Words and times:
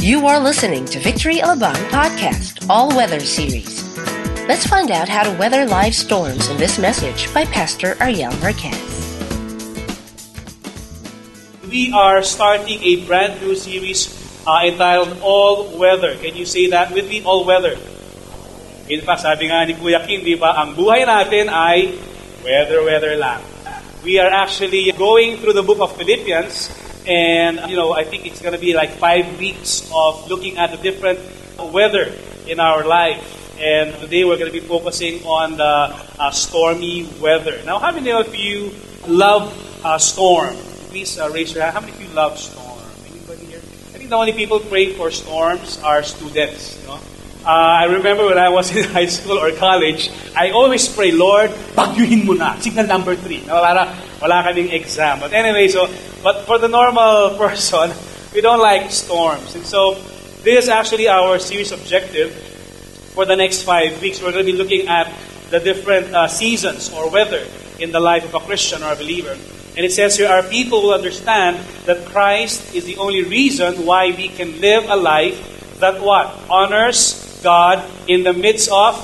You 0.00 0.24
are 0.32 0.40
listening 0.40 0.88
to 0.96 0.98
Victory 0.98 1.44
Alabang 1.44 1.76
Podcast, 1.92 2.64
All 2.72 2.88
Weather 2.88 3.20
Series. 3.20 3.84
Let's 4.48 4.64
find 4.64 4.88
out 4.88 5.12
how 5.12 5.28
to 5.28 5.36
weather 5.36 5.68
live 5.68 5.92
storms 5.92 6.48
in 6.48 6.56
this 6.56 6.80
message 6.80 7.28
by 7.36 7.44
Pastor 7.44 8.00
Ariel 8.00 8.32
Marquez. 8.40 8.80
We 11.68 11.92
are 11.92 12.24
starting 12.24 12.80
a 12.80 13.04
brand 13.04 13.44
new 13.44 13.52
series 13.52 14.08
uh, 14.48 14.64
entitled 14.64 15.20
All 15.20 15.76
Weather. 15.76 16.16
Can 16.16 16.32
you 16.32 16.48
say 16.48 16.72
that 16.72 16.96
with 16.96 17.04
me? 17.04 17.20
All 17.20 17.44
Weather. 17.44 17.76
In 18.88 19.04
fact, 19.04 19.28
sabi 19.28 19.52
nga 19.52 19.68
ni 19.68 19.76
Kuya 19.76 20.00
Kim, 20.08 20.24
di 20.24 20.32
ba, 20.32 20.64
ang 20.64 20.72
buhay 20.80 21.04
natin 21.04 21.52
ay 21.52 21.92
weather, 22.40 22.80
weather 22.88 23.20
lang. 23.20 23.44
We 24.00 24.16
are 24.16 24.32
actually 24.32 24.88
going 24.96 25.44
through 25.44 25.60
the 25.60 25.62
book 25.62 25.84
of 25.84 25.92
Philippians 25.92 26.72
and, 27.06 27.70
you 27.70 27.76
know, 27.76 27.92
I 27.92 28.04
think 28.04 28.26
it's 28.26 28.40
going 28.40 28.54
to 28.54 28.60
be 28.60 28.74
like 28.74 28.90
five 28.90 29.38
weeks 29.38 29.90
of 29.94 30.28
looking 30.28 30.58
at 30.58 30.70
the 30.70 30.76
different 30.76 31.20
weather 31.72 32.12
in 32.46 32.60
our 32.60 32.84
life. 32.84 33.36
And 33.60 33.94
today 34.00 34.24
we're 34.24 34.38
going 34.38 34.52
to 34.52 34.58
be 34.58 34.66
focusing 34.66 35.24
on 35.24 35.56
the 35.56 35.94
uh, 36.18 36.30
stormy 36.30 37.08
weather. 37.20 37.60
Now, 37.64 37.78
how 37.78 37.92
many 37.92 38.10
of 38.10 38.34
you 38.34 38.72
love 39.06 39.52
uh, 39.84 39.98
storm? 39.98 40.54
Please 40.88 41.18
uh, 41.18 41.30
raise 41.30 41.54
your 41.54 41.62
hand. 41.64 41.74
How 41.74 41.80
many 41.80 41.92
of 41.92 42.00
you 42.00 42.08
love 42.08 42.38
storm? 42.38 42.80
Anybody 43.06 43.46
here? 43.46 43.58
I 43.58 43.98
think 43.98 44.10
the 44.10 44.16
only 44.16 44.32
people 44.32 44.60
praying 44.60 44.96
for 44.96 45.10
storms 45.10 45.80
are 45.82 46.02
students. 46.02 46.80
You 46.80 46.88
know? 46.88 47.00
Uh, 47.44 47.80
I 47.80 47.84
remember 47.84 48.26
when 48.26 48.38
I 48.38 48.48
was 48.48 48.74
in 48.76 48.84
high 48.84 49.06
school 49.06 49.38
or 49.38 49.52
college, 49.52 50.10
I 50.36 50.50
always 50.50 50.88
pray, 50.88 51.12
Lord, 51.12 51.50
bagyuhin 51.72 52.24
mo 52.24 52.32
na. 52.34 52.56
Signal 52.60 52.86
number 52.86 53.16
three. 53.16 53.40
Na 53.46 53.60
wala, 53.60 53.96
wala 54.20 54.44
kaming 54.44 54.72
exam. 54.72 55.20
But 55.20 55.32
anyway, 55.32 55.68
so, 55.68 55.88
but 56.22 56.46
for 56.46 56.58
the 56.58 56.68
normal 56.68 57.36
person, 57.38 57.92
we 58.34 58.40
don't 58.40 58.60
like 58.60 58.90
storms. 58.90 59.54
And 59.54 59.64
so, 59.64 59.94
this 60.42 60.64
is 60.64 60.68
actually 60.68 61.08
our 61.08 61.38
series 61.38 61.72
objective 61.72 62.32
for 63.14 63.26
the 63.26 63.36
next 63.36 63.62
five 63.62 64.00
weeks. 64.00 64.22
We're 64.22 64.32
going 64.32 64.46
to 64.46 64.52
be 64.52 64.56
looking 64.56 64.88
at 64.88 65.12
the 65.50 65.60
different 65.60 66.14
uh, 66.14 66.28
seasons 66.28 66.92
or 66.92 67.10
weather 67.10 67.44
in 67.78 67.92
the 67.92 68.00
life 68.00 68.24
of 68.24 68.34
a 68.34 68.46
Christian 68.46 68.82
or 68.82 68.92
a 68.92 68.96
believer. 68.96 69.36
And 69.76 69.86
it 69.86 69.92
says 69.92 70.16
here, 70.16 70.28
our 70.28 70.42
people 70.42 70.82
will 70.82 70.94
understand 70.94 71.58
that 71.86 72.06
Christ 72.06 72.74
is 72.74 72.84
the 72.84 72.96
only 72.98 73.22
reason 73.22 73.86
why 73.86 74.08
we 74.08 74.28
can 74.28 74.60
live 74.60 74.84
a 74.88 74.96
life 74.96 75.78
that 75.80 76.00
what? 76.00 76.26
Honors 76.48 77.40
God 77.42 77.82
in 78.08 78.22
the 78.22 78.32
midst 78.32 78.70
of 78.70 78.94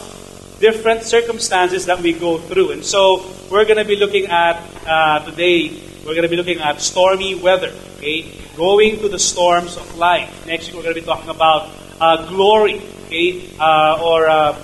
different 0.61 1.03
circumstances 1.03 1.87
that 1.87 2.01
we 2.01 2.13
go 2.13 2.39
through. 2.39 2.73
And 2.73 2.85
so 2.85 3.25
we're 3.51 3.65
going 3.65 3.79
to 3.79 3.85
be 3.85 3.97
looking 3.97 4.27
at 4.27 4.63
uh, 4.87 5.25
today, 5.25 5.69
we're 6.07 6.15
going 6.15 6.23
to 6.23 6.29
be 6.29 6.37
looking 6.37 6.61
at 6.61 6.81
stormy 6.81 7.35
weather, 7.35 7.75
okay? 7.97 8.31
Going 8.57 8.97
through 8.97 9.11
the 9.11 9.19
storms 9.19 9.77
of 9.77 9.99
life. 9.99 10.47
Next 10.47 10.69
week 10.69 10.77
we're 10.77 10.83
going 10.83 10.95
to 10.95 11.01
be 11.01 11.07
talking 11.07 11.31
about 11.31 11.69
uh, 12.01 12.27
glory, 12.29 12.81
okay? 13.07 13.51
Uh, 13.59 14.01
or, 14.01 14.29
uh, 14.29 14.57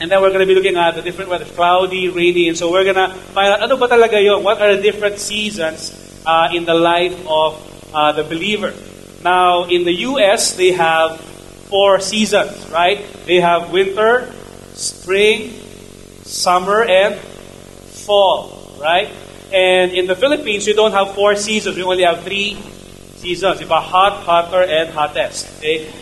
and 0.00 0.10
then 0.10 0.20
we're 0.22 0.30
going 0.30 0.40
to 0.40 0.46
be 0.46 0.54
looking 0.54 0.76
at 0.76 0.94
the 0.94 1.02
different 1.02 1.30
weather, 1.30 1.44
cloudy, 1.44 2.08
rainy. 2.08 2.48
And 2.48 2.56
so 2.56 2.72
we're 2.72 2.84
going 2.84 2.96
to 2.96 3.14
find 3.36 3.52
out, 3.52 3.62
ano 3.62 3.76
ba 3.76 3.86
talaga 3.86 4.22
yun? 4.22 4.42
What 4.42 4.62
are 4.62 4.74
the 4.74 4.82
different 4.82 5.18
seasons 5.18 5.92
uh, 6.24 6.48
in 6.52 6.64
the 6.64 6.74
life 6.74 7.14
of 7.28 7.60
uh, 7.94 8.12
the 8.12 8.24
believer? 8.24 8.72
Now, 9.22 9.64
in 9.64 9.84
the 9.84 9.92
U.S., 10.16 10.56
they 10.56 10.72
have 10.72 11.20
four 11.20 12.00
seasons, 12.00 12.70
right? 12.70 13.04
They 13.26 13.40
have 13.40 13.70
winter, 13.70 14.32
spring, 14.72 15.52
summer, 16.24 16.82
and 16.82 17.14
fall, 17.14 18.76
right? 18.80 19.08
And 19.52 19.92
in 19.92 20.06
the 20.06 20.16
Philippines, 20.16 20.66
we 20.66 20.72
don't 20.72 20.92
have 20.92 21.14
four 21.14 21.36
seasons. 21.36 21.76
We 21.76 21.82
only 21.82 22.04
have 22.04 22.24
three 22.24 22.56
seasons. 23.16 23.60
If 23.60 23.70
a 23.70 23.80
hot, 23.80 24.24
hotter, 24.24 24.62
and 24.62 24.88
hottest. 24.90 25.58
Okay? 25.58 25.92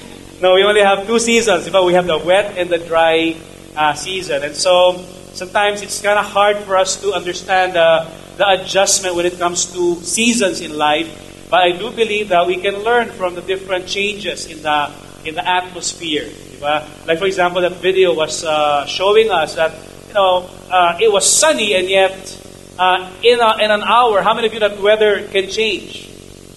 No, 0.40 0.54
we 0.54 0.62
only 0.62 0.82
have 0.82 1.06
two 1.06 1.18
seasons. 1.18 1.66
If 1.66 1.74
we 1.74 1.94
have 1.94 2.06
the 2.06 2.18
wet 2.18 2.56
and 2.56 2.70
the 2.70 2.78
dry 2.78 3.36
uh, 3.76 3.94
season. 3.94 4.42
And 4.44 4.54
so 4.54 5.04
sometimes 5.32 5.82
it's 5.82 6.00
kind 6.00 6.18
of 6.18 6.26
hard 6.26 6.58
for 6.58 6.76
us 6.76 7.00
to 7.02 7.12
understand 7.12 7.76
uh, 7.76 8.08
the 8.36 8.48
adjustment 8.48 9.16
when 9.16 9.26
it 9.26 9.38
comes 9.38 9.66
to 9.72 9.96
seasons 9.96 10.60
in 10.60 10.76
life. 10.76 11.48
But 11.50 11.62
I 11.62 11.72
do 11.72 11.90
believe 11.90 12.28
that 12.28 12.46
we 12.46 12.56
can 12.56 12.84
learn 12.84 13.08
from 13.08 13.34
the 13.34 13.42
different 13.42 13.86
changes 13.86 14.46
in 14.46 14.62
the 14.62 14.90
in 15.24 15.34
the 15.34 15.46
atmosphere. 15.46 16.24
Diba? 16.24 17.06
Like 17.06 17.18
for 17.18 17.26
example, 17.26 17.60
that 17.62 17.72
video 17.82 18.14
was 18.14 18.44
uh, 18.44 18.86
showing 18.86 19.30
us 19.30 19.56
that 19.56 19.74
you 20.08 20.14
know 20.14 20.48
uh, 20.70 20.96
it 21.00 21.10
was 21.12 21.28
sunny 21.28 21.74
and 21.74 21.90
yet 21.90 22.39
uh, 22.80 23.12
in 23.22 23.38
a, 23.38 23.62
in 23.62 23.70
an 23.70 23.82
hour, 23.82 24.22
how 24.22 24.32
many 24.32 24.48
of 24.48 24.54
you 24.54 24.60
that 24.60 24.80
weather 24.80 25.28
can 25.28 25.50
change? 25.50 26.08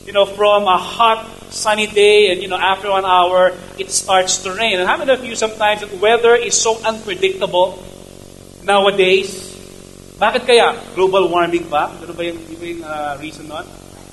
You 0.08 0.14
know, 0.14 0.26
from 0.26 0.64
a 0.64 0.78
hot 0.78 1.28
sunny 1.52 1.86
day 1.86 2.32
and 2.32 2.42
you 2.42 2.48
know 2.48 2.58
after 2.58 2.90
one 2.90 3.06
hour 3.06 3.52
it 3.78 3.92
starts 3.92 4.42
to 4.44 4.56
rain. 4.56 4.80
And 4.80 4.88
how 4.88 4.98
many 4.98 5.12
of 5.12 5.24
you 5.24 5.36
sometimes 5.36 5.82
that 5.82 5.94
weather 6.00 6.34
is 6.36 6.60
so 6.60 6.80
unpredictable 6.84 7.78
nowadays? 8.64 9.52
Bakit 10.18 10.48
kaya? 10.48 10.80
Global 10.96 11.28
warming 11.28 11.68
ba? 11.68 11.92
Ano 11.92 12.14
ba 12.16 12.24
yung, 12.24 12.40
yung 12.40 12.84
uh, 12.84 13.18
reason 13.20 13.52
nun? 13.52 13.68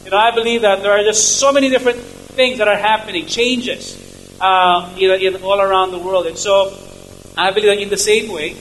You 0.05 0.11
know, 0.11 0.19
I 0.19 0.35
believe 0.35 0.63
that 0.63 0.83
there 0.83 0.91
are 0.91 1.05
just 1.05 1.39
so 1.39 1.53
many 1.53 1.71
different 1.71 1.99
things 2.35 2.59
that 2.59 2.67
are 2.67 2.77
happening, 2.77 3.27
changes 3.27 3.95
uh, 4.41 4.91
in, 4.99 5.11
in, 5.21 5.43
all 5.45 5.61
around 5.61 5.93
the 5.93 5.99
world. 6.03 6.27
And 6.27 6.37
so, 6.37 6.75
I 7.37 7.53
believe 7.53 7.71
that 7.71 7.79
in 7.79 7.91
the 7.91 8.01
same 8.01 8.33
way, 8.33 8.57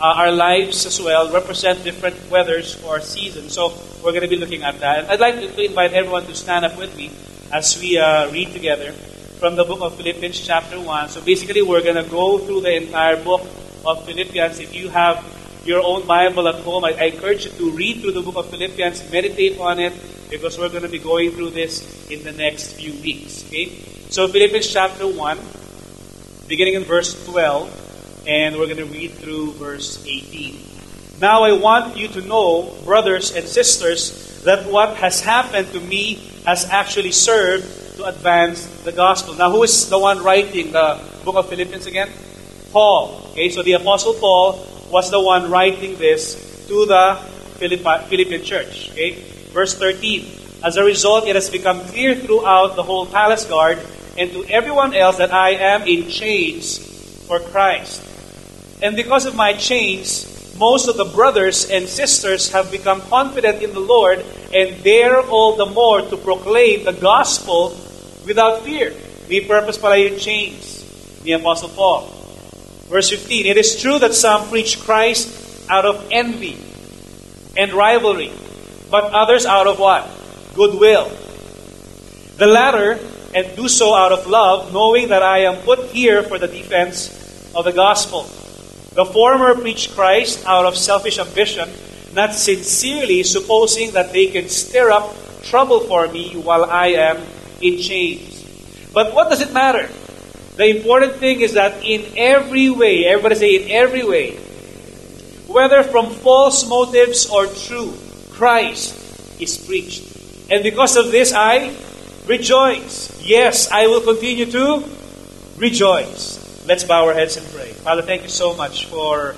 uh, 0.00 0.14
our 0.16 0.32
lives 0.32 0.86
as 0.86 1.00
well 1.00 1.32
represent 1.32 1.82
different 1.82 2.16
weathers 2.30 2.82
or 2.84 3.00
seasons. 3.00 3.54
So, 3.54 3.74
we're 4.02 4.12
going 4.12 4.22
to 4.22 4.28
be 4.28 4.36
looking 4.36 4.62
at 4.62 4.78
that. 4.80 4.98
And 5.00 5.10
I'd 5.10 5.20
like 5.20 5.34
to, 5.34 5.64
invite 5.64 5.92
everyone 5.92 6.24
to 6.26 6.34
stand 6.34 6.64
up 6.64 6.78
with 6.78 6.96
me 6.96 7.10
as 7.52 7.80
we 7.80 7.98
uh, 7.98 8.30
read 8.30 8.52
together 8.52 8.92
from 8.92 9.56
the 9.56 9.64
book 9.64 9.80
of 9.80 9.96
Philippians, 9.96 10.40
chapter 10.40 10.80
1. 10.80 11.08
So, 11.08 11.20
basically, 11.20 11.62
we're 11.62 11.82
going 11.82 12.02
to 12.02 12.08
go 12.08 12.38
through 12.38 12.62
the 12.62 12.74
entire 12.76 13.22
book 13.22 13.42
of 13.84 14.04
Philippians. 14.06 14.60
If 14.60 14.74
you 14.74 14.88
have 14.88 15.24
your 15.64 15.82
own 15.82 16.06
Bible 16.06 16.48
at 16.48 16.56
home, 16.56 16.84
I, 16.84 16.92
I 16.92 17.04
encourage 17.14 17.46
you 17.46 17.52
to 17.52 17.70
read 17.72 18.00
through 18.00 18.12
the 18.12 18.22
book 18.22 18.36
of 18.36 18.48
Philippians, 18.50 19.10
meditate 19.10 19.58
on 19.58 19.78
it, 19.78 19.92
because 20.30 20.58
we're 20.58 20.68
going 20.68 20.82
to 20.82 20.88
be 20.88 20.98
going 20.98 21.32
through 21.32 21.50
this 21.50 22.08
in 22.10 22.22
the 22.24 22.32
next 22.32 22.74
few 22.74 22.92
weeks. 23.02 23.44
Okay? 23.46 23.66
So 24.10 24.28
Philippians 24.28 24.66
chapter 24.72 25.06
1, 25.06 25.38
beginning 26.48 26.74
in 26.74 26.84
verse 26.84 27.12
12, 27.26 27.87
and 28.28 28.56
we're 28.56 28.66
going 28.66 28.76
to 28.76 28.84
read 28.84 29.12
through 29.12 29.52
verse 29.52 30.04
18. 30.04 30.60
Now 31.18 31.42
I 31.42 31.52
want 31.52 31.96
you 31.96 32.08
to 32.08 32.20
know, 32.20 32.76
brothers 32.84 33.34
and 33.34 33.48
sisters, 33.48 34.42
that 34.44 34.70
what 34.70 34.96
has 34.98 35.20
happened 35.22 35.72
to 35.72 35.80
me 35.80 36.20
has 36.44 36.68
actually 36.68 37.10
served 37.10 37.96
to 37.96 38.04
advance 38.04 38.66
the 38.84 38.92
gospel. 38.92 39.34
Now 39.34 39.50
who 39.50 39.62
is 39.62 39.88
the 39.88 39.98
one 39.98 40.22
writing 40.22 40.70
the 40.72 41.00
book 41.24 41.36
of 41.36 41.48
Philippians 41.48 41.86
again? 41.86 42.10
Paul. 42.70 43.32
Okay, 43.32 43.48
so 43.48 43.62
the 43.62 43.72
apostle 43.72 44.12
Paul 44.14 44.60
was 44.90 45.10
the 45.10 45.20
one 45.20 45.50
writing 45.50 45.96
this 45.96 46.36
to 46.68 46.84
the 46.84 47.16
Philippian 47.56 48.44
church. 48.44 48.90
Okay? 48.92 49.24
Verse 49.50 49.74
13. 49.74 50.62
As 50.62 50.76
a 50.76 50.84
result, 50.84 51.26
it 51.26 51.34
has 51.34 51.48
become 51.48 51.80
clear 51.86 52.14
throughout 52.14 52.76
the 52.76 52.82
whole 52.82 53.06
palace 53.06 53.46
guard 53.46 53.78
and 54.18 54.30
to 54.32 54.44
everyone 54.46 54.94
else 54.94 55.16
that 55.16 55.32
I 55.32 55.50
am 55.50 55.82
in 55.82 56.08
chains 56.08 56.78
for 57.26 57.40
Christ. 57.40 58.07
And 58.82 58.94
because 58.94 59.26
of 59.26 59.34
my 59.34 59.54
chains, 59.54 60.56
most 60.58 60.88
of 60.88 60.96
the 60.96 61.04
brothers 61.04 61.70
and 61.70 61.88
sisters 61.88 62.50
have 62.50 62.70
become 62.70 63.00
confident 63.02 63.62
in 63.62 63.72
the 63.72 63.80
Lord 63.80 64.24
and 64.54 64.82
dare 64.82 65.20
all 65.20 65.56
the 65.56 65.66
more 65.66 66.02
to 66.02 66.16
proclaim 66.16 66.84
the 66.84 66.92
gospel 66.92 67.76
without 68.26 68.62
fear. 68.62 68.92
May 69.28 69.40
purpose 69.40 69.78
pala 69.78 69.98
yung 69.98 70.18
chains 70.18 70.82
ni 71.24 71.32
Apostle 71.32 71.70
Paul. 71.70 72.06
Verse 72.88 73.10
15, 73.10 73.46
It 73.46 73.56
is 73.56 73.80
true 73.80 73.98
that 73.98 74.14
some 74.14 74.48
preach 74.48 74.80
Christ 74.80 75.68
out 75.68 75.84
of 75.84 76.08
envy 76.10 76.56
and 77.56 77.72
rivalry, 77.72 78.32
but 78.90 79.12
others 79.12 79.44
out 79.44 79.66
of 79.66 79.78
what? 79.78 80.08
Goodwill. 80.54 81.12
The 82.38 82.46
latter, 82.46 82.98
and 83.34 83.56
do 83.56 83.68
so 83.68 83.94
out 83.94 84.12
of 84.12 84.26
love, 84.26 84.72
knowing 84.72 85.08
that 85.08 85.22
I 85.22 85.40
am 85.44 85.60
put 85.62 85.90
here 85.90 86.22
for 86.22 86.38
the 86.38 86.48
defense 86.48 87.12
of 87.54 87.64
the 87.64 87.72
gospel. 87.72 88.24
The 88.98 89.04
former 89.04 89.54
preach 89.54 89.94
Christ 89.94 90.42
out 90.44 90.66
of 90.66 90.76
selfish 90.76 91.20
ambition, 91.20 91.70
not 92.14 92.34
sincerely 92.34 93.22
supposing 93.22 93.92
that 93.92 94.12
they 94.12 94.26
can 94.26 94.48
stir 94.48 94.90
up 94.90 95.14
trouble 95.44 95.78
for 95.86 96.08
me 96.08 96.34
while 96.34 96.64
I 96.64 96.98
am 96.98 97.22
in 97.62 97.78
chains. 97.78 98.42
But 98.92 99.14
what 99.14 99.30
does 99.30 99.40
it 99.40 99.52
matter? 99.52 99.86
The 100.56 100.66
important 100.74 101.14
thing 101.22 101.42
is 101.42 101.52
that 101.52 101.84
in 101.84 102.10
every 102.16 102.70
way, 102.70 103.06
everybody 103.06 103.36
say 103.36 103.62
in 103.62 103.70
every 103.70 104.02
way, 104.02 104.34
whether 105.46 105.84
from 105.84 106.10
false 106.10 106.68
motives 106.68 107.30
or 107.30 107.46
true, 107.46 107.94
Christ 108.32 108.98
is 109.40 109.58
preached. 109.58 110.02
And 110.50 110.64
because 110.64 110.96
of 110.96 111.12
this, 111.12 111.32
I 111.32 111.72
rejoice. 112.26 113.14
Yes, 113.22 113.70
I 113.70 113.86
will 113.86 114.00
continue 114.00 114.50
to 114.50 114.82
rejoice. 115.56 116.47
Let's 116.68 116.84
bow 116.84 117.06
our 117.06 117.14
heads 117.14 117.38
and 117.38 117.46
pray. 117.48 117.72
Father, 117.72 118.02
thank 118.02 118.24
you 118.24 118.28
so 118.28 118.54
much 118.54 118.84
for 118.92 119.34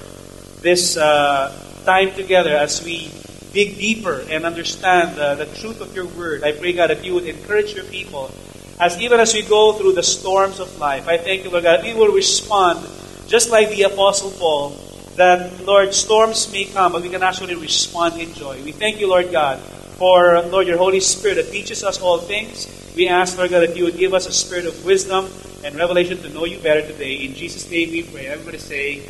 this 0.63 0.97
uh, 0.97 1.55
time 1.85 2.11
together 2.11 2.51
as 2.51 2.83
we 2.83 3.09
dig 3.53 3.79
deeper 3.79 4.25
and 4.29 4.45
understand 4.45 5.17
uh, 5.17 5.37
the 5.37 5.47
truth 5.47 5.81
of 5.81 5.95
your 5.95 6.07
word. 6.07 6.43
I 6.43 6.51
pray, 6.51 6.73
God, 6.73 6.91
that 6.91 7.05
you 7.05 7.15
would 7.15 7.27
encourage 7.27 7.73
your 7.73 7.85
people 7.85 8.35
as 8.81 9.01
even 9.01 9.21
as 9.21 9.33
we 9.33 9.43
go 9.43 9.75
through 9.75 9.93
the 9.93 10.03
storms 10.03 10.59
of 10.59 10.77
life, 10.81 11.07
I 11.07 11.19
thank 11.19 11.45
you, 11.45 11.51
Lord 11.51 11.63
God, 11.63 11.85
we 11.85 11.95
will 11.95 12.13
respond 12.13 12.85
just 13.29 13.49
like 13.49 13.71
the 13.71 13.83
Apostle 13.83 14.33
Paul, 14.33 14.71
that, 15.15 15.65
Lord, 15.65 15.95
storms 15.95 16.51
may 16.51 16.65
come, 16.65 16.91
but 16.91 17.03
we 17.03 17.11
can 17.11 17.23
actually 17.23 17.55
respond 17.55 18.21
in 18.21 18.35
joy. 18.35 18.61
We 18.65 18.73
thank 18.73 18.99
you, 18.99 19.09
Lord 19.09 19.31
God, 19.31 19.61
for, 20.01 20.41
Lord, 20.51 20.67
your 20.67 20.79
Holy 20.79 20.99
Spirit 20.99 21.37
that 21.37 21.53
teaches 21.53 21.85
us 21.85 22.01
all 22.01 22.19
things. 22.19 22.80
We 22.97 23.09
ask, 23.09 23.39
Lord 23.39 23.51
God, 23.51 23.61
that 23.61 23.77
you 23.77 23.85
would 23.85 23.97
give 23.97 24.15
us 24.15 24.27
a 24.27 24.33
spirit 24.33 24.67
of 24.67 24.85
wisdom 24.85 25.29
and 25.65 25.75
revelation 25.77 26.19
to 26.23 26.29
know 26.31 26.45
you 26.45 26.59
better 26.59 26.83
today. 26.83 27.23
In 27.23 27.35
Jesus' 27.35 27.71
name 27.71 27.91
we 27.91 28.03
pray. 28.03 28.27
Everybody 28.27 28.59
say, 28.59 29.03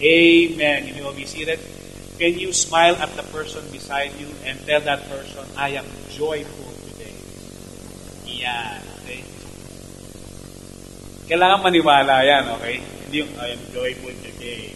Amen. 0.00 0.86
You 0.86 0.94
may 0.94 1.02
all 1.02 1.12
be 1.12 1.26
seated. 1.26 1.58
Can 2.18 2.38
you 2.38 2.52
smile 2.52 2.96
at 2.96 3.10
the 3.14 3.22
person 3.34 3.62
beside 3.70 4.14
you 4.18 4.26
and 4.44 4.58
tell 4.66 4.80
that 4.80 5.08
person, 5.08 5.44
I 5.56 5.70
am 5.70 5.86
joyful 6.10 6.72
today? 6.90 7.14
Yeah. 8.26 8.82
Okay? 9.02 9.22
Kailangan 11.30 11.62
maniwala 11.62 12.26
yan, 12.26 12.48
okay? 12.58 12.82
Hindi 13.06 13.22
yung, 13.22 13.32
I 13.38 13.54
am 13.54 13.62
joyful 13.70 14.14
today. 14.22 14.74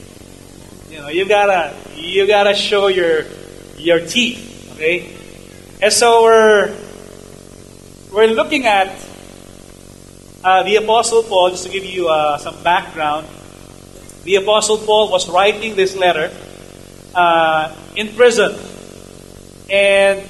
You 0.90 1.00
know, 1.00 1.08
you 1.08 1.26
gotta, 1.26 1.74
you 1.96 2.26
gotta 2.26 2.54
show 2.54 2.86
your, 2.86 3.24
your 3.78 4.04
teeth, 4.06 4.70
okay? 4.74 5.10
And 5.82 5.90
so 5.90 6.22
we're, 6.22 6.70
we're 8.12 8.28
looking 8.28 8.66
at 8.66 8.88
uh, 10.44 10.62
the 10.64 10.76
Apostle 10.76 11.22
Paul, 11.22 11.50
just 11.50 11.64
to 11.64 11.70
give 11.70 11.84
you 11.84 12.08
uh, 12.08 12.36
some 12.36 12.62
background. 12.62 13.26
The 14.24 14.36
Apostle 14.36 14.78
Paul 14.78 15.10
was 15.10 15.28
writing 15.30 15.76
this 15.76 15.96
letter 15.96 16.30
uh, 17.14 17.74
in 17.96 18.08
prison, 18.08 18.54
and 19.70 20.20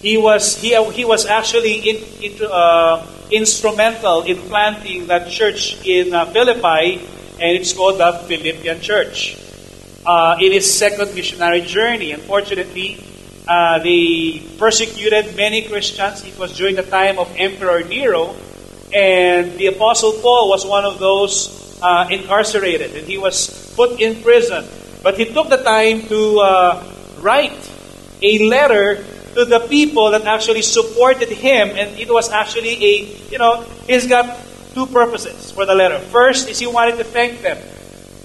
he 0.00 0.18
was 0.18 0.60
he, 0.60 0.76
he 0.92 1.04
was 1.04 1.24
actually 1.24 1.88
in, 1.88 1.96
in, 2.20 2.46
uh, 2.50 3.06
instrumental 3.30 4.22
in 4.22 4.36
planting 4.36 5.06
that 5.06 5.30
church 5.30 5.80
in 5.86 6.12
uh, 6.12 6.26
Philippi, 6.26 7.00
and 7.40 7.56
it's 7.56 7.72
called 7.72 7.98
the 7.98 8.12
Philippian 8.28 8.80
Church. 8.80 9.38
Uh, 10.06 10.36
in 10.38 10.52
his 10.52 10.70
second 10.70 11.14
missionary 11.14 11.62
journey, 11.62 12.12
unfortunately, 12.12 13.02
uh, 13.46 13.78
they 13.80 14.42
persecuted 14.58 15.36
many 15.36 15.62
Christians. 15.62 16.24
It 16.24 16.38
was 16.38 16.56
during 16.56 16.76
the 16.76 16.82
time 16.82 17.18
of 17.18 17.32
Emperor 17.36 17.82
Nero, 17.82 18.34
and 18.92 19.52
the 19.58 19.66
Apostle 19.66 20.12
Paul 20.22 20.48
was 20.48 20.64
one 20.64 20.84
of 20.84 20.98
those 20.98 21.78
uh, 21.82 22.08
incarcerated, 22.10 22.96
and 22.96 23.06
he 23.06 23.18
was 23.18 23.74
put 23.76 24.00
in 24.00 24.22
prison. 24.22 24.64
But 25.02 25.18
he 25.18 25.26
took 25.26 25.50
the 25.50 25.58
time 25.58 26.08
to 26.08 26.40
uh, 26.40 26.84
write 27.20 27.70
a 28.22 28.48
letter 28.48 29.04
to 29.34 29.44
the 29.44 29.60
people 29.68 30.10
that 30.12 30.24
actually 30.24 30.62
supported 30.62 31.28
him, 31.28 31.68
and 31.76 31.98
it 31.98 32.08
was 32.08 32.30
actually 32.30 32.78
a, 32.82 32.92
you 33.30 33.38
know, 33.38 33.62
he's 33.86 34.06
got 34.06 34.38
two 34.72 34.86
purposes 34.86 35.50
for 35.50 35.66
the 35.66 35.74
letter. 35.74 35.98
First 35.98 36.48
is 36.48 36.58
he 36.58 36.66
wanted 36.66 36.96
to 36.96 37.04
thank 37.04 37.42
them 37.42 37.58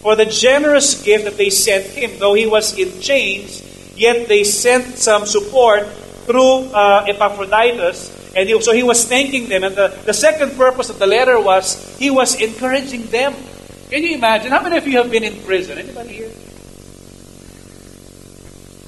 for 0.01 0.15
the 0.15 0.25
generous 0.25 1.01
gift 1.04 1.25
that 1.25 1.36
they 1.36 1.50
sent 1.50 1.86
him, 1.86 2.12
though 2.19 2.33
he 2.33 2.48
was 2.48 2.77
in 2.77 3.01
chains, 3.01 3.62
yet 4.00 4.28
they 4.28 4.44
sent 4.44 4.98
some 4.98 5.25
support 5.28 5.86
through 6.25 6.72
uh, 6.72 7.06
Epaphroditus, 7.07 8.34
and 8.36 8.48
he, 8.48 8.62
so 8.62 8.72
he 8.72 8.84
was 8.84 9.04
thanking 9.04 9.50
them. 9.50 9.63
And 9.63 9.75
the, 9.75 9.90
the 10.06 10.13
second 10.13 10.56
purpose 10.56 10.90
of 10.90 11.00
the 11.00 11.07
letter 11.07 11.40
was 11.40 11.98
he 11.98 12.10
was 12.10 12.40
encouraging 12.40 13.07
them. 13.07 13.36
Can 13.90 14.04
you 14.04 14.16
imagine? 14.16 14.51
How 14.51 14.62
many 14.62 14.78
of 14.78 14.88
you 14.88 14.98
have 14.98 15.12
been 15.12 15.24
in 15.24 15.42
prison? 15.44 15.78
Anybody 15.78 16.13
here? 16.13 16.31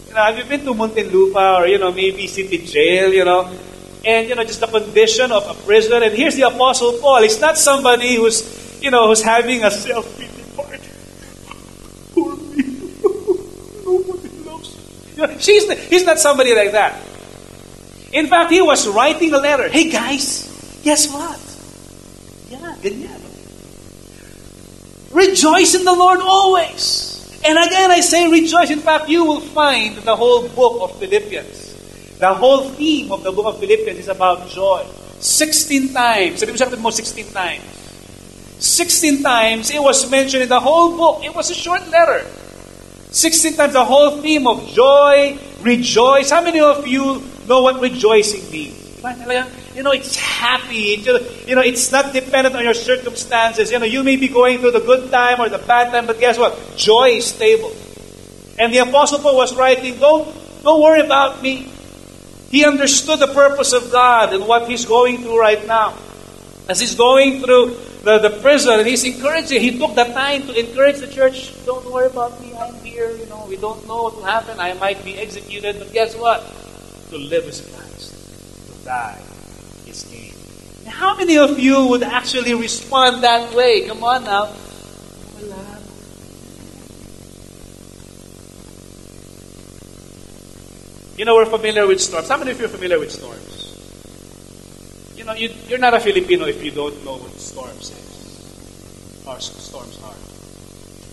You 0.08 0.14
know, 0.14 0.24
have 0.24 0.38
you 0.38 0.46
been 0.46 0.64
to 0.66 0.74
Muntinlupa 0.74 1.60
or, 1.60 1.68
you 1.68 1.80
know, 1.80 1.92
maybe 1.92 2.28
city 2.28 2.60
jail, 2.60 3.12
you 3.12 3.26
know? 3.26 3.50
And, 4.06 4.30
you 4.30 4.36
know, 4.36 4.44
just 4.44 4.60
the 4.60 4.68
condition 4.68 5.32
of 5.32 5.48
a 5.50 5.54
prisoner. 5.66 6.04
And 6.04 6.14
here's 6.14 6.36
the 6.36 6.44
Apostle 6.44 7.00
Paul. 7.02 7.24
He's 7.24 7.40
not 7.42 7.58
somebody 7.58 8.16
who's, 8.16 8.44
you 8.82 8.92
know, 8.92 9.08
who's 9.08 9.24
having 9.24 9.64
a 9.64 9.72
self-pity 9.72 10.41
He's 15.40 16.06
not 16.06 16.20
somebody 16.20 16.56
like 16.56 16.72
that. 16.72 17.00
In 18.12 18.28
fact, 18.28 18.52
he 18.52 18.62
was 18.62 18.88
writing 18.88 19.34
a 19.34 19.38
letter. 19.38 19.70
Hey 19.70 19.90
guys, 19.90 20.48
guess 20.84 21.08
what? 21.08 21.40
Yeah, 22.52 22.76
ganyan. 22.84 23.22
Rejoice 25.12 25.76
in 25.76 25.84
the 25.84 25.94
Lord 25.94 26.20
always. 26.20 27.12
And 27.44 27.58
again, 27.58 27.92
I 27.92 28.02
say 28.02 28.30
rejoice. 28.30 28.70
In 28.70 28.80
fact, 28.80 29.10
you 29.10 29.26
will 29.26 29.42
find 29.42 29.96
the 29.98 30.16
whole 30.16 30.48
book 30.50 30.82
of 30.82 31.00
Philippians. 31.00 32.20
The 32.20 32.34
whole 32.34 32.70
theme 32.70 33.12
of 33.12 33.24
the 33.24 33.32
book 33.32 33.46
of 33.46 33.60
Philippians 33.60 34.00
is 34.00 34.08
about 34.08 34.48
joy. 34.50 34.86
16 35.20 35.94
times. 35.94 36.40
Sabi 36.40 36.52
mo 36.52 36.58
sa 36.58 36.70
mo 36.78 36.90
16 36.90 37.34
times. 37.34 37.66
16 38.62 39.24
times 39.24 39.72
it 39.72 39.82
was 39.82 40.06
mentioned 40.12 40.44
in 40.44 40.50
the 40.50 40.60
whole 40.60 40.96
book. 40.96 41.26
It 41.26 41.34
was 41.34 41.50
a 41.50 41.58
short 41.58 41.82
letter. 41.90 42.22
16 43.12 43.56
times 43.56 43.74
the 43.74 43.84
whole 43.84 44.22
theme 44.22 44.48
of 44.48 44.68
joy, 44.70 45.38
rejoice. 45.62 46.30
How 46.32 46.42
many 46.42 46.62
of 46.62 46.88
you 46.88 47.22
know 47.48 47.62
what 47.62 47.82
rejoicing 47.82 48.50
means? 48.50 49.04
You 49.76 49.84
know, 49.84 49.92
it's 49.92 50.16
happy. 50.16 51.04
You 51.48 51.56
know, 51.56 51.62
it's 51.62 51.92
not 51.92 52.14
dependent 52.14 52.56
on 52.56 52.64
your 52.64 52.74
circumstances. 52.74 53.72
You 53.72 53.80
know, 53.80 53.86
you 53.86 54.04
may 54.04 54.16
be 54.16 54.28
going 54.28 54.60
through 54.60 54.72
the 54.72 54.80
good 54.80 55.12
time 55.12 55.42
or 55.42 55.50
the 55.50 55.58
bad 55.58 55.92
time, 55.92 56.08
but 56.08 56.20
guess 56.20 56.38
what? 56.38 56.56
Joy 56.78 57.20
is 57.20 57.26
stable. 57.28 57.72
And 58.60 58.74
the 58.74 58.80
Apostle 58.80 59.20
Paul 59.20 59.36
was 59.36 59.56
writing, 59.56 59.98
don't, 60.00 60.28
don't 60.64 60.82
worry 60.82 61.02
about 61.02 61.42
me. 61.42 61.68
He 62.50 62.66
understood 62.66 63.20
the 63.20 63.28
purpose 63.34 63.74
of 63.74 63.92
God 63.92 64.34
and 64.34 64.48
what 64.48 64.70
he's 64.70 64.86
going 64.86 65.18
through 65.20 65.40
right 65.40 65.66
now. 65.66 65.98
As 66.70 66.80
he's 66.80 66.96
going 66.96 67.42
through 67.42 67.78
the, 68.04 68.20
the 68.20 68.30
prison 68.42 68.80
and 68.80 68.88
he's 68.88 69.04
encouraging, 69.04 69.62
he 69.62 69.78
took 69.80 69.96
the 69.96 70.04
time 70.04 70.44
to 70.44 70.54
encourage 70.54 71.00
the 71.00 71.08
church, 71.08 71.54
don't 71.66 71.90
worry 71.92 72.08
about 72.08 72.40
me, 72.42 72.54
I'm 72.56 72.81
here, 73.02 73.18
you 73.18 73.26
know, 73.28 73.46
we 73.50 73.58
don't 73.58 73.86
know 73.88 74.04
what 74.04 74.16
will 74.16 74.24
happen, 74.24 74.60
I 74.60 74.74
might 74.74 75.04
be 75.04 75.18
executed, 75.18 75.80
but 75.80 75.92
guess 75.94 76.16
what? 76.16 76.42
To 77.10 77.18
live 77.18 77.46
is 77.46 77.62
Christ, 77.62 78.14
to 78.68 78.86
die 78.86 79.22
is 79.88 80.04
gain. 80.04 80.34
How 80.88 81.16
many 81.18 81.38
of 81.38 81.60
you 81.60 81.88
would 81.88 82.04
actually 82.04 82.54
respond 82.54 83.24
that 83.24 83.54
way? 83.54 83.88
Come 83.88 84.04
on 84.04 84.24
now. 84.24 84.54
You 91.18 91.26
know, 91.26 91.36
we're 91.36 91.46
familiar 91.46 91.86
with 91.86 92.02
storms. 92.02 92.30
How 92.30 92.38
many 92.38 92.52
of 92.52 92.60
you 92.60 92.66
are 92.66 92.70
familiar 92.70 92.98
with 92.98 93.12
storms? 93.12 93.78
You 95.16 95.24
know, 95.24 95.34
you, 95.34 95.54
you're 95.68 95.78
not 95.78 95.94
a 95.94 96.00
Filipino 96.00 96.46
if 96.46 96.64
you 96.64 96.72
don't 96.72 97.06
know 97.06 97.18
what 97.18 97.38
storms 97.38 97.92
is. 97.92 99.28
Or 99.28 99.40
storms 99.40 100.00
are. 100.02 100.16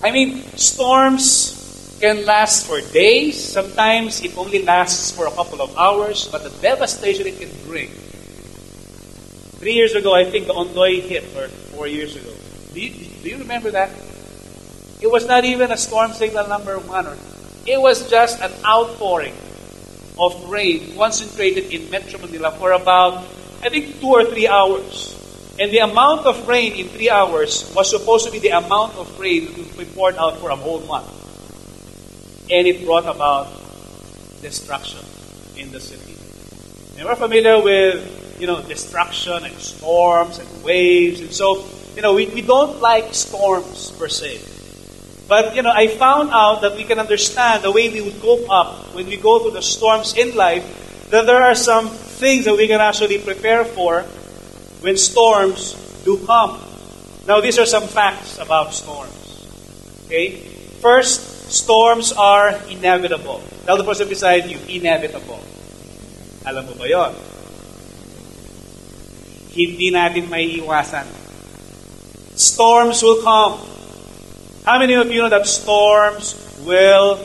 I 0.08 0.10
mean, 0.12 0.44
storms 0.56 1.57
can 2.00 2.24
last 2.24 2.66
for 2.66 2.80
days. 2.92 3.42
Sometimes 3.42 4.22
it 4.22 4.36
only 4.38 4.62
lasts 4.62 5.10
for 5.10 5.26
a 5.26 5.30
couple 5.30 5.60
of 5.60 5.76
hours, 5.76 6.28
but 6.30 6.44
the 6.44 6.50
devastation 6.62 7.26
it 7.26 7.38
can 7.40 7.50
bring. 7.66 7.88
Three 9.58 9.74
years 9.74 9.94
ago, 9.94 10.14
I 10.14 10.24
think 10.24 10.46
the 10.46 10.54
Ondoy 10.54 11.02
hit, 11.02 11.24
or 11.36 11.48
four 11.74 11.86
years 11.88 12.14
ago. 12.14 12.30
Do 12.72 12.80
you, 12.80 12.90
do 13.22 13.28
you 13.28 13.38
remember 13.38 13.72
that? 13.72 13.90
It 15.00 15.10
was 15.10 15.26
not 15.26 15.44
even 15.44 15.70
a 15.72 15.76
storm 15.76 16.12
signal 16.12 16.46
number 16.48 16.78
one, 16.78 17.06
or 17.06 17.16
it 17.66 17.80
was 17.80 18.08
just 18.08 18.40
an 18.40 18.52
outpouring 18.64 19.34
of 20.18 20.48
rain 20.48 20.96
concentrated 20.96 21.72
in 21.72 21.90
Metro 21.90 22.20
Manila 22.20 22.52
for 22.52 22.72
about, 22.72 23.26
I 23.62 23.68
think, 23.68 24.00
two 24.00 24.10
or 24.10 24.24
three 24.24 24.46
hours. 24.46 25.14
And 25.58 25.72
the 25.72 25.78
amount 25.78 26.26
of 26.26 26.46
rain 26.46 26.74
in 26.74 26.88
three 26.88 27.10
hours 27.10 27.72
was 27.74 27.90
supposed 27.90 28.26
to 28.26 28.30
be 28.30 28.38
the 28.38 28.50
amount 28.50 28.94
of 28.94 29.18
rain 29.18 29.46
that 29.46 29.56
would 29.58 29.78
be 29.78 29.84
poured 29.84 30.16
out 30.16 30.38
for 30.38 30.50
a 30.50 30.56
whole 30.56 30.80
month. 30.86 31.27
And 32.50 32.66
it 32.66 32.84
brought 32.84 33.04
about 33.04 33.48
destruction 34.40 35.00
in 35.56 35.70
the 35.70 35.80
city. 35.80 36.14
And 36.98 37.06
we're 37.06 37.16
familiar 37.16 37.62
with, 37.62 38.40
you 38.40 38.46
know, 38.46 38.62
destruction 38.62 39.44
and 39.44 39.54
storms 39.56 40.38
and 40.38 40.64
waves. 40.64 41.20
And 41.20 41.32
so, 41.32 41.64
you 41.94 42.02
know, 42.02 42.14
we, 42.14 42.26
we 42.28 42.42
don't 42.42 42.80
like 42.80 43.14
storms 43.14 43.90
per 43.92 44.08
se. 44.08 44.40
But, 45.28 45.54
you 45.54 45.62
know, 45.62 45.70
I 45.70 45.88
found 45.88 46.30
out 46.30 46.62
that 46.62 46.74
we 46.74 46.84
can 46.84 46.98
understand 46.98 47.62
the 47.62 47.70
way 47.70 47.90
we 47.90 48.00
would 48.00 48.18
cope 48.20 48.50
up 48.50 48.94
when 48.94 49.06
we 49.06 49.16
go 49.16 49.38
through 49.38 49.52
the 49.52 49.62
storms 49.62 50.16
in 50.16 50.34
life, 50.34 51.10
that 51.10 51.26
there 51.26 51.42
are 51.42 51.54
some 51.54 51.88
things 51.88 52.46
that 52.46 52.56
we 52.56 52.66
can 52.66 52.80
actually 52.80 53.18
prepare 53.18 53.64
for 53.64 54.02
when 54.80 54.96
storms 54.96 55.74
do 56.04 56.16
come. 56.24 56.58
Now, 57.26 57.40
these 57.40 57.58
are 57.58 57.66
some 57.66 57.82
facts 57.82 58.38
about 58.38 58.72
storms. 58.72 59.46
Okay? 60.06 60.38
First, 60.80 61.37
storms 61.48 62.12
are 62.12 62.54
inevitable. 62.68 63.42
Tell 63.64 63.76
the 63.76 63.84
person 63.84 64.08
beside 64.08 64.46
you, 64.46 64.58
inevitable. 64.68 65.40
Alam 66.46 66.64
mo 66.68 66.74
ba 66.76 66.86
yon? 66.88 67.12
Hindi 69.52 69.90
natin 69.90 70.30
may 70.30 70.60
iwasan. 70.62 71.04
Storms 72.38 73.02
will 73.02 73.20
come. 73.20 73.58
How 74.64 74.78
many 74.78 74.94
of 74.94 75.10
you 75.10 75.24
know 75.24 75.32
that 75.32 75.48
storms 75.48 76.36
will 76.64 77.18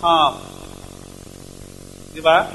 come? 0.00 0.40
Di 2.16 2.22
ba? 2.24 2.48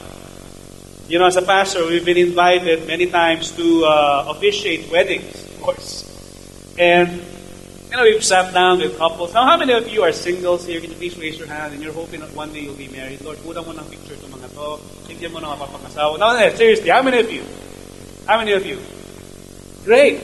You 1.12 1.20
know, 1.20 1.28
as 1.28 1.36
a 1.36 1.44
pastor, 1.44 1.86
we've 1.86 2.06
been 2.06 2.18
invited 2.18 2.88
many 2.88 3.08
times 3.12 3.52
to 3.60 3.84
uh, 3.84 4.32
officiate 4.32 4.90
weddings, 4.90 5.28
of 5.28 5.62
course. 5.62 6.08
And, 6.80 7.22
you 7.92 7.98
know, 7.98 8.04
we've 8.04 8.24
sat 8.24 8.54
down 8.54 8.80
with 8.80 8.98
couples. 8.98 9.34
Now, 9.34 9.44
how 9.44 9.58
many 9.58 9.74
of 9.74 9.86
you 9.90 10.02
are 10.04 10.14
singles 10.14 10.66
here? 10.66 10.80
Can 10.80 10.92
you 10.92 10.96
please 10.96 11.18
raise 11.20 11.38
your 11.38 11.48
hand? 11.48 11.74
And 11.74 11.84
you're 11.84 11.92
hoping 11.92 12.22
that 12.22 12.34
one 12.34 12.54
day 12.54 12.62
you'll 12.62 12.80
be 12.80 12.88
married. 12.88 13.20
Lord, 13.20 13.38
kulang 13.44 13.68
mo 13.68 13.76
ng 13.76 13.84
picture 13.92 14.16
to 14.16 14.28
mga 14.32 14.48
to. 14.56 14.80
Tignan 15.12 15.36
mo 15.36 15.40
na 15.44 15.60
mapapakasawa. 15.60 16.16
No, 16.16 16.32
no, 16.32 16.40
eh, 16.40 16.56
seriously, 16.56 16.88
how 16.88 17.04
many 17.04 17.20
of 17.20 17.28
you? 17.28 17.44
How 18.26 18.40
many 18.40 18.54
of 18.56 18.64
you? 18.66 18.80
Great. 19.84 20.24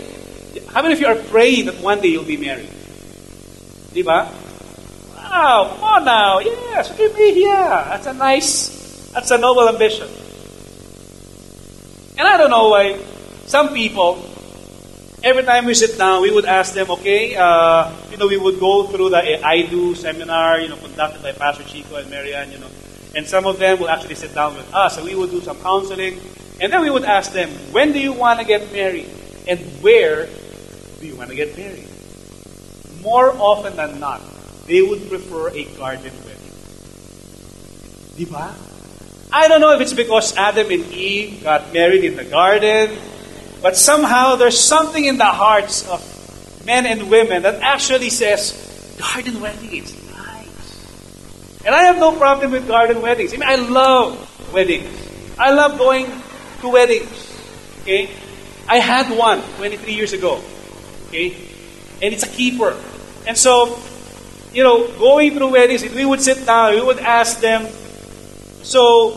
How 0.71 0.81
many 0.81 0.95
of 0.95 1.01
you 1.03 1.07
are 1.07 1.19
praying 1.27 1.65
that 1.67 1.83
one 1.83 1.99
day 1.99 2.07
you'll 2.07 2.23
be 2.23 2.39
married? 2.39 2.71
Diba? 3.91 4.31
Wow, 5.11 5.75
come 5.75 5.83
on 5.83 6.05
now. 6.05 6.39
Yes, 6.39 6.87
okay, 6.95 7.11
be 7.11 7.35
here. 7.35 7.51
That's 7.51 8.07
a 8.07 8.13
nice, 8.13 9.11
that's 9.11 9.31
a 9.31 9.37
noble 9.37 9.67
ambition. 9.67 10.07
And 12.15 12.23
I 12.23 12.37
don't 12.37 12.49
know 12.49 12.69
why 12.71 12.95
some 13.43 13.75
people, 13.75 14.23
every 15.27 15.43
time 15.43 15.65
we 15.65 15.73
sit 15.73 15.97
down, 15.97 16.21
we 16.21 16.31
would 16.31 16.45
ask 16.45 16.73
them, 16.73 16.89
okay, 16.89 17.35
uh, 17.35 17.91
you 18.09 18.15
know, 18.15 18.27
we 18.27 18.37
would 18.37 18.59
go 18.61 18.87
through 18.87 19.09
the 19.09 19.45
I 19.45 19.63
Do 19.63 19.93
seminar, 19.93 20.61
you 20.61 20.69
know, 20.69 20.77
conducted 20.77 21.21
by 21.21 21.33
Pastor 21.33 21.63
Chico 21.65 21.97
and 21.97 22.09
Marianne, 22.09 22.49
you 22.49 22.59
know, 22.59 22.69
and 23.13 23.27
some 23.27 23.45
of 23.45 23.59
them 23.59 23.77
will 23.79 23.89
actually 23.89 24.15
sit 24.15 24.33
down 24.33 24.55
with 24.55 24.73
us, 24.73 24.95
and 24.97 25.05
we 25.05 25.15
would 25.15 25.29
do 25.29 25.41
some 25.41 25.59
counseling, 25.59 26.19
and 26.61 26.71
then 26.71 26.81
we 26.81 26.89
would 26.89 27.03
ask 27.03 27.33
them, 27.33 27.49
when 27.75 27.91
do 27.91 27.99
you 27.99 28.13
want 28.13 28.39
to 28.39 28.45
get 28.45 28.71
married? 28.71 29.09
And 29.47 29.59
where 29.83 30.27
do 30.99 31.07
you 31.07 31.15
want 31.15 31.29
to 31.29 31.35
get 31.35 31.57
married? 31.57 31.87
More 33.01 33.31
often 33.35 33.75
than 33.75 33.99
not, 33.99 34.21
they 34.65 34.81
would 34.81 35.09
prefer 35.09 35.49
a 35.49 35.65
garden 35.75 36.11
wedding. 36.23 36.51
Diba? 38.15 38.55
I 39.31 39.47
don't 39.49 39.59
know 39.59 39.75
if 39.75 39.81
it's 39.81 39.93
because 39.93 40.35
Adam 40.37 40.71
and 40.71 40.85
Eve 40.93 41.43
got 41.43 41.73
married 41.73 42.05
in 42.05 42.15
the 42.15 42.23
garden, 42.23 42.97
but 43.61 43.75
somehow 43.75 44.35
there's 44.35 44.59
something 44.59 45.03
in 45.03 45.17
the 45.17 45.25
hearts 45.25 45.87
of 45.87 46.01
men 46.65 46.85
and 46.85 47.09
women 47.09 47.43
that 47.43 47.61
actually 47.61 48.09
says, 48.09 48.53
garden 48.99 49.41
wedding 49.41 49.75
is 49.83 49.93
nice. 50.11 51.63
And 51.65 51.73
I 51.73 51.83
have 51.83 51.97
no 51.97 52.11
problem 52.17 52.51
with 52.51 52.67
garden 52.67 53.01
weddings. 53.01 53.33
I 53.33 53.37
mean, 53.37 53.49
I 53.49 53.55
love 53.55 54.53
weddings. 54.53 54.89
I 55.39 55.51
love 55.51 55.77
going 55.77 56.05
to 56.61 56.69
weddings. 56.69 57.33
Okay? 57.81 58.09
I 58.67 58.77
had 58.77 59.15
one 59.17 59.41
23 59.57 59.93
years 59.93 60.13
ago. 60.13 60.41
Okay? 61.07 61.35
And 62.01 62.13
it's 62.13 62.23
a 62.23 62.29
keeper. 62.29 62.75
And 63.25 63.37
so, 63.37 63.79
you 64.53 64.63
know, 64.63 64.87
going 64.97 65.35
through 65.35 65.51
weddings, 65.51 65.83
we 65.93 66.05
would 66.05 66.21
sit 66.21 66.45
down, 66.45 66.75
we 66.75 66.81
would 66.81 66.99
ask 66.99 67.39
them, 67.39 67.67
so, 68.63 69.11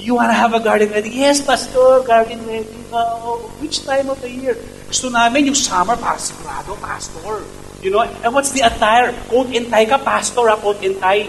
you 0.00 0.14
want 0.14 0.30
to 0.30 0.34
have 0.34 0.54
a 0.54 0.60
garden 0.60 0.90
wedding? 0.90 1.12
Yes, 1.12 1.40
Pastor, 1.40 2.02
garden 2.06 2.46
wedding. 2.46 2.84
Uh, 2.92 3.36
which 3.60 3.84
time 3.84 4.08
of 4.08 4.20
the 4.20 4.30
year? 4.30 4.56
Gusto 4.88 5.08
namin 5.08 5.46
yung 5.46 5.58
summer, 5.58 5.96
para 5.96 6.18
sigurado, 6.18 6.74
Pastor. 6.80 7.44
You 7.80 7.90
know, 7.92 8.02
and 8.02 8.34
what's 8.34 8.52
the 8.52 8.60
attire? 8.60 9.12
Coat 9.28 9.54
and 9.54 9.68
tie 9.68 9.86
ka, 9.86 9.98
Pastor, 9.98 10.48
ha? 10.48 10.56
Coat 10.56 10.82
and 10.84 10.96
tie. 11.00 11.28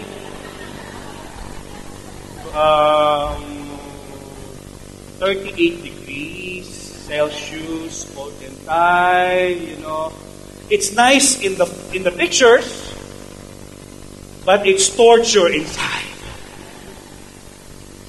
Um, 2.52 3.62
38 5.22 5.82
degrees, 5.82 6.68
Celsius, 7.06 8.10
coat 8.12 8.34
and 8.44 8.56
tie, 8.66 9.54
you 9.54 9.76
know. 9.78 10.12
It's 10.68 10.92
nice 10.92 11.40
in 11.40 11.56
the 11.56 11.68
in 11.92 12.02
the 12.02 12.12
pictures, 12.12 12.92
but 14.44 14.66
it's 14.66 14.90
torture 14.90 15.48
inside. 15.48 16.11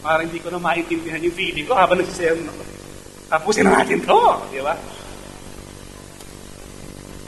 Parang 0.03 0.27
hindi 0.27 0.43
ko 0.43 0.51
na 0.51 0.59
maintindihan 0.59 1.23
yung 1.23 1.31
feeling 1.31 1.63
ko 1.63 1.79
habang 1.79 2.03
nagsisayaw 2.03 2.35
ako. 2.35 2.63
Tapusin 3.31 3.63
na 3.63 3.79
natin 3.79 4.03
to, 4.03 4.19
di 4.51 4.59
ba? 4.59 4.75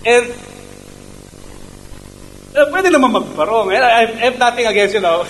And, 0.03 0.27
uh, 2.51 2.67
pwede 2.75 2.91
naman 2.91 3.15
magbarong. 3.15 3.71
I, 3.71 3.79
I 3.79 4.01
have 4.27 4.35
nothing 4.35 4.67
against, 4.67 4.91
you 4.91 4.99
know. 4.99 5.23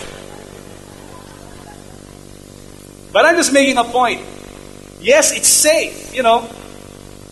But 3.14 3.30
I'm 3.30 3.38
just 3.38 3.54
making 3.54 3.78
a 3.78 3.86
point. 3.86 4.20
Yes, 5.00 5.32
it's 5.32 5.48
safe, 5.48 6.18
you 6.18 6.26
know. 6.26 6.50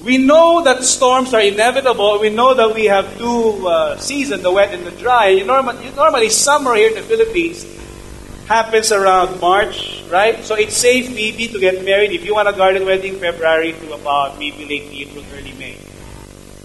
We 0.05 0.21
know 0.21 0.61
that 0.61 0.85
storms 0.85 1.33
are 1.33 1.41
inevitable. 1.41 2.21
We 2.21 2.29
know 2.29 2.53
that 2.53 2.75
we 2.75 2.85
have 2.85 3.17
two 3.17 3.65
uh, 3.65 3.97
seasons, 3.97 4.43
the 4.43 4.51
wet 4.51 4.71
and 4.77 4.85
the 4.85 4.91
dry. 4.91 5.29
You 5.29 5.43
normally, 5.43 5.89
normally, 5.95 6.29
summer 6.29 6.75
here 6.75 6.89
in 6.89 6.95
the 6.95 7.01
Philippines 7.01 7.65
happens 8.47 8.91
around 8.91 9.39
March, 9.39 10.03
right? 10.09 10.43
So 10.43 10.55
it's 10.55 10.75
safe 10.75 11.09
maybe 11.09 11.47
to 11.47 11.59
get 11.59 11.83
married 11.83 12.11
if 12.11 12.25
you 12.25 12.35
want 12.35 12.47
a 12.47 12.53
garden 12.53 12.85
wedding 12.85 13.19
February 13.19 13.73
to 13.73 13.93
about 13.93 14.39
maybe 14.39 14.65
late 14.65 14.91
April, 14.91 15.23
early 15.33 15.53
May. 15.53 15.77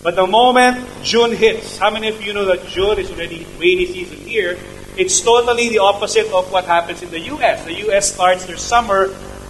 But 0.02 0.16
the 0.16 0.26
moment 0.26 0.86
June 1.02 1.34
hits, 1.34 1.78
how 1.78 1.90
many 1.90 2.08
of 2.08 2.22
you 2.22 2.32
know 2.32 2.44
that 2.46 2.66
June 2.66 2.98
is 2.98 3.10
already 3.10 3.46
rainy 3.58 3.86
season 3.86 4.18
here? 4.18 4.58
It's 4.96 5.20
totally 5.20 5.68
the 5.68 5.78
opposite 5.78 6.26
of 6.32 6.50
what 6.50 6.64
happens 6.64 7.02
in 7.02 7.10
the 7.10 7.20
U.S. 7.38 7.64
The 7.64 7.74
U.S. 7.86 8.14
starts 8.14 8.46
their 8.46 8.56
summer 8.56 9.08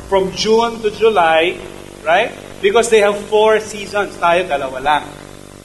from 0.08 0.32
June 0.32 0.80
to 0.82 0.90
July, 0.90 1.56
right? 2.04 2.32
Because 2.61 2.90
they 2.90 3.00
have 3.00 3.16
four 3.28 3.61
seasons. 3.61 4.16
Tayo, 4.16 4.44
dalawa 4.44 4.82
lang. 4.82 5.04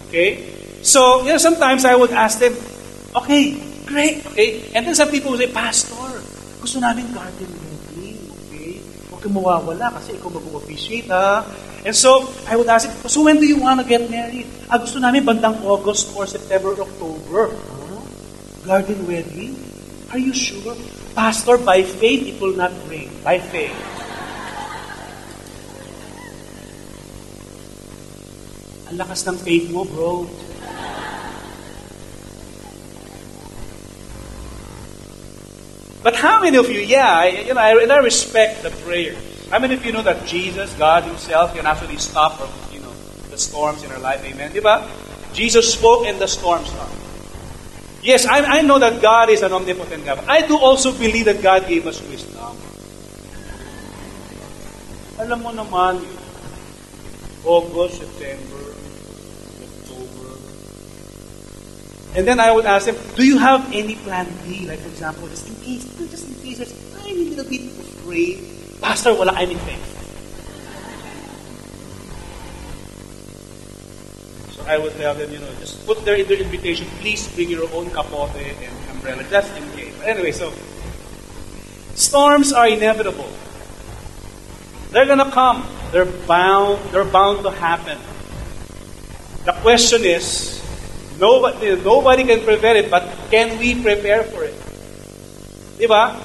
Okay? 0.08 0.80
So, 0.84 1.24
you 1.24 1.36
know, 1.36 1.38
sometimes 1.38 1.84
I 1.84 1.96
would 1.96 2.12
ask 2.12 2.40
them, 2.40 2.56
okay, 3.16 3.60
great, 3.86 4.26
okay? 4.28 4.72
And 4.76 4.88
then 4.88 4.96
some 4.96 5.10
people 5.10 5.32
will 5.32 5.40
say, 5.40 5.52
Pastor, 5.52 6.03
gusto 6.64 6.80
namin 6.80 7.04
garden 7.12 7.52
wedding, 7.60 8.24
okay? 8.32 8.80
Huwag 9.12 9.20
kang 9.20 9.36
mawawala 9.36 9.92
kasi 10.00 10.16
ikaw 10.16 10.32
mag-officiate, 10.32 11.12
ha? 11.12 11.44
And 11.84 11.92
so, 11.92 12.32
I 12.48 12.56
would 12.56 12.72
ask 12.72 12.88
him, 12.88 12.96
so 13.04 13.28
when 13.28 13.36
do 13.36 13.44
you 13.44 13.60
want 13.60 13.84
to 13.84 13.86
get 13.86 14.08
married? 14.08 14.48
Ah, 14.72 14.80
gusto 14.80 15.04
namin 15.04 15.28
bandang 15.28 15.60
August 15.68 16.16
or 16.16 16.24
September 16.24 16.72
or 16.72 16.88
October. 16.88 17.52
Huh? 17.52 18.00
Garden 18.64 19.04
wedding? 19.04 19.60
Are 20.16 20.22
you 20.22 20.32
sure? 20.32 20.80
Pastor, 21.12 21.60
by 21.60 21.84
faith, 21.84 22.32
it 22.32 22.40
will 22.40 22.56
not 22.56 22.72
rain. 22.88 23.12
By 23.28 23.44
faith. 23.44 23.76
Ang 28.88 28.96
lakas 29.04 29.28
ng 29.28 29.36
faith 29.36 29.68
mo, 29.68 29.84
bro. 29.84 30.24
But 36.04 36.16
how 36.16 36.42
many 36.42 36.58
of 36.58 36.70
you, 36.70 36.82
yeah, 36.82 37.08
I, 37.08 37.48
you 37.48 37.54
know, 37.54 37.62
I, 37.62 37.82
and 37.82 37.92
I 37.92 37.98
respect 38.04 38.62
the 38.62 38.72
prayer. 38.84 39.16
How 39.50 39.60
many 39.60 39.76
of 39.76 39.86
you 39.86 39.94
know 39.94 40.04
that 40.04 40.28
Jesus, 40.28 40.74
God 40.76 41.04
Himself, 41.04 41.56
can 41.56 41.66
actually 41.66 41.98
stop, 41.98 42.38
you 42.74 42.80
know, 42.82 42.92
the 43.32 43.38
storms 43.38 43.84
in 43.84 43.92
our 43.92 44.00
life? 44.00 44.24
Amen. 44.26 44.52
Diba? 44.52 44.84
Jesus 45.34 45.74
spoke 45.74 46.06
and 46.06 46.20
the 46.20 46.28
storm 46.28 46.64
stopped. 46.66 46.92
Yes, 48.04 48.26
I, 48.26 48.60
I 48.60 48.62
know 48.62 48.80
that 48.80 49.02
God 49.02 49.30
is 49.30 49.42
an 49.44 49.54
omnipotent 49.54 50.04
God. 50.04 50.20
I 50.28 50.46
do 50.46 50.60
also 50.60 50.92
believe 50.92 51.26
that 51.26 51.42
God 51.42 51.68
gave 51.68 51.88
us 51.88 52.04
wisdom. 52.04 52.58
Alam 55.24 55.40
mo 55.40 55.52
naman, 55.56 56.04
August, 57.48 58.04
September, 58.04 58.76
And 62.16 62.28
then 62.28 62.40
I 62.40 62.52
would 62.52 62.66
ask 62.66 62.86
them, 62.86 62.96
do 63.16 63.26
you 63.26 63.40
have 63.40 63.66
any 63.74 63.96
plan 63.96 64.30
B? 64.46 64.68
Like, 64.68 64.80
for 64.80 64.90
example, 64.90 65.28
just 65.30 65.48
in 65.50 65.56
case, 65.66 65.84
just 65.98 66.28
in 66.30 66.36
case 66.46 66.62
I'm 67.02 67.18
little 67.18 67.46
bit 67.50 67.62
afraid. 67.62 68.38
Pastor, 68.82 69.16
wala 69.16 69.34
I'm 69.34 69.50
in 69.50 69.58
faith. 69.58 69.90
So 74.54 74.64
I 74.68 74.78
would 74.78 74.94
tell 74.94 75.16
them, 75.16 75.32
you 75.32 75.40
know, 75.40 75.50
just 75.60 75.84
put 75.88 76.06
there 76.06 76.16
in 76.16 76.28
their 76.28 76.38
invitation, 76.38 76.86
please 77.00 77.28
bring 77.34 77.50
your 77.50 77.66
own 77.74 77.90
capote 77.90 78.36
and 78.36 78.92
umbrella, 78.92 79.24
just 79.32 79.50
in 79.58 79.66
case. 79.72 79.96
But 79.98 80.08
anyway, 80.08 80.32
so, 80.32 80.54
storms 81.96 82.54
are 82.54 82.68
inevitable. 82.68 83.30
They're 84.92 85.08
gonna 85.08 85.32
come. 85.32 85.66
They're 85.92 86.06
bound, 86.06 86.78
they're 86.92 87.06
bound 87.06 87.42
to 87.42 87.50
happen. 87.50 87.98
The 89.46 89.54
question 89.66 90.06
is, 90.06 90.53
nobody, 91.20 91.76
nobody 91.84 92.24
can 92.24 92.44
prevent 92.44 92.78
it, 92.78 92.92
but 92.92 93.04
can 93.30 93.58
we 93.60 93.82
prepare 93.82 94.24
for 94.24 94.44
it? 94.44 94.56
Diba? 95.78 96.20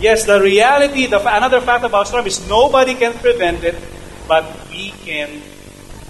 Yes, 0.00 0.24
the 0.24 0.40
reality, 0.40 1.06
the, 1.06 1.20
another 1.20 1.60
fact 1.60 1.84
about 1.84 2.08
storm 2.08 2.26
is 2.26 2.46
nobody 2.48 2.94
can 2.94 3.12
prevent 3.14 3.62
it, 3.62 3.76
but 4.26 4.44
we 4.70 4.90
can 5.04 5.40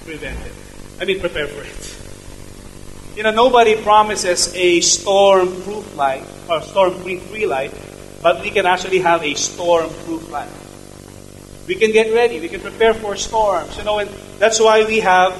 prevent 0.04 0.38
it. 0.40 0.52
I 1.00 1.04
mean, 1.04 1.20
prepare 1.20 1.46
for 1.46 1.62
it. 1.62 3.16
You 3.16 3.22
know, 3.24 3.32
nobody 3.32 3.76
promises 3.82 4.54
a 4.54 4.80
storm-proof 4.80 5.94
life 5.96 6.48
or 6.48 6.62
storm-free 6.62 7.44
life, 7.46 8.20
but 8.22 8.40
we 8.40 8.50
can 8.50 8.64
actually 8.64 9.00
have 9.00 9.22
a 9.22 9.34
storm-proof 9.34 10.30
life. 10.30 11.66
We 11.68 11.74
can 11.74 11.92
get 11.92 12.12
ready. 12.14 12.40
We 12.40 12.48
can 12.48 12.60
prepare 12.60 12.94
for 12.94 13.16
storms. 13.16 13.76
You 13.76 13.84
know, 13.84 13.98
and 13.98 14.10
that's 14.38 14.58
why 14.58 14.84
we 14.84 15.00
have 15.00 15.32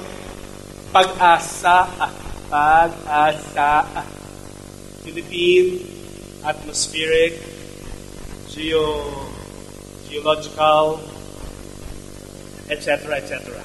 PAGASA. 0.93 2.22
PAGASA. 2.53 4.05
Philippine 5.01 5.81
atmospheric, 6.45 7.41
geo, 8.47 9.09
geological 10.07 11.01
etc., 12.69 13.15
etc. 13.15 13.59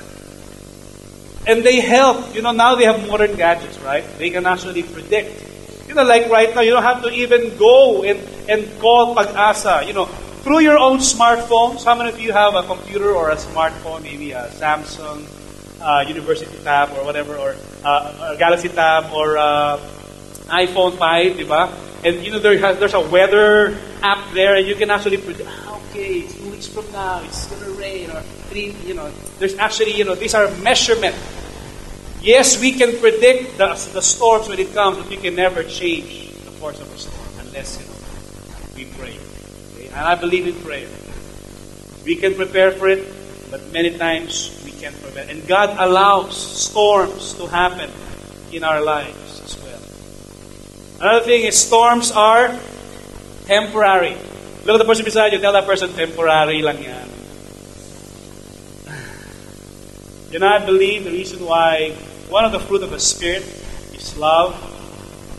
And 1.46 1.62
they 1.62 1.80
help. 1.80 2.34
You 2.34 2.42
know, 2.42 2.52
now 2.52 2.74
they 2.76 2.84
have 2.84 3.06
modern 3.06 3.36
gadgets, 3.36 3.78
right? 3.80 4.04
They 4.18 4.30
can 4.30 4.46
actually 4.46 4.82
predict. 4.82 5.44
You 5.86 5.94
know, 5.94 6.04
like 6.04 6.28
right 6.28 6.54
now, 6.54 6.62
you 6.62 6.70
don't 6.70 6.82
have 6.82 7.02
to 7.02 7.10
even 7.10 7.56
go 7.56 8.02
and, 8.02 8.18
and 8.48 8.66
call 8.80 9.14
PAGASA. 9.14 9.86
You 9.86 9.92
know, 9.92 10.06
through 10.44 10.60
your 10.60 10.78
own 10.78 10.98
smartphones. 10.98 11.84
How 11.84 11.94
many 11.94 12.08
of 12.08 12.18
you 12.18 12.32
have 12.32 12.54
a 12.54 12.62
computer 12.62 13.14
or 13.14 13.30
a 13.30 13.36
smartphone, 13.36 14.02
maybe 14.02 14.32
a 14.32 14.48
Samsung 14.48 15.26
uh, 15.88 16.04
University 16.06 16.52
Tab 16.62 16.92
or 16.92 17.04
whatever, 17.04 17.36
or 17.36 17.56
uh, 17.82 18.34
a 18.34 18.36
Galaxy 18.36 18.68
Tab 18.68 19.10
or 19.12 19.38
uh, 19.38 19.80
iPhone 20.52 20.98
5, 20.98 21.36
diba? 21.36 21.72
And 22.04 22.24
you 22.24 22.30
know, 22.30 22.38
there 22.38 22.58
has, 22.58 22.78
there's 22.78 22.94
a 22.94 23.00
weather 23.00 23.76
app 24.02 24.32
there, 24.34 24.54
and 24.56 24.66
you 24.66 24.76
can 24.76 24.90
actually 24.90 25.16
predict, 25.16 25.48
ah, 25.48 25.80
okay, 25.88 26.28
two 26.28 26.50
weeks 26.50 26.68
from 26.68 26.84
now, 26.92 27.24
it's 27.24 27.46
going 27.48 27.64
to 27.64 27.72
rain, 27.80 28.10
or 28.10 28.20
three, 28.52 28.76
you 28.84 28.94
know, 28.94 29.10
there's 29.38 29.56
actually, 29.56 29.96
you 29.96 30.04
know, 30.04 30.14
these 30.14 30.34
are 30.34 30.50
measurement. 30.60 31.16
Yes, 32.20 32.60
we 32.60 32.72
can 32.72 32.98
predict 33.00 33.56
the, 33.56 33.68
the 33.94 34.02
storms 34.02 34.48
when 34.48 34.58
it 34.58 34.74
comes, 34.74 34.98
but 34.98 35.08
we 35.08 35.16
can 35.16 35.34
never 35.34 35.62
change 35.64 36.30
the 36.44 36.50
course 36.60 36.78
of 36.80 36.92
a 36.92 36.98
storm 36.98 37.46
unless, 37.46 37.80
you 37.80 37.86
know, 37.86 37.94
we 38.76 38.84
pray. 38.98 39.16
Okay? 39.74 39.86
And 39.86 40.04
I 40.04 40.14
believe 40.14 40.46
in 40.46 40.54
prayer. 40.62 40.88
We 42.04 42.16
can 42.16 42.34
prepare 42.34 42.72
for 42.72 42.88
it, 42.88 43.06
but 43.50 43.72
many 43.72 43.96
times 43.96 44.57
can't 44.80 45.00
prevent. 45.02 45.30
And 45.30 45.46
God 45.46 45.76
allows 45.78 46.36
storms 46.36 47.34
to 47.34 47.46
happen 47.46 47.90
in 48.52 48.64
our 48.64 48.80
lives 48.80 49.42
as 49.44 49.58
well. 49.62 49.80
Another 51.00 51.24
thing 51.24 51.44
is 51.44 51.58
storms 51.58 52.10
are 52.12 52.58
temporary. 53.46 54.16
Look 54.64 54.74
at 54.74 54.78
the 54.78 54.84
person 54.84 55.04
beside 55.04 55.32
you. 55.32 55.38
Tell 55.38 55.52
that 55.52 55.66
person, 55.66 55.92
temporary 55.92 56.62
lang 56.62 56.82
yan. 56.82 57.08
Know, 60.38 60.46
I 60.46 60.64
believe 60.64 61.04
the 61.04 61.10
reason 61.10 61.44
why 61.44 61.90
one 62.28 62.44
of 62.44 62.52
the 62.52 62.60
fruit 62.60 62.82
of 62.82 62.90
the 62.90 63.00
Spirit 63.00 63.42
is 63.94 64.16
love, 64.16 64.54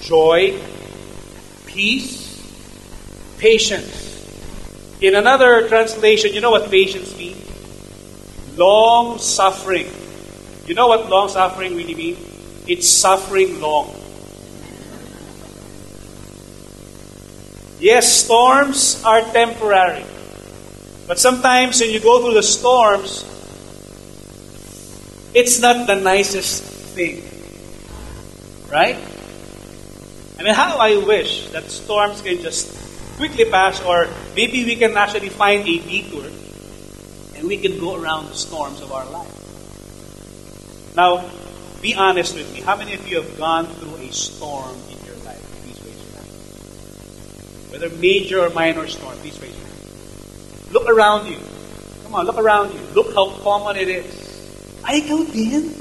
joy, 0.02 0.60
peace, 1.68 2.36
patience. 3.38 4.08
In 5.00 5.16
another 5.16 5.70
translation, 5.70 6.34
you 6.34 6.42
know 6.42 6.52
what 6.52 6.70
patience 6.70 7.16
means? 7.18 7.39
Long 8.60 9.20
suffering. 9.20 9.88
You 10.68 10.76
know 10.76 10.88
what 10.88 11.08
long 11.10 11.30
suffering 11.30 11.78
really 11.78 11.96
means? 11.96 12.20
It's 12.68 12.90
suffering 12.90 13.62
long. 13.62 13.96
Yes, 17.80 18.12
storms 18.12 19.02
are 19.06 19.22
temporary. 19.22 20.04
But 21.08 21.20
sometimes 21.20 21.80
when 21.80 21.92
you 21.92 22.02
go 22.02 22.20
through 22.20 22.34
the 22.34 22.44
storms, 22.44 23.24
it's 25.34 25.62
not 25.62 25.88
the 25.88 25.96
nicest 25.96 26.62
thing. 26.92 27.24
Right? 28.70 29.00
I 30.38 30.44
mean, 30.44 30.54
how 30.54 30.76
I 30.78 30.98
wish 30.98 31.48
that 31.52 31.72
storms 31.72 32.22
can 32.22 32.42
just 32.42 32.76
quickly 33.16 33.46
pass, 33.46 33.82
or 33.82 34.10
maybe 34.36 34.66
we 34.66 34.76
can 34.76 34.98
actually 34.98 35.30
find 35.30 35.66
a 35.66 35.80
detour 35.80 36.28
and 37.40 37.48
we 37.48 37.56
can 37.58 37.80
go 37.80 37.96
around 37.96 38.28
the 38.28 38.36
storms 38.36 38.82
of 38.82 38.92
our 38.92 39.08
life. 39.10 39.32
Now, 40.96 41.24
be 41.82 41.96
honest 41.96 42.36
with 42.36 42.52
me. 42.54 42.60
How 42.60 42.76
many 42.76 42.94
of 42.94 43.08
you 43.08 43.22
have 43.22 43.38
gone 43.38 43.66
through 43.66 43.96
a 43.96 44.12
storm 44.12 44.76
in 44.92 45.00
your 45.08 45.16
life? 45.24 45.40
Please 45.64 45.80
raise 45.88 45.96
your 45.96 46.12
hand. 46.20 46.28
Whether 47.72 47.90
major 47.98 48.44
or 48.44 48.50
minor 48.52 48.88
storm, 48.88 49.16
please 49.20 49.40
raise 49.40 49.56
your 49.56 49.66
hand. 49.66 50.74
Look 50.74 50.90
around 50.90 51.28
you. 51.32 51.40
Come 52.04 52.16
on, 52.16 52.26
look 52.26 52.38
around 52.38 52.74
you. 52.74 52.82
Look 52.94 53.16
how 53.16 53.32
common 53.40 53.78
it 53.78 53.88
is. 53.88 54.12
Ay, 54.84 55.00
ikaw 55.08 55.24
din? 55.32 55.72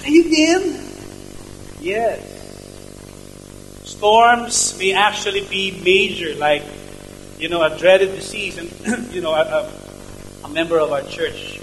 Kayo 0.00 0.22
din? 0.24 0.62
Yes. 1.84 2.24
Storms 3.84 4.78
may 4.78 4.96
actually 4.96 5.44
be 5.50 5.76
major, 5.84 6.32
like, 6.40 6.64
you 7.38 7.48
know, 7.48 7.62
a 7.62 7.76
dreaded 7.78 8.14
disease. 8.14 8.58
And, 8.86 9.12
you 9.12 9.20
know, 9.20 9.32
a, 9.32 9.72
a, 10.44 10.48
member 10.48 10.78
of 10.78 10.92
our 10.92 11.02
church 11.02 11.60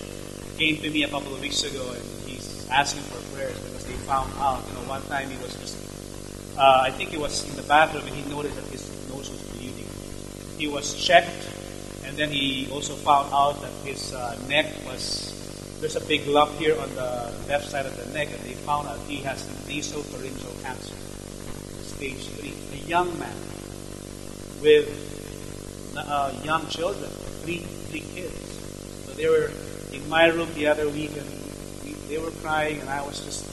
came 0.58 0.78
to 0.78 0.90
me 0.90 1.04
a 1.04 1.08
couple 1.08 1.34
of 1.34 1.42
weeks 1.42 1.64
ago 1.64 1.82
and 1.90 2.04
he's 2.28 2.68
asking 2.70 3.02
for 3.04 3.18
prayers 3.36 3.58
because 3.60 3.86
they 3.86 3.94
found 4.06 4.32
out, 4.38 4.62
you 4.68 4.74
know, 4.74 4.88
one 4.90 5.02
time 5.04 5.30
he 5.30 5.38
was 5.42 5.56
just, 5.56 5.78
uh, 6.58 6.82
I 6.84 6.92
think 6.92 7.10
he 7.10 7.18
was 7.18 7.50
in 7.50 7.56
the 7.56 7.64
bathroom 7.64 8.06
and 8.06 8.16
he 8.16 8.30
noticed 8.30 8.56
that 8.56 8.66
his 8.66 8.88
nose 9.10 9.32
was 9.32 9.42
bleeding. 9.54 9.88
He 10.58 10.68
was 10.68 10.94
checked 10.94 11.32
and 12.06 12.18
then 12.18 12.30
he 12.30 12.70
also 12.72 12.94
found 12.94 13.34
out 13.34 13.60
that 13.62 13.72
his 13.88 14.14
uh, 14.14 14.38
neck 14.48 14.68
was, 14.86 15.34
there's 15.80 15.96
a 15.96 16.02
big 16.02 16.28
lump 16.28 16.52
here 16.60 16.80
on 16.80 16.94
the 16.94 17.34
left 17.48 17.70
side 17.72 17.88
of 17.88 17.98
the 17.98 18.06
neck, 18.14 18.28
and 18.30 18.40
they 18.42 18.54
found 18.54 18.88
out 18.88 19.00
he 19.08 19.18
has 19.18 19.42
nasopharyngeal 19.66 20.62
cancer, 20.62 20.96
stage 21.82 22.28
3. 22.28 22.54
A 22.74 22.88
young 22.88 23.18
man 23.18 23.36
with 24.62 25.13
uh, 25.98 26.34
young 26.44 26.68
children, 26.68 27.10
three, 27.44 27.60
three 27.90 28.02
kids. 28.02 28.36
So 29.06 29.14
they 29.14 29.28
were 29.28 29.52
in 29.94 30.08
my 30.10 30.28
room 30.28 30.50
the 30.56 30.68
other 30.68 30.90
week, 30.90 31.12
and 31.16 31.28
we, 31.84 31.94
they 32.10 32.18
were 32.18 32.32
crying, 32.42 32.80
and 32.82 32.90
I 32.90 33.02
was 33.02 33.24
just 33.24 33.46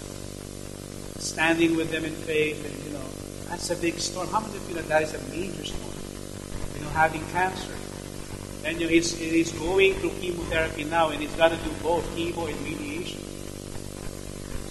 standing 1.20 1.76
with 1.76 1.90
them 1.90 2.04
in 2.04 2.12
faith, 2.12 2.64
and 2.64 2.74
you 2.84 2.98
know, 2.98 3.04
that's 3.48 3.70
a 3.70 3.76
big 3.76 3.98
storm. 3.98 4.28
How 4.28 4.40
many 4.40 4.56
of 4.56 4.68
you 4.68 4.76
know 4.76 4.82
that 4.82 5.02
is 5.02 5.14
a 5.14 5.22
major 5.30 5.64
storm? 5.64 5.94
You 6.76 6.84
know, 6.84 6.90
having 6.90 7.24
cancer. 7.32 7.74
And 8.64 8.80
you 8.80 8.86
know, 8.86 8.92
he's, 8.92 9.16
he's 9.16 9.52
going 9.52 9.94
through 9.94 10.10
chemotherapy 10.20 10.84
now, 10.84 11.10
and 11.10 11.20
he's 11.20 11.34
got 11.34 11.50
to 11.50 11.56
do 11.56 11.70
both 11.82 12.04
chemo 12.16 12.48
and 12.48 12.60
radiation. 12.62 13.20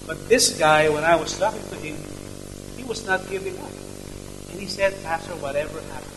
But 0.05 0.27
this 0.27 0.57
guy, 0.57 0.89
when 0.89 1.03
I 1.03 1.15
was 1.15 1.37
talking 1.37 1.61
to 1.69 1.75
him, 1.75 1.95
he 2.77 2.83
was 2.83 3.05
not 3.05 3.29
giving 3.29 3.57
up. 3.59 3.69
And 4.51 4.59
he 4.59 4.65
said, 4.65 4.93
Pastor, 5.03 5.33
whatever 5.35 5.81
happens, 5.81 6.08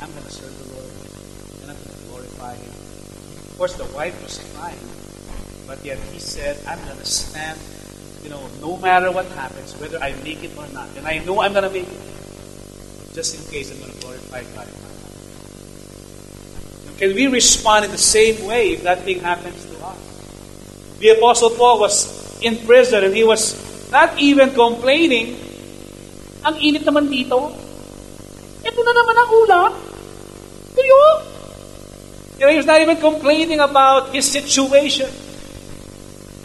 I'm 0.00 0.10
going 0.10 0.24
to 0.24 0.32
serve 0.32 0.56
the 0.56 0.68
Lord, 0.74 0.92
and 1.62 1.70
I'm 1.70 1.76
going 1.76 1.92
to 1.92 2.02
glorify 2.08 2.56
Him. 2.56 2.72
Of 3.52 3.54
course, 3.60 3.76
the 3.76 3.84
wife 3.92 4.16
was 4.24 4.40
crying, 4.56 4.80
but 5.68 5.84
yet 5.84 5.98
he 6.10 6.18
said, 6.18 6.56
I'm 6.66 6.80
going 6.88 6.96
to 6.96 7.04
stand, 7.04 7.60
you 8.24 8.30
know, 8.30 8.40
no 8.60 8.76
matter 8.80 9.12
what 9.12 9.26
happens, 9.36 9.76
whether 9.76 10.00
I 10.02 10.16
make 10.24 10.42
it 10.42 10.56
or 10.56 10.66
not. 10.72 10.88
And 10.96 11.06
I 11.06 11.18
know 11.24 11.42
I'm 11.42 11.52
going 11.52 11.68
to 11.68 11.70
make 11.70 11.88
it. 11.88 12.00
Just 13.12 13.36
in 13.36 13.44
case, 13.52 13.70
I'm 13.70 13.78
going 13.80 13.92
to 13.92 14.00
glorify 14.00 14.42
God 14.56 14.68
in 14.68 14.74
my 14.80 14.88
life. 14.88 15.10
Can 16.98 17.14
we 17.14 17.26
respond 17.28 17.84
in 17.84 17.90
the 17.90 17.98
same 18.00 18.44
way 18.46 18.72
if 18.72 18.82
that 18.84 19.04
thing 19.04 19.20
happens 19.20 19.64
to 19.66 19.76
us? 19.84 20.00
The 21.00 21.16
Apostle 21.16 21.50
Paul 21.50 21.80
was 21.80 22.40
in 22.40 22.56
prison 22.64 23.04
and 23.04 23.16
he 23.16 23.24
was 23.24 23.56
not 23.90 24.16
even 24.20 24.52
complaining. 24.52 25.36
Ang 26.44 26.56
init 26.60 26.84
naman 26.84 27.08
dito. 27.08 27.52
Ito 28.60 28.80
na 28.84 28.92
naman 28.92 29.16
ang 29.16 29.30
ulam. 29.32 29.72
You 32.40 32.46
know, 32.48 32.60
not 32.62 32.80
even 32.80 32.96
complaining 32.96 33.60
about 33.60 34.14
his 34.14 34.24
situation. 34.24 35.10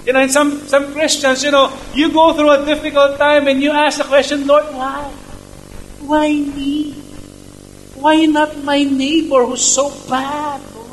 You 0.06 0.12
know, 0.12 0.20
and 0.20 0.30
some, 0.30 0.60
some 0.68 0.92
Christians, 0.92 1.42
you 1.42 1.52
know, 1.52 1.72
you 1.94 2.12
go 2.12 2.34
through 2.34 2.52
a 2.52 2.66
difficult 2.66 3.18
time 3.18 3.48
and 3.48 3.64
you 3.64 3.72
ask 3.72 3.98
the 3.98 4.04
question, 4.04 4.46
Lord, 4.46 4.66
why? 4.76 5.10
Why 6.02 6.28
me? 6.34 6.92
Why 7.96 8.26
not 8.26 8.62
my 8.66 8.84
neighbor 8.84 9.46
who's 9.46 9.64
so 9.64 9.90
bad, 10.10 10.60
Lord? 10.76 10.90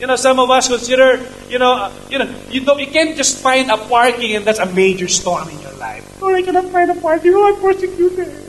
You 0.00 0.06
know, 0.06 0.16
some 0.16 0.40
of 0.40 0.50
us 0.50 0.68
consider, 0.68 1.20
you 1.50 1.58
know, 1.58 1.72
uh, 1.74 1.92
you 2.08 2.18
know, 2.18 2.34
you 2.50 2.62
don't, 2.62 2.80
you 2.80 2.86
can't 2.86 3.14
just 3.14 3.38
find 3.42 3.70
a 3.70 3.76
parking 3.76 4.34
and 4.34 4.46
that's 4.46 4.60
a 4.60 4.66
major 4.72 5.08
storm 5.08 5.50
in 5.50 5.60
your 5.60 5.74
life. 5.74 6.22
Lord, 6.22 6.36
I 6.36 6.42
cannot 6.42 6.64
find 6.72 6.90
a 6.90 6.94
parking. 6.94 7.34
Oh, 7.34 7.46
I'm 7.46 7.60
persecuted. 7.60 8.45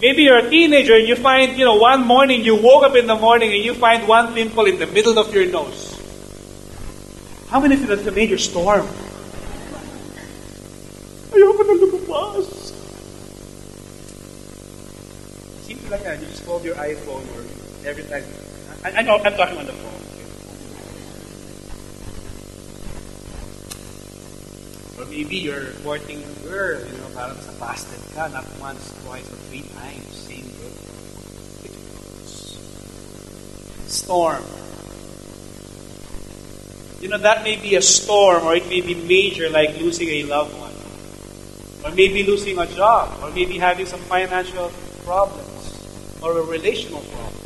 Maybe 0.00 0.22
you're 0.22 0.38
a 0.38 0.48
teenager 0.48 0.96
and 0.96 1.06
you 1.06 1.14
find, 1.14 1.58
you 1.58 1.64
know, 1.64 1.76
one 1.76 2.06
morning 2.06 2.42
you 2.42 2.56
woke 2.56 2.84
up 2.84 2.96
in 2.96 3.06
the 3.06 3.14
morning 3.14 3.52
and 3.52 3.62
you 3.62 3.74
find 3.74 4.08
one 4.08 4.32
pimple 4.32 4.64
in 4.64 4.78
the 4.78 4.86
middle 4.86 5.18
of 5.18 5.34
your 5.34 5.44
nose. 5.46 6.00
How 7.48 7.60
many 7.60 7.74
of 7.74 7.80
you 7.82 7.86
that's 7.86 8.06
a 8.06 8.12
major 8.12 8.38
storm? 8.38 8.86
Ayoko 11.36 11.62
na 11.66 11.74
lumabas. 11.76 12.72
Seems 15.68 15.90
like 15.90 16.02
that. 16.04 16.18
You 16.20 16.26
just 16.26 16.44
hold 16.44 16.64
your 16.64 16.76
iPhone 16.76 17.26
or 17.36 17.44
every 17.86 18.04
time. 18.04 18.24
I, 18.82 19.00
I 19.00 19.02
know, 19.02 19.18
I'm 19.18 19.36
talking 19.36 19.58
on 19.58 19.66
the 19.66 19.72
phone. 19.72 19.89
Maybe 25.10 25.36
you're 25.36 25.74
courting 25.82 26.22
a 26.22 26.34
girl, 26.46 26.78
you 26.78 26.98
know, 26.98 27.10
parang 27.14 27.36
sa 27.42 27.50
fasted 27.58 27.98
ka, 28.14 28.30
not 28.30 28.46
once, 28.62 28.94
twice, 29.02 29.26
or 29.26 29.36
three 29.50 29.66
times, 29.74 30.06
same 30.14 30.46
girl. 30.46 30.74
Storm. 33.90 34.44
You 37.02 37.08
know, 37.10 37.18
that 37.18 37.42
may 37.42 37.56
be 37.56 37.74
a 37.74 37.82
storm 37.82 38.44
or 38.44 38.54
it 38.54 38.68
may 38.68 38.80
be 38.80 38.94
major 38.94 39.50
like 39.50 39.76
losing 39.80 40.08
a 40.08 40.22
loved 40.24 40.54
one. 40.54 40.70
Or 41.82 41.90
maybe 41.96 42.22
losing 42.22 42.58
a 42.58 42.66
job, 42.66 43.18
or 43.22 43.30
maybe 43.32 43.56
having 43.56 43.86
some 43.86 44.00
financial 44.00 44.70
problems, 45.02 45.74
or 46.20 46.38
a 46.38 46.42
relational 46.44 47.00
problem. 47.00 47.40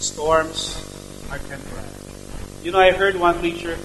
Storms 0.00 0.80
are 1.30 1.38
temporary. 1.38 1.92
You 2.64 2.72
know, 2.72 2.80
I 2.80 2.92
heard 2.92 3.20
one 3.20 3.38
preacher 3.38 3.76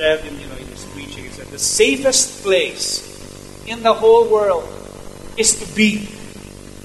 said 0.00 0.24
you 0.24 0.46
know, 0.46 0.56
his 0.80 0.92
preaching, 0.92 1.24
he 1.24 1.30
said, 1.30 1.46
the 1.48 1.58
safest 1.58 2.42
place 2.42 3.64
in 3.66 3.82
the 3.82 3.92
whole 3.92 4.28
world 4.28 4.68
is 5.36 5.58
to 5.60 5.76
be 5.76 6.08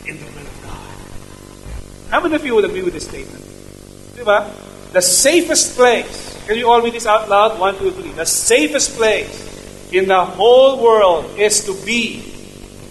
in 0.07 0.17
the 0.17 0.25
will 0.25 0.47
of 0.47 0.61
God. 0.63 2.11
How 2.11 2.21
many 2.21 2.35
of 2.35 2.45
you 2.45 2.55
would 2.55 2.65
agree 2.65 2.83
with 2.83 2.93
this 2.93 3.07
statement? 3.07 3.43
Diba? 4.15 4.51
The 4.91 5.01
safest 5.01 5.75
place. 5.75 6.33
Can 6.47 6.57
you 6.57 6.69
all 6.69 6.81
read 6.81 6.93
this 6.93 7.07
out 7.07 7.27
loud? 7.27 7.59
One, 7.59 7.77
two, 7.77 7.91
three. 7.91 8.11
The 8.11 8.25
safest 8.25 8.95
place 8.95 9.91
in 9.91 10.07
the 10.07 10.23
whole 10.23 10.81
world 10.81 11.37
is 11.37 11.65
to 11.65 11.73
be 11.85 12.33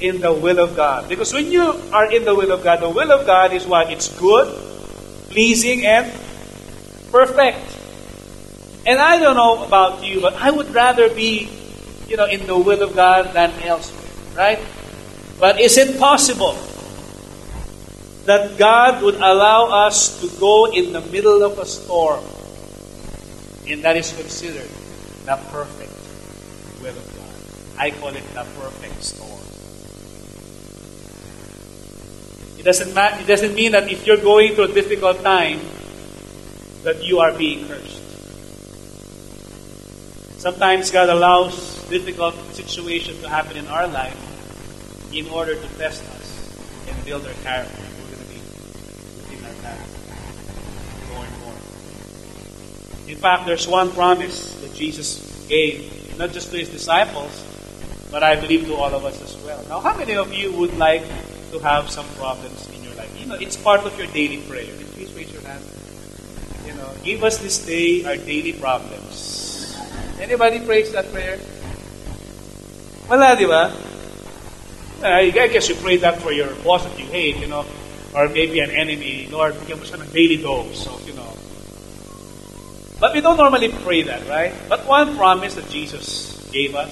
in 0.01 0.21
the 0.21 0.33
will 0.33 0.59
of 0.59 0.77
God. 0.77 1.09
Because 1.09 1.33
when 1.33 1.51
you 1.51 1.63
are 1.93 2.11
in 2.13 2.25
the 2.25 2.35
will 2.35 2.53
of 2.53 2.63
God, 2.63 2.81
the 2.81 2.91
will 2.91 3.13
of 3.13 3.27
God 3.27 3.53
is 3.53 3.67
what? 3.67 3.91
It's 3.91 4.09
good, 4.19 4.53
pleasing, 5.31 5.87
and 5.87 6.13
perfect. 7.11 7.74
And 8.87 8.99
I 8.99 9.19
don't 9.19 9.37
know 9.37 9.65
about 9.65 10.05
you, 10.05 10.21
but 10.21 10.35
I 10.35 10.51
would 10.51 10.75
rather 10.75 11.09
be, 11.09 11.49
you 12.07 12.17
know, 12.17 12.27
in 12.27 12.47
the 12.47 12.57
will 12.57 12.83
of 12.83 12.95
God 12.95 13.33
than 13.33 13.51
elsewhere, 13.63 14.37
right? 14.37 14.59
But 15.41 15.61
is 15.61 15.79
it 15.79 15.99
possible 15.99 16.57
that 18.27 18.59
God 18.59 19.03
would 19.03 19.17
allow 19.17 19.87
us 19.87 20.21
to 20.21 20.29
go 20.39 20.67
in 20.67 20.93
the 20.93 21.01
middle 21.01 21.43
of 21.43 21.59
a 21.59 21.65
storm? 21.65 22.23
And 23.67 23.83
that 23.85 23.97
is 23.97 24.13
considered 24.13 24.69
the 25.25 25.37
perfect 25.49 25.97
will 26.83 26.93
of 26.93 27.09
God. 27.17 27.81
I 27.81 27.91
call 27.91 28.11
it 28.11 28.25
the 28.35 28.45
perfect 28.61 29.03
storm. 29.03 29.41
It 32.59 32.65
doesn't, 32.65 32.95
ma- 32.95 33.17
it 33.17 33.27
doesn't 33.27 33.55
mean 33.55 33.73
that 33.73 33.91
if 33.91 34.07
you're 34.07 34.21
going 34.21 34.55
through 34.55 34.65
a 34.65 34.75
difficult 34.75 35.23
time, 35.23 35.61
that 36.83 37.03
you 37.03 37.21
are 37.21 37.33
being 37.33 37.67
cursed. 37.67 38.04
Sometimes 40.45 40.91
God 40.91 41.09
allows 41.09 41.83
difficult 41.89 42.35
situations 42.53 43.19
to 43.23 43.29
happen 43.31 43.57
in 43.57 43.67
our 43.69 43.89
life 43.89 44.13
in 45.11 45.27
order 45.29 45.55
to 45.55 45.69
test 45.81 46.05
us 46.11 46.85
and 46.87 47.05
build 47.07 47.25
our 47.25 47.33
character. 47.41 47.81
We're 47.81 48.13
going 48.13 48.21
to 48.21 48.29
be 48.29 48.41
within 49.25 49.41
our 49.41 49.57
character 49.65 50.05
more 51.15 51.25
and 51.25 51.41
more. 51.41 51.57
In 53.09 53.17
fact, 53.17 53.47
there's 53.47 53.67
one 53.67 53.91
promise 53.93 54.53
that 54.61 54.75
Jesus 54.75 55.25
gave, 55.49 56.19
not 56.19 56.33
just 56.33 56.51
to 56.51 56.59
his 56.59 56.69
disciples, 56.69 57.33
but 58.11 58.23
I 58.23 58.37
believe 58.37 58.67
to 58.67 58.75
all 58.75 58.95
of 58.95 59.07
us 59.07 59.23
as 59.23 59.43
well. 59.47 59.65
Now, 59.71 59.81
how 59.81 59.97
many 59.97 60.13
of 60.13 60.31
you 60.35 60.53
would 60.61 60.77
like 60.77 61.09
to 61.53 61.59
have 61.61 61.89
some 61.89 62.05
problems 62.21 62.69
in 62.69 62.85
your 62.85 62.93
life? 62.97 63.09
You 63.19 63.25
know, 63.25 63.37
it's 63.41 63.57
part 63.57 63.81
of 63.87 63.97
your 63.97 64.09
daily 64.09 64.43
prayer. 64.43 64.77
Please 64.93 65.11
raise 65.15 65.33
your 65.33 65.41
hand. 65.41 65.65
You 66.67 66.75
know, 66.75 66.93
give 67.03 67.25
us 67.25 67.39
this 67.39 67.65
day 67.65 68.05
our 68.05 68.19
daily 68.19 68.53
problems. 68.53 69.04
Anybody 70.21 70.61
prays 70.61 70.93
that 70.93 71.11
prayer? 71.13 71.39
Wala, 73.11 73.37
di 73.37 73.47
ba? 73.47 73.73
Ah, 75.05 75.21
I 75.21 75.31
guess 75.31 75.69
you 75.69 75.75
pray 75.77 75.99
that 75.99 76.23
for 76.23 76.33
your 76.33 76.49
boss 76.65 76.85
that 76.85 76.99
you 76.99 77.05
hate, 77.07 77.37
you 77.37 77.47
know, 77.47 77.67
or 78.15 78.29
maybe 78.29 78.61
an 78.61 78.71
enemy. 78.71 79.29
Lord, 79.29 79.53
bigyan 79.61 79.77
mo 79.77 79.85
siya 79.85 80.01
daily 80.13 80.41
dose 80.41 80.87
of, 80.87 81.03
you 81.05 81.13
know. 81.13 81.29
But 83.01 83.13
we 83.13 83.21
don't 83.21 83.37
normally 83.37 83.69
pray 83.85 84.03
that, 84.09 84.25
right? 84.31 84.55
But 84.69 84.87
one 84.87 85.17
promise 85.17 85.57
that 85.57 85.69
Jesus 85.69 86.41
gave 86.49 86.75
us, 86.75 86.89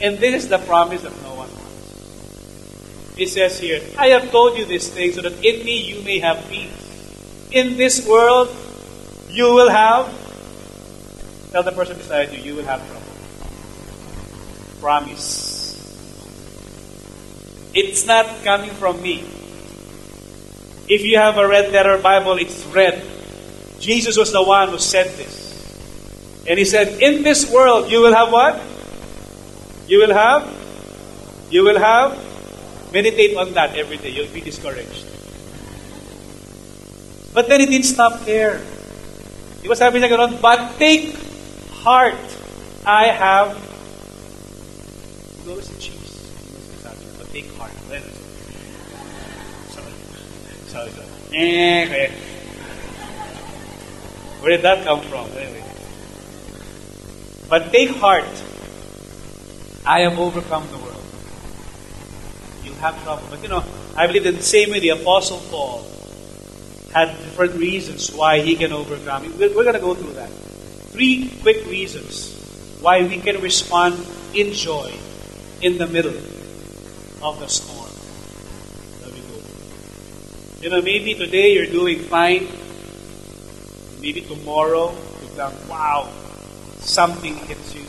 and 0.00 0.16
this 0.16 0.44
is 0.44 0.48
the 0.48 0.58
promise 0.64 1.02
that 1.02 1.12
no 1.20 1.44
one 1.44 1.50
wants. 1.50 3.14
He 3.20 3.26
says 3.26 3.58
here, 3.60 3.82
I 3.98 4.16
have 4.16 4.30
told 4.30 4.56
you 4.56 4.64
this 4.64 4.88
thing 4.88 5.12
so 5.12 5.20
that 5.20 5.36
in 5.44 5.64
me 5.66 5.92
you 5.92 6.00
may 6.04 6.20
have 6.20 6.40
peace. 6.48 6.72
In 7.50 7.76
this 7.76 8.06
world, 8.08 8.48
you 9.28 9.52
will 9.52 9.68
have 9.68 10.08
Tell 11.56 11.62
the 11.62 11.72
person 11.72 11.96
beside 11.96 12.30
you, 12.34 12.38
you 12.44 12.54
will 12.54 12.68
have 12.68 12.84
trouble. 12.84 13.00
Promise. 14.78 15.80
It's 17.72 18.04
not 18.04 18.26
coming 18.44 18.68
from 18.72 19.00
me. 19.00 19.24
If 20.86 21.00
you 21.00 21.16
have 21.16 21.38
a 21.38 21.48
red 21.48 21.72
letter 21.72 21.96
Bible, 21.96 22.36
it's 22.36 22.62
red. 22.76 23.02
Jesus 23.80 24.18
was 24.18 24.32
the 24.32 24.42
one 24.42 24.68
who 24.68 24.76
said 24.76 25.06
this. 25.16 26.44
And 26.46 26.58
he 26.58 26.66
said, 26.66 27.00
In 27.00 27.22
this 27.22 27.50
world, 27.50 27.90
you 27.90 28.02
will 28.02 28.12
have 28.12 28.30
what? 28.30 28.60
You 29.88 30.00
will 30.00 30.12
have? 30.12 30.44
You 31.48 31.64
will 31.64 31.78
have? 31.78 32.20
Meditate 32.92 33.34
on 33.34 33.54
that 33.54 33.74
every 33.78 33.96
day. 33.96 34.10
You'll 34.10 34.28
be 34.28 34.42
discouraged. 34.42 35.06
But 37.32 37.48
then 37.48 37.60
he 37.60 37.66
didn't 37.66 37.86
stop 37.86 38.26
there. 38.26 38.60
He 39.62 39.68
was 39.68 39.78
having 39.78 40.02
like, 40.02 40.42
but 40.42 40.78
take 40.78 41.25
heart, 41.86 42.18
I 42.84 43.14
have. 43.14 43.54
Go 45.46 45.60
sa 45.60 45.74
cheese. 45.78 46.18
But 47.16 47.30
take 47.30 47.46
heart. 47.54 47.70
Sorry. 49.70 49.92
Sorry, 50.66 50.90
sorry. 50.90 51.06
Eh, 51.30 52.10
Where 54.40 54.50
did 54.50 54.62
that 54.62 54.82
come 54.82 55.00
from? 55.02 55.30
Anyway. 55.38 55.62
But 57.48 57.70
take 57.70 57.90
heart. 58.02 58.34
I 59.86 60.00
have 60.00 60.18
overcome 60.18 60.66
the 60.74 60.78
world. 60.78 61.06
You'll 62.64 62.82
have 62.82 63.00
trouble. 63.04 63.22
But 63.30 63.44
you 63.44 63.48
know, 63.48 63.62
I 63.94 64.08
believe 64.08 64.26
in 64.26 64.34
the 64.34 64.42
same 64.42 64.70
way 64.74 64.80
the 64.80 64.90
Apostle 64.98 65.38
Paul 65.54 65.86
had 66.92 67.14
different 67.22 67.54
reasons 67.54 68.10
why 68.10 68.40
he 68.40 68.56
can 68.56 68.72
overcome. 68.72 69.22
We're, 69.38 69.54
we're 69.54 69.62
going 69.62 69.78
to 69.78 69.86
go 69.86 69.94
through 69.94 70.14
that 70.14 70.30
three 70.96 71.30
quick 71.42 71.66
reasons 71.66 72.32
why 72.80 73.04
we 73.04 73.18
can 73.18 73.38
respond 73.42 73.94
in 74.32 74.54
joy 74.54 74.90
in 75.60 75.76
the 75.76 75.86
middle 75.86 76.16
of 77.20 77.38
the 77.38 77.46
storm 77.46 77.86
go. 79.04 79.42
You 80.62 80.70
know, 80.70 80.80
maybe 80.80 81.14
today 81.14 81.52
you're 81.52 81.66
doing 81.66 81.98
fine. 81.98 82.48
Maybe 84.00 84.22
tomorrow 84.22 84.90
you've 85.20 85.36
done, 85.36 85.52
wow, 85.68 86.08
something 86.80 87.34
hits 87.44 87.74
you. 87.74 87.82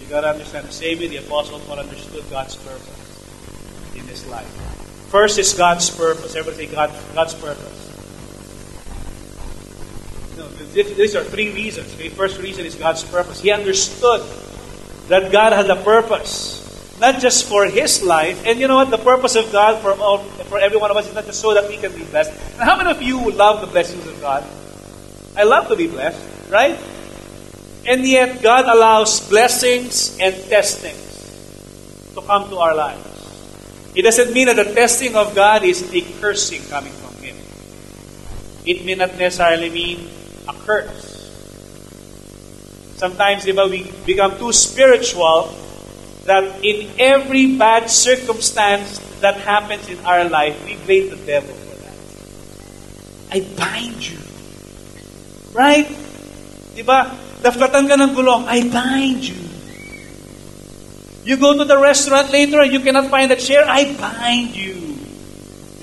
You 0.00 0.06
gotta 0.08 0.28
understand 0.28 0.66
the 0.66 0.72
same 0.72 0.98
way 0.98 1.08
the 1.08 1.18
Apostle 1.18 1.60
Paul 1.60 1.80
understood 1.80 2.24
God's 2.30 2.56
purpose 2.56 3.94
in 3.94 4.06
his 4.06 4.26
life. 4.28 4.48
First 5.10 5.38
is 5.38 5.52
God's 5.52 5.90
purpose. 5.90 6.34
Everybody 6.36 6.66
God, 6.66 6.90
God's 7.14 7.34
purpose. 7.34 7.83
These 10.72 11.14
are 11.14 11.24
three 11.24 11.52
reasons. 11.52 11.94
The 11.96 12.08
first 12.08 12.40
reason 12.40 12.64
is 12.64 12.74
God's 12.74 13.04
purpose. 13.04 13.40
He 13.40 13.50
understood 13.50 14.22
that 15.08 15.30
God 15.30 15.52
has 15.52 15.68
a 15.68 15.76
purpose, 15.76 16.62
not 17.00 17.20
just 17.20 17.46
for 17.46 17.66
his 17.66 18.02
life. 18.02 18.46
And 18.46 18.58
you 18.58 18.68
know 18.68 18.76
what? 18.76 18.90
The 18.90 18.98
purpose 18.98 19.36
of 19.36 19.52
God 19.52 19.82
for 19.82 19.92
all, 19.92 20.18
for 20.48 20.58
every 20.58 20.78
one 20.78 20.90
of 20.90 20.96
us 20.96 21.08
is 21.08 21.14
not 21.14 21.26
just 21.26 21.40
so 21.40 21.54
that 21.54 21.68
we 21.68 21.76
can 21.76 21.92
be 21.92 22.04
blessed. 22.04 22.32
And 22.54 22.62
how 22.62 22.76
many 22.76 22.90
of 22.90 23.02
you 23.02 23.30
love 23.32 23.60
the 23.60 23.66
blessings 23.66 24.06
of 24.06 24.20
God? 24.20 24.44
I 25.36 25.44
love 25.44 25.68
to 25.68 25.76
be 25.76 25.88
blessed, 25.88 26.50
right? 26.50 26.78
And 27.86 28.06
yet, 28.06 28.42
God 28.42 28.64
allows 28.64 29.28
blessings 29.28 30.16
and 30.18 30.34
testings 30.48 32.12
to 32.14 32.22
come 32.22 32.48
to 32.48 32.56
our 32.56 32.74
lives. 32.74 33.92
It 33.94 34.02
doesn't 34.02 34.32
mean 34.32 34.46
that 34.46 34.56
the 34.56 34.72
testing 34.72 35.14
of 35.14 35.34
God 35.34 35.64
is 35.64 35.92
a 35.92 36.00
cursing 36.20 36.62
coming 36.70 36.92
from 36.92 37.14
Him. 37.22 37.36
It 38.64 38.86
may 38.86 38.94
not 38.94 39.18
necessarily 39.18 39.68
mean 39.68 40.08
curse. 40.64 41.14
Sometimes, 42.96 43.44
diba, 43.44 43.68
we 43.68 43.90
become 44.06 44.38
too 44.38 44.52
spiritual 44.52 45.52
that 46.24 46.64
in 46.64 46.88
every 46.98 47.56
bad 47.56 47.90
circumstance 47.90 48.98
that 49.20 49.36
happens 49.44 49.88
in 49.88 49.98
our 50.04 50.24
life, 50.28 50.56
we 50.64 50.76
blame 50.88 51.10
the 51.10 51.20
devil 51.24 51.52
for 51.52 51.76
that. 51.84 51.96
I 53.32 53.40
bind 53.56 54.00
you. 54.00 54.18
Right? 55.52 55.88
Diba? 56.74 57.12
Naflatan 57.44 57.84
ka 57.88 57.96
ng 58.00 58.12
gulong, 58.16 58.48
I 58.48 58.64
bind 58.68 59.20
you. 59.24 59.44
You 61.24 61.36
go 61.36 61.56
to 61.56 61.64
the 61.64 61.76
restaurant 61.80 62.32
later 62.32 62.60
and 62.60 62.72
you 62.72 62.80
cannot 62.80 63.08
find 63.08 63.32
a 63.32 63.36
chair, 63.36 63.64
I 63.64 63.96
bind 63.96 64.56
you. 64.56 64.83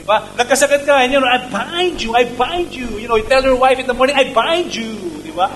Diba? 0.02 0.18
Nagkasakit 0.36 0.86
ka, 0.86 1.06
and 1.06 1.14
you 1.14 1.22
know, 1.22 1.30
I 1.30 1.40
bind 1.50 2.02
you, 2.02 2.18
I 2.18 2.26
bind 2.26 2.74
you. 2.74 2.98
You 2.98 3.08
know, 3.08 3.16
you 3.16 3.24
tell 3.30 3.44
your 3.44 3.56
wife 3.56 3.78
in 3.78 3.86
the 3.86 3.94
morning, 3.94 4.18
I 4.18 4.34
bind 4.34 4.74
you. 4.74 4.98
Diba? 5.22 5.48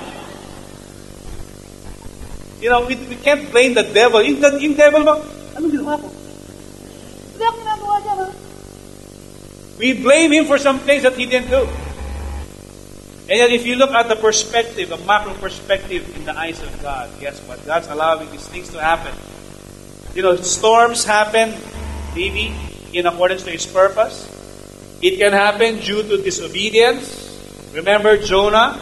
You 2.61 2.69
know, 2.69 2.85
we, 2.85 2.95
we 2.95 3.17
can't 3.17 3.49
blame 3.51 3.73
the 3.73 3.83
devil. 3.83 4.21
Yung, 4.21 4.39
yung 4.39 4.75
devil 4.77 5.01
mo, 5.03 5.21
anong 5.57 5.71
ginawa 5.73 5.97
ko? 5.97 6.07
Hindi 7.33 7.43
ako 7.43 7.57
ginagawa 7.61 7.95
dyan, 8.01 8.17
ha? 8.21 8.29
We 9.75 9.89
blame 9.99 10.31
him 10.31 10.45
for 10.45 10.57
some 10.57 10.79
things 10.79 11.03
that 11.03 11.19
he 11.19 11.25
didn't 11.25 11.51
do. 11.51 11.67
And 13.27 13.41
yet, 13.41 13.49
if 13.51 13.65
you 13.65 13.75
look 13.75 13.91
at 13.91 14.07
the 14.07 14.15
perspective, 14.15 14.93
the 14.93 15.01
macro 15.03 15.33
perspective 15.41 16.05
in 16.15 16.23
the 16.23 16.37
eyes 16.37 16.61
of 16.61 16.69
God, 16.81 17.09
guess 17.19 17.41
what? 17.49 17.59
God's 17.65 17.89
allowing 17.89 18.29
these 18.31 18.47
things 18.47 18.69
to 18.71 18.79
happen 18.79 19.11
You 20.15 20.21
know, 20.21 20.37
storms 20.37 21.03
happen 21.03 21.53
maybe 22.15 22.55
in 22.93 23.05
accordance 23.05 23.43
to 23.43 23.51
His 23.51 23.65
purpose. 23.65 24.31
It 25.01 25.19
can 25.19 25.33
happen 25.33 25.79
due 25.79 26.03
to 26.03 26.21
disobedience. 26.21 27.23
Remember 27.73 28.17
Jonah? 28.17 28.79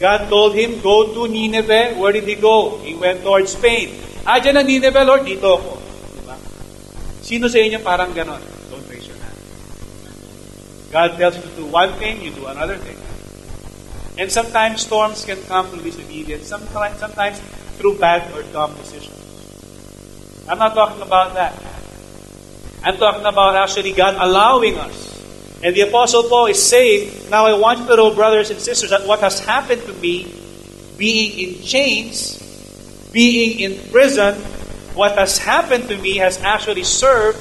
God 0.00 0.28
told 0.28 0.54
him, 0.54 0.80
go 0.80 1.14
to 1.14 1.30
Nineveh. 1.30 1.94
Where 1.96 2.12
did 2.12 2.24
he 2.24 2.34
go? 2.34 2.78
He 2.78 2.94
went 2.94 3.22
towards 3.22 3.52
Spain. 3.52 3.94
Ah, 4.26 4.40
dyan 4.40 4.60
ang 4.60 4.66
Nineveh, 4.66 5.04
Lord, 5.06 5.22
dito 5.24 5.56
ako. 5.56 5.78
Diba? 6.18 6.36
Sino 7.24 7.46
sa 7.48 7.58
inyo 7.60 7.78
parang 7.80 8.10
ganon? 8.12 8.40
Don't 8.68 8.84
raise 8.90 9.06
your 9.06 9.16
hand. 9.20 9.38
God 10.90 11.16
tells 11.16 11.36
you 11.38 11.44
to 11.46 11.54
do 11.56 11.66
one 11.70 11.92
thing, 11.96 12.20
you 12.20 12.32
do 12.34 12.44
another 12.50 12.76
thing. 12.76 12.98
And 14.18 14.30
sometimes 14.30 14.82
storms 14.82 15.24
can 15.24 15.40
come 15.44 15.66
through 15.70 15.82
disobedience, 15.82 16.46
sometimes, 16.46 16.98
sometimes 16.98 17.38
through 17.78 17.98
bad 17.98 18.26
or 18.34 18.42
dumb 18.54 18.74
decisions. 18.78 19.14
I'm 20.48 20.58
not 20.58 20.74
talking 20.74 21.02
about 21.02 21.34
that. 21.34 21.54
I'm 22.84 22.96
talking 22.96 23.24
about 23.24 23.56
actually 23.56 23.92
God 23.92 24.14
allowing 24.20 24.76
us. 24.76 25.13
And 25.64 25.74
the 25.74 25.80
Apostle 25.80 26.24
Paul 26.24 26.46
is 26.46 26.62
saying, 26.62 27.30
Now 27.30 27.46
I 27.46 27.56
want 27.56 27.80
you 27.80 27.86
to 27.86 27.96
know, 27.96 28.14
brothers 28.14 28.50
and 28.50 28.60
sisters, 28.60 28.90
that 28.90 29.06
what 29.06 29.20
has 29.20 29.40
happened 29.40 29.80
to 29.88 29.94
me, 29.94 30.30
being 30.98 31.32
in 31.40 31.62
chains, 31.64 32.36
being 33.12 33.60
in 33.60 33.90
prison, 33.90 34.34
what 34.92 35.16
has 35.16 35.38
happened 35.38 35.88
to 35.88 35.96
me 35.96 36.18
has 36.18 36.38
actually 36.42 36.84
served 36.84 37.40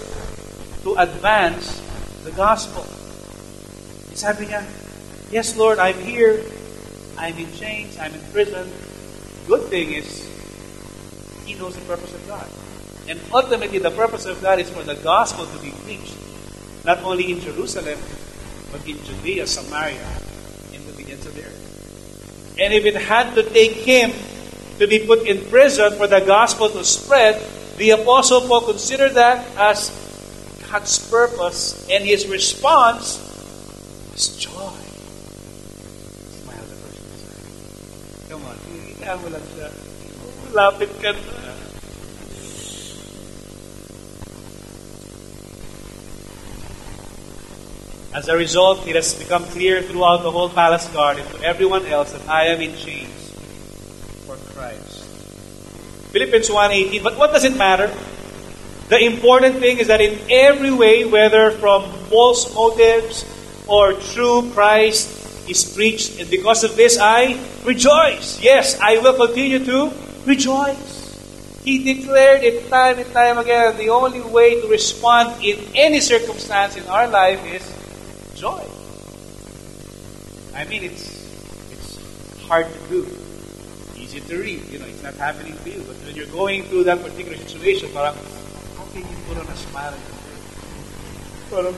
to 0.84 0.96
advance 0.96 1.84
the 2.24 2.32
gospel. 2.32 2.88
Sabi 4.16 4.46
niya, 4.48 4.64
Yes, 5.30 5.58
Lord, 5.58 5.78
I'm 5.80 6.00
here. 6.00 6.46
I'm 7.18 7.36
in 7.36 7.52
chains. 7.60 8.00
I'm 8.00 8.14
in 8.14 8.24
prison. 8.32 8.72
Good 9.48 9.68
thing 9.68 9.92
is, 9.92 10.24
He 11.44 11.56
knows 11.56 11.76
the 11.76 11.84
purpose 11.84 12.14
of 12.16 12.26
God. 12.26 12.48
And 13.10 13.20
ultimately, 13.34 13.80
the 13.80 13.92
purpose 13.92 14.26
of 14.26 14.42
God 14.42 14.60
is 14.60 14.70
for 14.70 14.84
the 14.84 14.96
gospel 14.96 15.46
to 15.46 15.58
be 15.60 15.76
preached, 15.84 16.16
not 16.86 17.02
only 17.04 17.32
in 17.32 17.40
Jerusalem, 17.40 18.00
but 18.72 18.88
in 18.88 19.02
Judea, 19.04 19.48
Samaria, 19.48 20.08
in 20.74 20.86
the 20.86 21.12
ends 21.12 21.26
of 21.26 21.36
the 21.36 21.44
earth. 21.44 22.56
And 22.60 22.74
if 22.74 22.86
it 22.86 22.96
had 22.96 23.34
to 23.36 23.44
take 23.44 23.72
him 23.72 24.12
to 24.80 24.88
be 24.88 25.00
put 25.00 25.28
in 25.28 25.46
prison 25.50 25.94
for 25.98 26.08
the 26.08 26.20
gospel 26.20 26.70
to 26.70 26.84
spread, 26.84 27.42
the 27.78 27.92
Apostle 27.92 28.42
Paul 28.42 28.62
considered 28.62 29.14
that 29.14 29.46
as 29.58 29.92
God's 30.70 31.10
purpose, 31.10 31.88
and 31.90 32.04
his 32.04 32.28
response 32.28 33.20
was 34.12 34.36
joy. 34.38 34.74
Smile 36.42 36.66
the. 36.66 36.76
Come 38.30 38.42
on. 38.46 38.58
As 48.14 48.28
a 48.28 48.38
result, 48.38 48.86
it 48.88 48.96
has 48.96 49.16
become 49.16 49.44
clear 49.46 49.82
throughout 49.82 50.22
the 50.22 50.30
whole 50.30 50.50
palace 50.50 50.88
guard 50.90 51.18
and 51.18 51.28
to 51.30 51.42
everyone 51.42 51.84
else 51.88 52.12
that 52.12 52.30
I 52.30 52.46
am 52.46 52.62
in 52.62 52.76
chains 52.78 53.32
for 54.28 54.38
Christ. 54.54 55.04
Philippians 56.14 56.48
1.18, 56.48 57.02
but 57.02 57.18
what 57.18 57.34
does 57.34 57.44
it 57.44 57.58
matter? 57.58 57.92
The 58.90 59.00
important 59.00 59.58
thing 59.58 59.80
is 59.80 59.88
that 59.88 60.00
in 60.00 60.20
every 60.30 60.72
way, 60.72 61.06
whether 61.06 61.50
from 61.58 61.90
false 62.14 62.54
motives 62.54 63.26
or 63.66 63.94
true 63.94 64.52
Christ 64.54 65.50
is 65.50 65.66
preached, 65.74 66.20
and 66.20 66.30
because 66.30 66.64
of 66.64 66.76
this 66.76 67.00
I 67.02 67.42
rejoice. 67.66 68.40
Yes, 68.40 68.78
I 68.80 69.00
will 69.00 69.18
continue 69.18 69.66
to 69.66 69.92
rejoice. 70.28 71.02
He 71.64 71.82
declared 71.82 72.44
it 72.44 72.70
time 72.70 73.00
and 73.00 73.12
time 73.12 73.40
again. 73.40 73.76
The 73.78 73.90
only 73.90 74.22
way 74.22 74.62
to 74.62 74.68
respond 74.68 75.44
in 75.44 75.58
any 75.74 76.00
circumstance 76.00 76.78
in 76.78 76.86
our 76.86 77.08
life 77.08 77.44
is 77.48 77.64
joy. 78.44 78.68
I 80.52 80.68
mean, 80.68 80.84
it's 80.84 81.08
it's 81.72 81.96
hard 82.44 82.68
to 82.68 82.80
do, 82.92 83.08
easy 83.96 84.20
to 84.20 84.36
read. 84.36 84.68
You 84.68 84.80
know, 84.84 84.90
it's 84.92 85.00
not 85.02 85.16
happening 85.16 85.56
to 85.56 85.70
you. 85.72 85.80
But 85.88 85.96
when 86.04 86.12
you're 86.12 86.34
going 86.36 86.68
through 86.68 86.84
that 86.92 87.00
particular 87.00 87.40
situation, 87.40 87.88
parang, 87.96 88.20
how 88.76 88.84
can 88.92 89.08
you 89.08 89.16
put 89.32 89.40
on 89.40 89.48
a 89.48 89.56
smile? 89.56 89.96
Parang, 91.56 91.78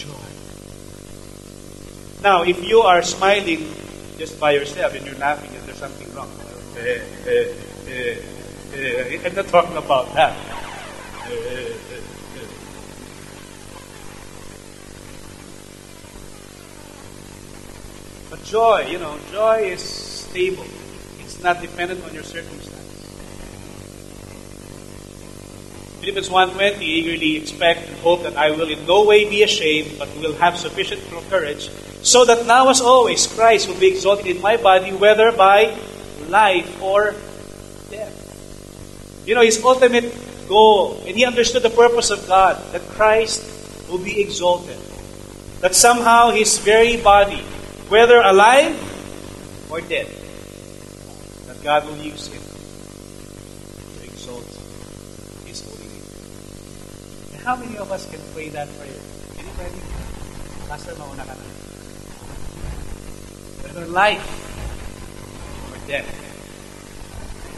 joy. 0.00 0.28
Now, 2.24 2.40
if 2.48 2.56
you 2.64 2.80
are 2.88 3.04
smiling 3.04 3.68
just 4.16 4.40
by 4.40 4.56
yourself 4.56 4.96
and 4.96 5.04
you're 5.04 5.20
laughing, 5.20 5.52
and 5.52 5.60
there's 5.68 5.76
something 5.76 6.08
wrong. 6.16 6.32
Eh, 6.80 7.04
eh, 7.28 7.52
eh, 7.84 8.16
eh, 8.80 9.26
I'm 9.28 9.34
not 9.36 9.52
talking 9.52 9.76
about 9.76 10.08
that. 10.16 10.57
But 18.30 18.44
joy, 18.44 18.86
you 18.88 18.98
know, 18.98 19.18
joy 19.30 19.70
is 19.72 19.82
stable. 19.82 20.64
It's 21.20 21.42
not 21.42 21.60
dependent 21.60 22.02
on 22.04 22.14
your 22.14 22.22
circumstance. 22.22 22.78
Philippians 26.00 26.28
1.20 26.30 26.80
eagerly 26.80 27.36
expect 27.36 27.88
and 27.88 27.98
hope 27.98 28.22
that 28.22 28.36
I 28.36 28.52
will 28.52 28.70
in 28.70 28.86
no 28.86 29.04
way 29.04 29.28
be 29.28 29.42
ashamed, 29.42 29.98
but 29.98 30.08
will 30.16 30.34
have 30.36 30.56
sufficient 30.56 31.02
courage, 31.28 31.68
so 32.02 32.24
that 32.24 32.46
now 32.46 32.70
as 32.70 32.80
always 32.80 33.26
Christ 33.26 33.68
will 33.68 33.78
be 33.78 33.88
exalted 33.88 34.26
in 34.26 34.40
my 34.40 34.56
body, 34.56 34.92
whether 34.92 35.32
by 35.32 35.76
life 36.28 36.80
or 36.80 37.14
death. 37.90 38.14
You 39.26 39.34
know, 39.34 39.42
his 39.42 39.62
ultimate 39.62 40.14
goal, 40.48 41.02
and 41.06 41.14
he 41.14 41.24
understood 41.24 41.62
the 41.62 41.70
purpose 41.70 42.10
of 42.10 42.26
God, 42.26 42.56
that 42.72 42.82
Christ 42.96 43.44
will 43.88 43.98
be 43.98 44.20
exalted. 44.20 44.78
That 45.60 45.74
somehow 45.74 46.30
his 46.30 46.58
very 46.58 46.96
body, 46.96 47.42
whether 47.88 48.20
alive 48.20 48.76
or 49.70 49.80
dead, 49.80 50.06
that 51.46 51.62
God 51.62 51.84
will 51.86 51.96
use 51.96 52.28
him 52.28 52.40
to 52.40 54.04
exalt 54.04 54.46
his 55.44 55.60
holy 55.66 55.88
name. 55.88 56.06
And 57.34 57.42
how 57.42 57.56
many 57.56 57.76
of 57.78 57.90
us 57.90 58.08
can 58.08 58.20
pray 58.34 58.48
that 58.50 58.68
prayer? 58.78 59.00
Anybody? 59.38 59.80
Pastor, 60.68 60.94
mauna. 60.96 61.24
Whether 63.62 63.86
life 63.86 64.22
or 65.72 65.78
death. 65.88 66.27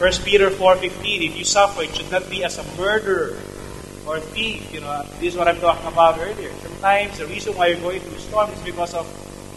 1 0.01 0.25
Peter 0.25 0.49
4.15, 0.49 1.29
if 1.29 1.37
you 1.37 1.45
suffer, 1.45 1.83
it 1.83 1.95
should 1.95 2.11
not 2.11 2.25
be 2.31 2.43
as 2.43 2.57
a 2.57 2.65
murderer 2.81 3.37
or 4.09 4.19
thief. 4.33 4.73
You 4.73 4.81
know, 4.81 5.05
this 5.21 5.35
is 5.35 5.37
what 5.37 5.47
I'm 5.47 5.61
talking 5.61 5.85
about 5.93 6.17
earlier. 6.17 6.49
Sometimes 6.65 7.19
the 7.19 7.27
reason 7.27 7.53
why 7.53 7.67
you're 7.67 7.85
going 7.85 8.01
through 8.01 8.17
the 8.17 8.25
storm 8.25 8.49
is 8.49 8.61
because 8.65 8.95
of 8.95 9.05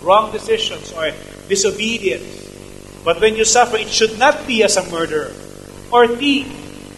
wrong 0.03 0.33
decisions 0.33 0.91
or 0.91 1.15
disobedience. 1.47 2.27
But 3.05 3.21
when 3.21 3.39
you 3.39 3.45
suffer, 3.45 3.77
it 3.77 3.87
should 3.87 4.19
not 4.19 4.45
be 4.45 4.67
as 4.67 4.75
a 4.75 4.83
murderer 4.91 5.31
or 5.95 6.11
thief 6.11 6.51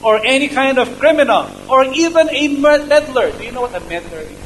or 0.04 0.26
any 0.26 0.48
kind 0.48 0.80
of 0.80 0.98
criminal 0.98 1.46
or 1.70 1.86
even 1.94 2.26
a 2.34 2.48
meddler. 2.50 3.30
Do 3.30 3.44
you 3.46 3.52
know 3.52 3.62
what 3.62 3.78
a 3.78 3.86
meddler 3.86 4.26
is? 4.26 4.42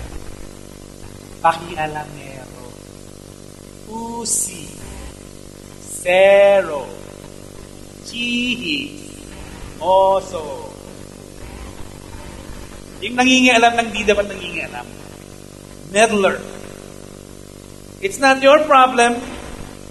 Pakialamero. 1.40 2.68
Usi. 3.88 4.68
Zero. 6.04 6.99
Chihi. 8.10 8.98
Oso. 9.78 10.74
Yung 13.00 13.16
nangingialam 13.16 13.78
ng 13.80 13.90
di 13.94 14.02
dapat 14.04 14.26
nangingialam. 14.34 14.88
Meddler. 15.94 16.42
It's 18.02 18.18
not 18.18 18.42
your 18.42 18.66
problem 18.66 19.22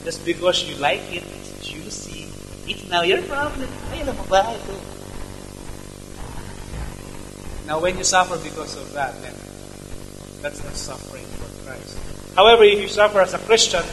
just 0.02 0.26
because 0.26 0.66
you 0.66 0.74
like 0.82 1.06
it. 1.14 1.22
It's 1.22 1.62
juicy. 1.62 2.26
It's 2.66 2.84
now 2.90 3.06
your 3.06 3.22
problem. 3.22 3.70
Ay, 3.94 4.02
alam 4.02 4.18
mo 4.18 4.26
ba 4.26 4.44
ito? 4.50 4.74
Now, 7.68 7.78
when 7.80 8.00
you 8.00 8.04
suffer 8.04 8.40
because 8.40 8.80
of 8.80 8.92
that, 8.96 9.12
then 9.20 9.36
that's 10.40 10.64
not 10.64 10.76
suffering 10.76 11.24
for 11.36 11.48
Christ. 11.68 12.00
However, 12.32 12.64
if 12.64 12.80
you 12.80 12.88
suffer 12.88 13.20
as 13.20 13.36
a 13.36 13.42
Christian, 13.44 13.84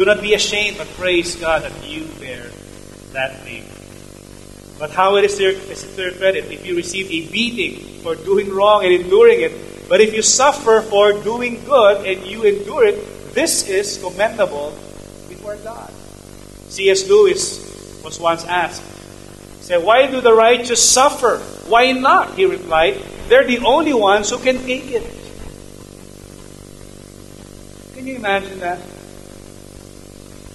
do 0.00 0.04
not 0.08 0.24
be 0.24 0.32
ashamed, 0.32 0.80
but 0.80 0.88
praise 0.96 1.36
God 1.36 1.62
that 1.68 1.76
you 1.84 2.08
bear 2.20 2.47
that 3.18 3.44
name. 3.44 3.66
But 4.78 4.92
how 4.92 5.16
it 5.16 5.24
is 5.24 5.34
credit 6.18 6.46
if 6.54 6.64
you 6.64 6.76
receive 6.76 7.10
a 7.10 7.26
beating 7.32 8.00
for 8.02 8.14
doing 8.14 8.54
wrong 8.54 8.84
and 8.84 8.94
enduring 8.94 9.40
it. 9.40 9.88
But 9.88 10.00
if 10.00 10.14
you 10.14 10.22
suffer 10.22 10.82
for 10.82 11.12
doing 11.26 11.64
good 11.64 12.06
and 12.06 12.24
you 12.24 12.44
endure 12.44 12.86
it, 12.86 13.34
this 13.34 13.68
is 13.68 13.98
commendable 13.98 14.70
before 15.28 15.56
God. 15.66 15.90
C.S. 16.70 17.08
Lewis 17.08 18.00
was 18.04 18.20
once 18.20 18.44
asked, 18.44 18.82
he 19.58 19.62
said, 19.64 19.82
Why 19.82 20.06
do 20.06 20.20
the 20.20 20.32
righteous 20.32 20.78
suffer? 20.78 21.38
Why 21.66 21.90
not? 21.90 22.38
He 22.38 22.46
replied, 22.46 23.02
They're 23.26 23.46
the 23.46 23.66
only 23.66 23.94
ones 23.94 24.30
who 24.30 24.38
can 24.38 24.58
take 24.62 24.92
it. 24.92 25.02
Can 27.94 28.06
you 28.06 28.14
imagine 28.14 28.60
that? 28.60 28.78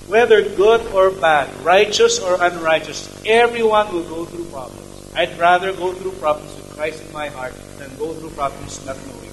Whether 0.07 0.41
good 0.55 0.81
or 0.93 1.11
bad, 1.11 1.47
righteous 1.63 2.19
or 2.19 2.35
unrighteous, 2.43 3.07
everyone 3.25 3.93
will 3.93 4.03
go 4.03 4.25
through 4.25 4.45
problems. 4.45 4.81
I'd 5.15 5.37
rather 5.39 5.71
go 5.71 5.93
through 5.93 6.11
problems 6.13 6.53
with 6.55 6.69
Christ 6.75 7.05
in 7.05 7.13
my 7.13 7.29
heart 7.29 7.53
than 7.77 7.95
go 7.97 8.13
through 8.13 8.31
problems 8.31 8.83
not 8.85 8.97
knowing. 9.07 9.31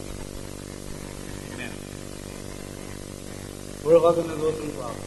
Amen. 1.55 1.73
We're 3.85 3.99
all 3.99 4.13
going 4.13 4.29
to 4.29 4.37
go 4.37 4.53
through 4.53 4.71
problems. 4.79 5.05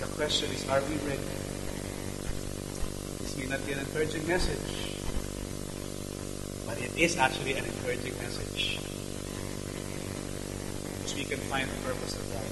The 0.00 0.06
question 0.16 0.50
is, 0.50 0.68
are 0.68 0.80
we 0.80 0.96
ready? 1.06 1.22
This 3.22 3.36
may 3.38 3.46
not 3.46 3.64
be 3.66 3.72
an 3.72 3.78
encouraging 3.78 4.26
message, 4.26 4.98
but 6.66 6.78
it 6.80 6.96
is 6.98 7.16
actually 7.16 7.52
an 7.52 7.64
encouraging 7.64 8.14
message. 8.18 8.78
Because 10.98 11.14
we 11.14 11.24
can 11.24 11.38
find 11.50 11.68
the 11.68 11.76
purpose 11.82 12.14
of 12.16 12.34
life. 12.34 12.44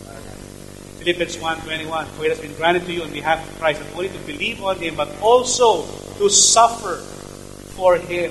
Philippians 1.03 1.37
1.21 1.37 2.07
For 2.15 2.25
it 2.25 2.31
has 2.31 2.39
been 2.39 2.55
granted 2.55 2.87
to 2.87 2.93
you 2.93 3.03
on 3.03 3.11
behalf 3.11 3.43
of 3.43 3.59
Christ 3.59 3.81
not 3.81 3.93
only 3.95 4.09
to 4.09 4.19
believe 4.21 4.63
on 4.63 4.77
Him, 4.77 4.95
but 4.95 5.11
also 5.21 5.85
to 6.19 6.31
suffer 6.31 6.97
for 7.75 7.97
Him. 7.97 8.31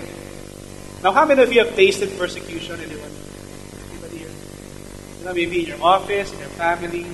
Now, 1.04 1.12
how 1.12 1.26
many 1.26 1.42
of 1.42 1.52
you 1.52 1.66
have 1.66 1.76
tasted 1.76 2.18
persecution? 2.18 2.80
Anyone? 2.80 3.12
Anybody 3.92 4.18
here? 4.20 4.30
You 5.20 5.26
know, 5.26 5.34
maybe 5.34 5.64
in 5.64 5.68
your 5.68 5.84
office, 5.84 6.32
in 6.32 6.40
your 6.40 6.48
family. 6.50 7.06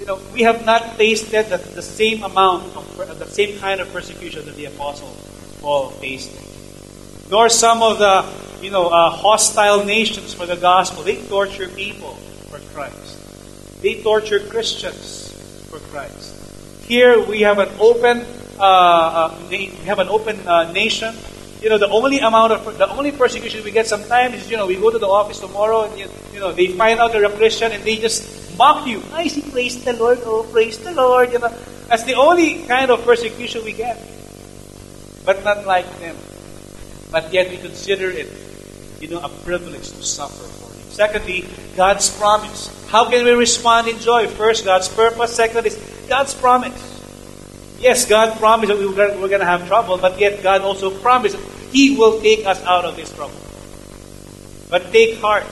You 0.00 0.06
know, 0.06 0.20
we 0.34 0.42
have 0.42 0.66
not 0.66 0.98
tasted 0.98 1.46
the, 1.46 1.56
the 1.56 1.82
same 1.82 2.22
amount 2.22 2.76
of 2.76 3.18
the 3.18 3.26
same 3.26 3.58
kind 3.58 3.80
of 3.80 3.90
persecution 3.90 4.44
that 4.44 4.56
the 4.56 4.66
Apostle 4.66 5.16
Paul 5.62 5.92
tasted. 5.92 6.44
Nor 7.30 7.48
some 7.48 7.82
of 7.82 7.98
the, 7.98 8.26
you 8.62 8.70
know, 8.70 8.88
uh, 8.88 9.10
hostile 9.10 9.84
nations 9.84 10.34
for 10.34 10.44
the 10.44 10.56
gospel. 10.56 11.04
They 11.04 11.16
torture 11.26 11.68
people 11.68 12.14
for 12.50 12.58
Christ. 12.74 13.17
They 13.80 14.02
torture 14.02 14.40
Christians 14.40 15.32
for 15.70 15.78
Christ. 15.90 16.34
Here 16.86 17.20
we 17.24 17.42
have 17.42 17.58
an 17.58 17.68
open, 17.78 18.24
uh, 18.58 18.62
uh, 18.62 19.38
we 19.50 19.66
have 19.86 19.98
an 19.98 20.08
open 20.08 20.46
uh, 20.46 20.72
nation 20.72 21.14
you 21.62 21.68
know, 21.68 21.78
the 21.78 21.88
only 21.88 22.18
amount 22.18 22.52
of, 22.52 22.78
the 22.78 22.88
only 22.90 23.10
persecution 23.10 23.64
we 23.64 23.70
get 23.70 23.86
sometimes 23.86 24.34
is, 24.34 24.50
you 24.50 24.56
know, 24.56 24.66
we 24.66 24.76
go 24.76 24.90
to 24.90 24.98
the 24.98 25.08
office 25.08 25.40
tomorrow 25.40 25.84
and, 25.84 25.98
you, 25.98 26.06
you 26.32 26.40
know, 26.40 26.52
they 26.52 26.68
find 26.68 27.00
out 27.00 27.12
you're 27.14 27.24
a 27.24 27.36
Christian 27.36 27.72
and 27.72 27.82
they 27.82 27.96
just 27.96 28.56
mock 28.56 28.86
you. 28.86 29.02
I 29.12 29.26
see, 29.26 29.42
praise 29.42 29.82
the 29.84 29.92
Lord, 29.94 30.20
oh, 30.24 30.44
praise 30.52 30.78
the 30.78 30.92
Lord, 30.92 31.32
you 31.32 31.40
know. 31.40 31.52
That's 31.88 32.04
the 32.04 32.14
only 32.14 32.62
kind 32.64 32.90
of 32.90 33.04
persecution 33.04 33.64
we 33.64 33.72
get. 33.72 33.98
But 35.24 35.42
not 35.42 35.66
like 35.66 35.86
them. 35.98 36.16
But 37.10 37.32
yet 37.32 37.50
we 37.50 37.56
consider 37.56 38.10
it, 38.10 38.30
you 39.00 39.08
know, 39.08 39.20
a 39.20 39.28
privilege 39.28 39.88
to 39.90 40.02
suffer 40.02 40.44
for. 40.44 40.67
Secondly, 40.90 41.48
God's 41.76 42.10
promise. 42.16 42.68
How 42.88 43.08
can 43.08 43.24
we 43.24 43.32
respond 43.32 43.88
in 43.88 43.98
joy? 43.98 44.26
First, 44.26 44.64
God's 44.64 44.88
purpose. 44.88 45.34
Second 45.34 45.66
is 45.66 45.76
God's 46.08 46.34
promise. 46.34 46.96
Yes, 47.78 48.08
God 48.08 48.38
promised 48.38 48.72
that 48.72 48.78
we 48.78 48.86
we're 48.86 49.28
going 49.28 49.40
to 49.40 49.46
have 49.46 49.68
trouble, 49.68 49.98
but 49.98 50.18
yet 50.18 50.42
God 50.42 50.62
also 50.62 50.90
promised 50.90 51.36
He 51.70 51.96
will 51.96 52.20
take 52.20 52.46
us 52.46 52.62
out 52.64 52.84
of 52.84 52.96
this 52.96 53.12
trouble. 53.12 53.36
But 54.70 54.90
take 54.92 55.18
heart. 55.20 55.44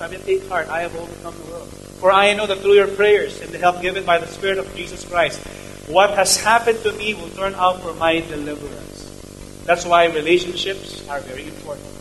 I 0.00 0.08
mean, 0.08 0.20
take 0.20 0.46
heart. 0.48 0.68
I 0.68 0.82
have 0.82 0.94
overcome 0.94 1.34
the 1.34 1.50
world. 1.50 1.68
For 2.00 2.12
I 2.12 2.32
know 2.34 2.46
that 2.46 2.58
through 2.58 2.74
your 2.74 2.88
prayers 2.88 3.40
and 3.40 3.50
the 3.50 3.58
help 3.58 3.82
given 3.82 4.04
by 4.04 4.18
the 4.18 4.26
Spirit 4.26 4.58
of 4.58 4.74
Jesus 4.74 5.04
Christ, 5.04 5.40
what 5.88 6.10
has 6.10 6.36
happened 6.36 6.78
to 6.82 6.92
me 6.92 7.14
will 7.14 7.28
turn 7.30 7.54
out 7.54 7.82
for 7.82 7.92
my 7.94 8.20
deliverance. 8.20 9.62
That's 9.64 9.84
why 9.84 10.06
relationships 10.06 11.06
are 11.08 11.20
very 11.20 11.46
important. 11.46 11.99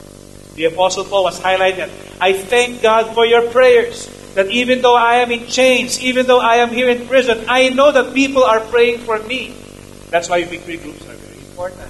The 0.60 0.66
Apostle 0.66 1.06
Paul 1.06 1.24
was 1.24 1.40
highlighting 1.40 1.88
that. 1.88 1.90
I 2.20 2.34
thank 2.34 2.82
God 2.82 3.16
for 3.16 3.26
your 3.26 3.48
prayers. 3.48 4.12
That 4.36 4.52
even 4.52 4.82
though 4.82 4.98
I 4.98 5.24
am 5.24 5.32
in 5.32 5.48
chains, 5.48 6.04
even 6.04 6.28
though 6.28 6.42
I 6.44 6.60
am 6.60 6.68
here 6.68 6.90
in 6.90 7.08
prison, 7.08 7.46
I 7.48 7.70
know 7.70 7.94
that 7.94 8.14
people 8.14 8.44
are 8.44 8.60
praying 8.68 9.00
for 9.08 9.24
me. 9.24 9.56
That's 10.12 10.28
why 10.28 10.44
victory 10.44 10.76
groups 10.76 11.00
are 11.08 11.16
very 11.16 11.40
important. 11.48 11.88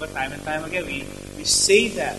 But 0.00 0.16
time 0.16 0.32
and 0.32 0.42
time 0.44 0.64
again, 0.64 0.86
we, 0.86 1.04
we 1.36 1.44
say 1.44 1.88
that. 2.00 2.16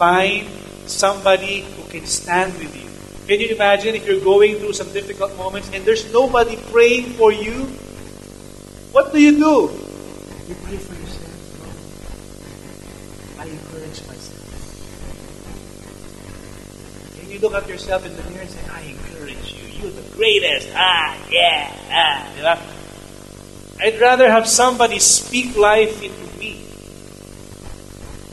Find 0.00 0.48
somebody 0.88 1.68
who 1.76 1.84
can 1.92 2.06
stand 2.06 2.56
with 2.56 2.72
you. 2.72 2.88
Can 3.28 3.44
you 3.44 3.54
imagine 3.54 3.94
if 3.94 4.08
you're 4.08 4.24
going 4.24 4.56
through 4.56 4.72
some 4.72 4.90
difficult 4.96 5.36
moments 5.36 5.68
and 5.74 5.84
there's 5.84 6.10
nobody 6.14 6.56
praying 6.72 7.12
for 7.20 7.30
you? 7.30 7.68
What 8.96 9.12
do 9.12 9.20
you 9.20 9.36
do? 9.36 9.68
You 10.48 10.56
pray 10.64 10.80
for 10.80 11.01
look 17.42 17.54
at 17.54 17.68
yourself 17.68 18.06
in 18.06 18.16
the 18.16 18.22
mirror 18.30 18.42
and 18.42 18.50
say, 18.50 18.70
I 18.70 18.82
encourage 18.82 19.52
you. 19.52 19.82
You're 19.82 19.90
the 19.90 20.16
greatest. 20.16 20.68
Ah, 20.74 21.18
yeah, 21.28 21.74
ah. 21.90 22.62
I'd 23.80 24.00
rather 24.00 24.30
have 24.30 24.46
somebody 24.46 25.00
speak 25.00 25.56
life 25.56 26.00
into 26.02 26.38
me 26.38 26.62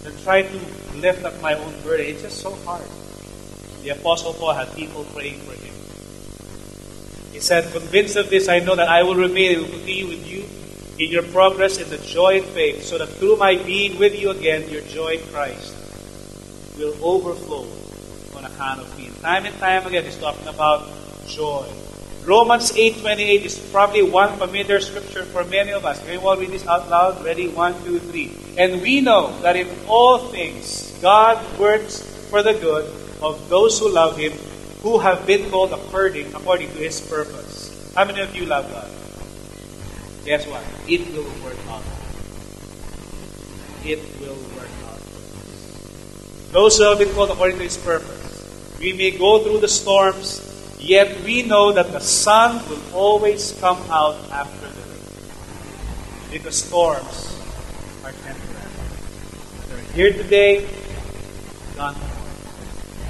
than 0.03 0.15
try 0.23 0.43
to 0.43 0.59
lift 0.97 1.25
up 1.25 1.41
my 1.41 1.55
own 1.55 1.73
burden. 1.81 2.05
It's 2.05 2.21
just 2.21 2.39
so 2.39 2.53
hard. 2.63 2.85
The 3.81 3.89
Apostle 3.89 4.33
Paul 4.33 4.53
had 4.53 4.75
people 4.75 5.03
praying 5.05 5.39
for 5.39 5.53
him. 5.53 5.73
He 7.33 7.39
said, 7.39 7.71
Convinced 7.73 8.15
of 8.15 8.29
this, 8.29 8.47
I 8.47 8.59
know 8.59 8.75
that 8.75 8.89
I 8.89 9.01
will 9.01 9.15
remain 9.15 9.55
and 9.55 9.61
will 9.63 9.71
continue 9.71 10.07
with 10.07 10.27
you 10.27 10.45
in 11.03 11.09
your 11.09 11.23
progress 11.23 11.79
in 11.79 11.89
the 11.89 11.97
joy 11.97 12.37
and 12.37 12.45
faith, 12.45 12.83
so 12.83 12.99
that 12.99 13.09
through 13.09 13.37
my 13.37 13.55
being 13.55 13.97
with 13.97 14.19
you 14.19 14.29
again, 14.29 14.69
your 14.69 14.81
joy 14.83 15.13
in 15.13 15.21
Christ 15.31 15.73
will 16.77 16.93
overflow 17.01 17.65
me. 18.97 19.09
Time 19.21 19.45
and 19.45 19.55
time 19.57 19.87
again, 19.87 20.03
he's 20.03 20.17
talking 20.17 20.47
about 20.47 20.83
joy. 21.27 21.65
Romans 22.25 22.73
8.28 22.73 23.45
is 23.45 23.57
probably 23.71 24.03
one 24.03 24.35
familiar 24.37 24.79
scripture 24.81 25.23
for 25.23 25.45
many 25.45 25.71
of 25.71 25.85
us. 25.85 26.03
Can 26.03 26.19
all 26.19 26.35
read 26.35 26.51
this 26.51 26.67
out 26.67 26.89
loud? 26.89 27.23
Ready? 27.23 27.47
One, 27.47 27.73
two, 27.83 27.99
three. 27.99 28.35
And 28.57 28.81
we 28.81 28.99
know 28.99 29.31
that 29.41 29.55
in 29.55 29.67
all 29.87 30.19
things 30.27 30.91
God 31.01 31.39
works 31.57 32.03
for 32.29 32.43
the 32.43 32.53
good 32.53 32.85
of 33.21 33.47
those 33.47 33.79
who 33.79 33.89
love 33.89 34.17
Him, 34.17 34.33
who 34.83 34.99
have 34.99 35.25
been 35.25 35.49
called 35.49 35.71
according, 35.71 36.27
according 36.35 36.67
to 36.75 36.79
His 36.83 36.99
purpose. 36.99 37.71
How 37.95 38.03
many 38.03 38.19
of 38.19 38.35
you 38.35 38.45
love 38.45 38.69
God? 38.69 38.91
Guess 40.25 40.45
what? 40.47 40.63
It 40.85 41.07
will 41.15 41.31
work 41.41 41.57
out. 41.71 41.83
It 43.85 44.03
will 44.19 44.35
work 44.59 44.69
out. 44.91 45.01
Those 46.51 46.77
who 46.77 46.83
have 46.83 46.99
been 46.99 47.13
called 47.15 47.31
according 47.31 47.57
to 47.57 47.63
His 47.63 47.77
purpose. 47.77 48.18
We 48.79 48.93
may 48.93 49.11
go 49.11 49.43
through 49.43 49.59
the 49.59 49.67
storms, 49.67 50.49
Yet 50.79 51.23
we 51.25 51.43
know 51.43 51.73
that 51.73 51.91
the 51.91 51.99
sun 51.99 52.63
will 52.69 52.81
always 52.95 53.51
come 53.59 53.77
out 53.91 54.15
after 54.31 54.67
the 54.67 54.81
rain. 54.87 56.31
Because 56.31 56.63
storms 56.63 57.35
are 58.05 58.13
temporary. 58.23 58.71
They're 59.67 59.93
here 59.93 60.13
today, 60.13 60.65
gone 61.75 61.95
tomorrow. 61.95 62.15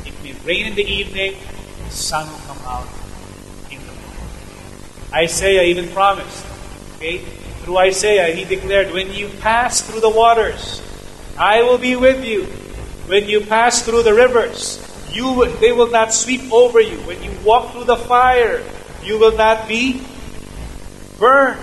It 0.04 0.14
may 0.24 0.34
rain 0.44 0.66
in 0.66 0.76
the 0.76 0.84
evening, 0.84 1.36
the 1.86 1.92
sun 1.92 2.26
will 2.26 2.42
come 2.48 2.58
out 2.66 2.88
in 3.70 3.78
the 3.78 3.94
morning. 3.94 5.14
Isaiah 5.14 5.64
even 5.64 5.88
promised, 5.90 6.44
okay? 6.96 7.20
Through 7.62 7.78
Isaiah, 7.78 8.34
he 8.34 8.46
declared, 8.46 8.92
When 8.92 9.14
you 9.14 9.30
pass 9.42 9.82
through 9.82 10.02
the 10.02 10.10
waters, 10.10 10.82
I 11.38 11.62
will 11.62 11.78
be 11.78 11.96
with 11.96 12.26
you. 12.26 12.46
When 13.06 13.30
you 13.30 13.42
pass 13.42 13.84
through 13.84 14.04
the 14.04 14.14
rivers, 14.14 14.79
you 15.12 15.46
they 15.60 15.72
will 15.72 15.90
not 15.90 16.14
sweep 16.14 16.52
over 16.52 16.80
you. 16.80 16.98
When 17.08 17.22
you 17.24 17.32
walk 17.44 17.72
through 17.72 17.86
the 17.86 17.98
fire, 17.98 18.64
you 19.04 19.18
will 19.18 19.36
not 19.36 19.68
be 19.68 20.02
burned. 21.18 21.60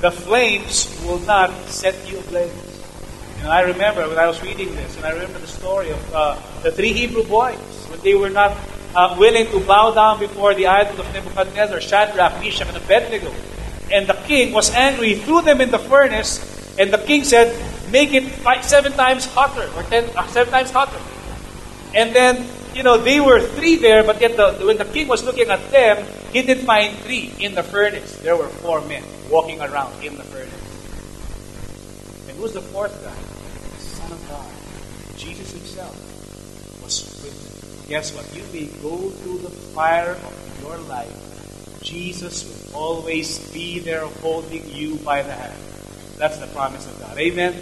The 0.00 0.10
flames 0.10 0.86
will 1.04 1.18
not 1.20 1.50
set 1.66 1.94
you 2.10 2.18
ablaze. 2.18 2.52
And 3.40 3.48
I 3.48 3.62
remember 3.62 4.08
when 4.08 4.18
I 4.18 4.26
was 4.26 4.42
reading 4.42 4.74
this, 4.74 4.96
and 4.96 5.04
I 5.04 5.10
remember 5.10 5.38
the 5.38 5.46
story 5.46 5.90
of 5.90 6.14
uh, 6.14 6.38
the 6.62 6.72
three 6.72 6.92
Hebrew 6.92 7.24
boys 7.24 7.58
when 7.88 8.00
they 8.00 8.14
were 8.14 8.30
not 8.30 8.56
uh, 8.94 9.16
willing 9.18 9.46
to 9.46 9.60
bow 9.60 9.92
down 9.92 10.18
before 10.18 10.54
the 10.54 10.66
idol 10.66 11.00
of 11.00 11.12
Nebuchadnezzar, 11.12 11.80
Shadrach, 11.80 12.40
Meshach, 12.40 12.68
and 12.68 12.76
Abednego. 12.76 13.32
And 13.92 14.06
the 14.06 14.14
king 14.26 14.52
was 14.52 14.70
angry, 14.70 15.14
threw 15.14 15.42
them 15.42 15.60
in 15.60 15.70
the 15.70 15.78
furnace, 15.78 16.42
and 16.78 16.92
the 16.92 16.98
king 16.98 17.24
said, 17.24 17.54
"Make 17.90 18.12
it 18.12 18.24
five, 18.42 18.64
seven 18.64 18.92
times 18.92 19.26
hotter, 19.26 19.70
or 19.76 19.82
ten, 19.84 20.10
uh, 20.16 20.26
seven 20.28 20.52
times 20.52 20.70
hotter." 20.70 21.00
And 21.94 22.14
then 22.14 22.46
you 22.78 22.84
know, 22.84 22.96
they 22.96 23.18
were 23.18 23.40
three 23.40 23.74
there, 23.74 24.04
but 24.04 24.20
yet 24.20 24.36
the, 24.36 24.64
when 24.64 24.78
the 24.78 24.84
king 24.84 25.08
was 25.08 25.24
looking 25.24 25.50
at 25.50 25.58
them, 25.72 26.06
he 26.32 26.42
didn't 26.42 26.64
find 26.64 26.96
three 26.98 27.34
in 27.40 27.56
the 27.56 27.62
furnace. 27.64 28.16
There 28.18 28.36
were 28.36 28.46
four 28.46 28.80
men 28.82 29.02
walking 29.28 29.60
around 29.60 30.00
in 30.00 30.16
the 30.16 30.22
furnace. 30.22 30.54
And 32.28 32.38
who's 32.38 32.52
the 32.52 32.60
fourth 32.60 32.94
guy? 33.02 33.10
The 33.10 33.82
Son 33.82 34.12
of 34.12 34.28
God. 34.28 35.18
Jesus 35.18 35.50
himself 35.50 35.90
was 36.80 37.02
with 37.24 37.34
them. 37.34 37.90
Guess 37.90 38.14
what? 38.14 38.32
You 38.32 38.44
may 38.52 38.70
go 38.80 39.10
through 39.10 39.38
the 39.38 39.50
fire 39.50 40.12
of 40.12 40.60
your 40.62 40.78
life. 40.86 41.82
Jesus 41.82 42.46
will 42.46 42.78
always 42.78 43.40
be 43.52 43.80
there 43.80 44.06
holding 44.22 44.62
you 44.72 44.94
by 45.02 45.22
the 45.22 45.32
hand. 45.32 45.58
That's 46.16 46.38
the 46.38 46.46
promise 46.46 46.86
of 46.86 46.96
God. 47.00 47.18
Amen. 47.18 47.54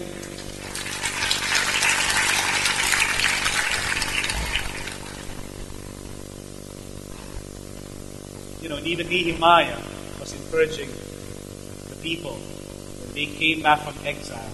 You 8.66 8.74
know, 8.74 8.80
even 8.82 9.08
Nehemiah, 9.08 9.78
was 10.18 10.34
encouraging 10.34 10.90
the 11.88 11.94
people 12.02 12.32
when 12.32 13.14
they 13.14 13.26
came 13.26 13.62
back 13.62 13.78
from 13.78 13.94
exile. 14.04 14.50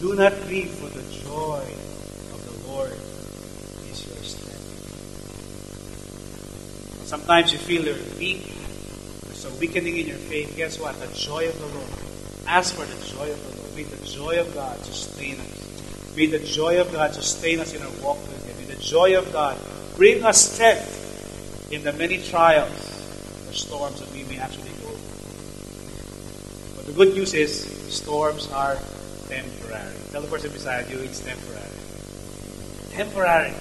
Do 0.00 0.16
not 0.16 0.32
grieve, 0.42 0.72
for 0.72 0.88
the 0.88 1.04
joy 1.22 1.62
of 2.34 2.42
the 2.42 2.50
Lord 2.66 2.90
is 2.90 4.04
your 4.04 4.18
strength. 4.26 4.66
Sometimes 7.06 7.52
you 7.52 7.60
feel 7.60 7.84
you're 7.84 7.94
weak, 8.18 8.56
there's 9.26 9.44
a 9.44 9.54
weakening 9.60 9.98
in 9.98 10.08
your 10.08 10.18
faith. 10.18 10.56
Guess 10.56 10.80
what? 10.80 10.98
The 10.98 11.06
joy 11.14 11.48
of 11.48 11.56
the 11.60 11.66
Lord. 11.78 11.90
Ask 12.48 12.74
for 12.74 12.84
the 12.84 13.06
joy 13.06 13.30
of 13.30 13.38
the 13.38 13.56
Lord. 13.62 13.76
May 13.76 13.84
the 13.84 14.04
joy 14.04 14.40
of 14.40 14.52
God 14.52 14.84
sustain 14.84 15.38
us. 15.38 16.16
May 16.16 16.26
the 16.26 16.40
joy 16.40 16.80
of 16.80 16.90
God 16.90 17.14
sustain 17.14 17.60
us 17.60 17.72
in 17.72 17.82
our 17.82 18.02
walk 18.02 18.18
with 18.18 18.44
Him. 18.48 18.56
May 18.66 18.74
the 18.74 18.82
joy 18.82 19.16
of 19.16 19.32
God 19.32 19.56
bring 19.94 20.24
us 20.24 20.54
strength 20.54 20.98
in 21.70 21.84
the 21.84 21.92
many 21.94 22.18
trials 22.18 22.92
or 23.48 23.54
storms 23.54 24.00
that 24.00 24.12
we 24.12 24.24
may 24.24 24.38
actually 24.38 24.68
go 24.84 24.92
through. 24.92 26.76
But 26.76 26.81
the 26.92 27.04
good 27.06 27.14
news 27.14 27.32
is, 27.32 27.64
storms 27.88 28.52
are 28.52 28.76
temporary. 29.24 29.96
Tell 30.12 30.20
the 30.20 30.28
person 30.28 30.52
beside 30.52 30.90
you, 30.90 30.98
it's 31.00 31.24
temporary. 31.24 31.72
Temporary. 32.92 33.54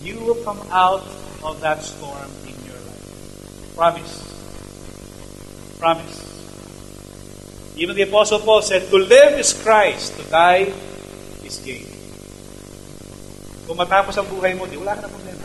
You 0.00 0.20
will 0.20 0.40
come 0.40 0.56
out 0.72 1.04
of 1.44 1.60
that 1.60 1.84
storm 1.84 2.30
in 2.48 2.56
your 2.64 2.80
life. 2.80 3.76
Promise. 3.76 4.16
Promise. 5.78 6.16
Even 7.76 7.94
the 7.94 8.08
Apostle 8.08 8.40
Paul 8.40 8.62
said, 8.62 8.88
To 8.88 8.96
live 8.96 9.38
is 9.38 9.52
Christ, 9.52 10.16
to 10.16 10.24
die 10.30 10.72
is 11.44 11.60
gain. 11.60 11.84
Kung 13.68 13.76
matapos 13.76 14.16
ang 14.16 14.24
buhay 14.32 14.56
mo, 14.56 14.64
di 14.64 14.80
wala 14.80 14.96
ka 14.96 15.04
na 15.04 15.12
problema. 15.12 15.44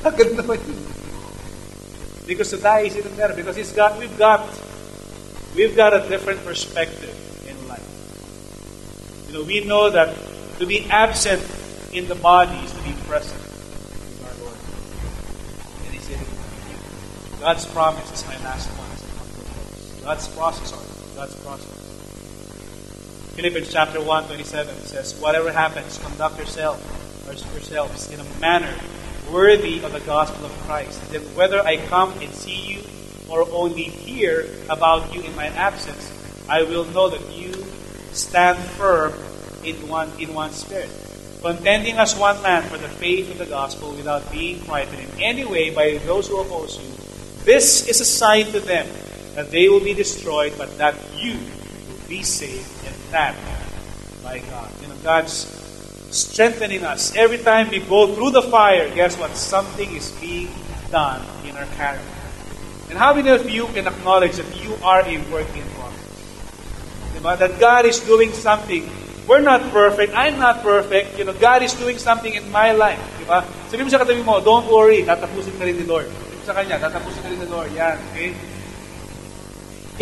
Agad 0.12 0.28
naman. 0.36 0.60
Because 2.30 2.50
to 2.50 2.58
die 2.58 2.82
is 2.82 2.96
even 2.96 3.12
better. 3.16 3.34
Because 3.34 3.56
it's 3.56 3.72
got, 3.72 3.98
we've 3.98 4.16
got, 4.16 4.46
we've 5.56 5.74
got 5.74 5.92
a 5.92 6.08
different 6.08 6.44
perspective 6.44 7.10
in 7.48 7.56
life. 7.66 7.82
You 9.26 9.34
know, 9.34 9.42
we 9.42 9.64
know 9.64 9.90
that 9.90 10.16
to 10.60 10.66
be 10.66 10.88
absent 10.90 11.42
in 11.92 12.06
the 12.06 12.14
body 12.14 12.56
is 12.58 12.70
to 12.70 12.82
be 12.82 12.92
present 13.08 13.42
with 13.42 14.22
our 14.30 14.44
Lord. 14.46 14.54
And 15.86 15.92
he 15.92 15.98
said, 15.98 17.40
God's 17.40 17.66
promise 17.66 18.12
is 18.12 18.24
my 18.28 18.36
last 18.44 18.68
one. 18.78 20.04
God's 20.04 20.28
process 20.28 20.72
on 20.72 21.16
God's 21.16 21.34
process. 21.42 21.66
Philippians 23.34 23.72
chapter 23.72 24.00
1, 24.00 24.26
27 24.26 24.76
says, 24.82 25.18
Whatever 25.18 25.50
happens, 25.50 25.98
conduct 25.98 26.38
yourself 26.38 26.78
yourselves 27.26 28.10
in 28.10 28.18
a 28.18 28.24
manner 28.40 28.74
worthy 29.32 29.82
of 29.82 29.92
the 29.92 30.00
gospel 30.00 30.44
of 30.46 30.52
Christ. 30.66 31.00
That 31.12 31.22
whether 31.36 31.60
I 31.60 31.76
come 31.86 32.12
and 32.20 32.32
see 32.32 32.74
you 32.74 32.82
or 33.28 33.46
only 33.52 33.84
hear 33.84 34.46
about 34.68 35.14
you 35.14 35.22
in 35.22 35.34
my 35.36 35.46
absence, 35.46 36.10
I 36.48 36.62
will 36.64 36.84
know 36.86 37.08
that 37.08 37.32
you 37.32 37.52
stand 38.12 38.58
firm 38.58 39.14
in 39.64 39.76
one 39.88 40.10
in 40.18 40.34
one 40.34 40.50
spirit, 40.50 40.90
contending 41.42 41.96
as 41.96 42.16
one 42.16 42.42
man 42.42 42.62
for 42.64 42.78
the 42.78 42.88
faith 42.88 43.30
of 43.30 43.38
the 43.38 43.46
gospel 43.46 43.92
without 43.92 44.30
being 44.32 44.58
frightened 44.60 44.98
in 44.98 45.22
any 45.22 45.44
way 45.44 45.70
by 45.70 45.98
those 46.06 46.28
who 46.28 46.40
oppose 46.40 46.78
you. 46.78 46.90
This 47.44 47.88
is 47.88 48.00
a 48.00 48.04
sign 48.04 48.46
to 48.46 48.60
them 48.60 48.86
that 49.34 49.50
they 49.50 49.68
will 49.68 49.80
be 49.80 49.94
destroyed, 49.94 50.54
but 50.58 50.76
that 50.78 50.94
you 51.16 51.34
will 51.34 52.08
be 52.08 52.22
saved, 52.22 52.68
and 52.84 52.94
that 53.12 53.36
by 54.22 54.40
God. 54.40 54.70
You 54.82 54.88
know, 54.88 54.96
God's 55.02 55.59
strengthening 56.10 56.84
us. 56.84 57.14
Every 57.16 57.38
time 57.38 57.70
we 57.70 57.80
go 57.80 58.14
through 58.14 58.30
the 58.30 58.42
fire, 58.42 58.92
guess 58.94 59.18
what? 59.18 59.36
Something 59.36 59.94
is 59.94 60.10
being 60.18 60.50
done 60.90 61.22
in 61.46 61.56
our 61.56 61.66
character. 61.78 62.06
And 62.90 62.98
how 62.98 63.14
many 63.14 63.30
of 63.30 63.48
you 63.48 63.66
can 63.70 63.86
acknowledge 63.86 64.34
that 64.36 64.50
you 64.62 64.74
are 64.82 65.00
a 65.06 65.16
work 65.30 65.46
in 65.54 65.62
progress? 65.78 66.10
Diba? 67.14 67.38
That 67.38 67.60
God 67.60 67.86
is 67.86 68.00
doing 68.00 68.32
something. 68.32 68.82
We're 69.28 69.46
not 69.46 69.62
perfect. 69.70 70.12
I'm 70.16 70.38
not 70.42 70.62
perfect. 70.62 71.16
You 71.16 71.24
know, 71.24 71.34
God 71.34 71.62
is 71.62 71.72
doing 71.74 71.98
something 71.98 72.34
in 72.34 72.50
my 72.50 72.72
life. 72.72 72.98
Diba? 73.22 73.46
Sabi 73.70 73.86
mo 73.86 73.88
sa 73.94 74.02
katabi 74.02 74.26
mo, 74.26 74.42
don't 74.42 74.66
worry, 74.66 75.06
tatapusin 75.06 75.54
ka 75.54 75.62
rin 75.62 75.78
ni 75.78 75.86
Lord. 75.86 76.10
Sabi 76.10 76.34
mo 76.34 76.42
sa 76.42 76.54
kanya, 76.58 76.82
tatapusin 76.82 77.22
ka 77.22 77.28
rin 77.30 77.38
ni 77.38 77.46
Lord. 77.46 77.70
Yan, 77.78 77.94
okay? 78.10 78.34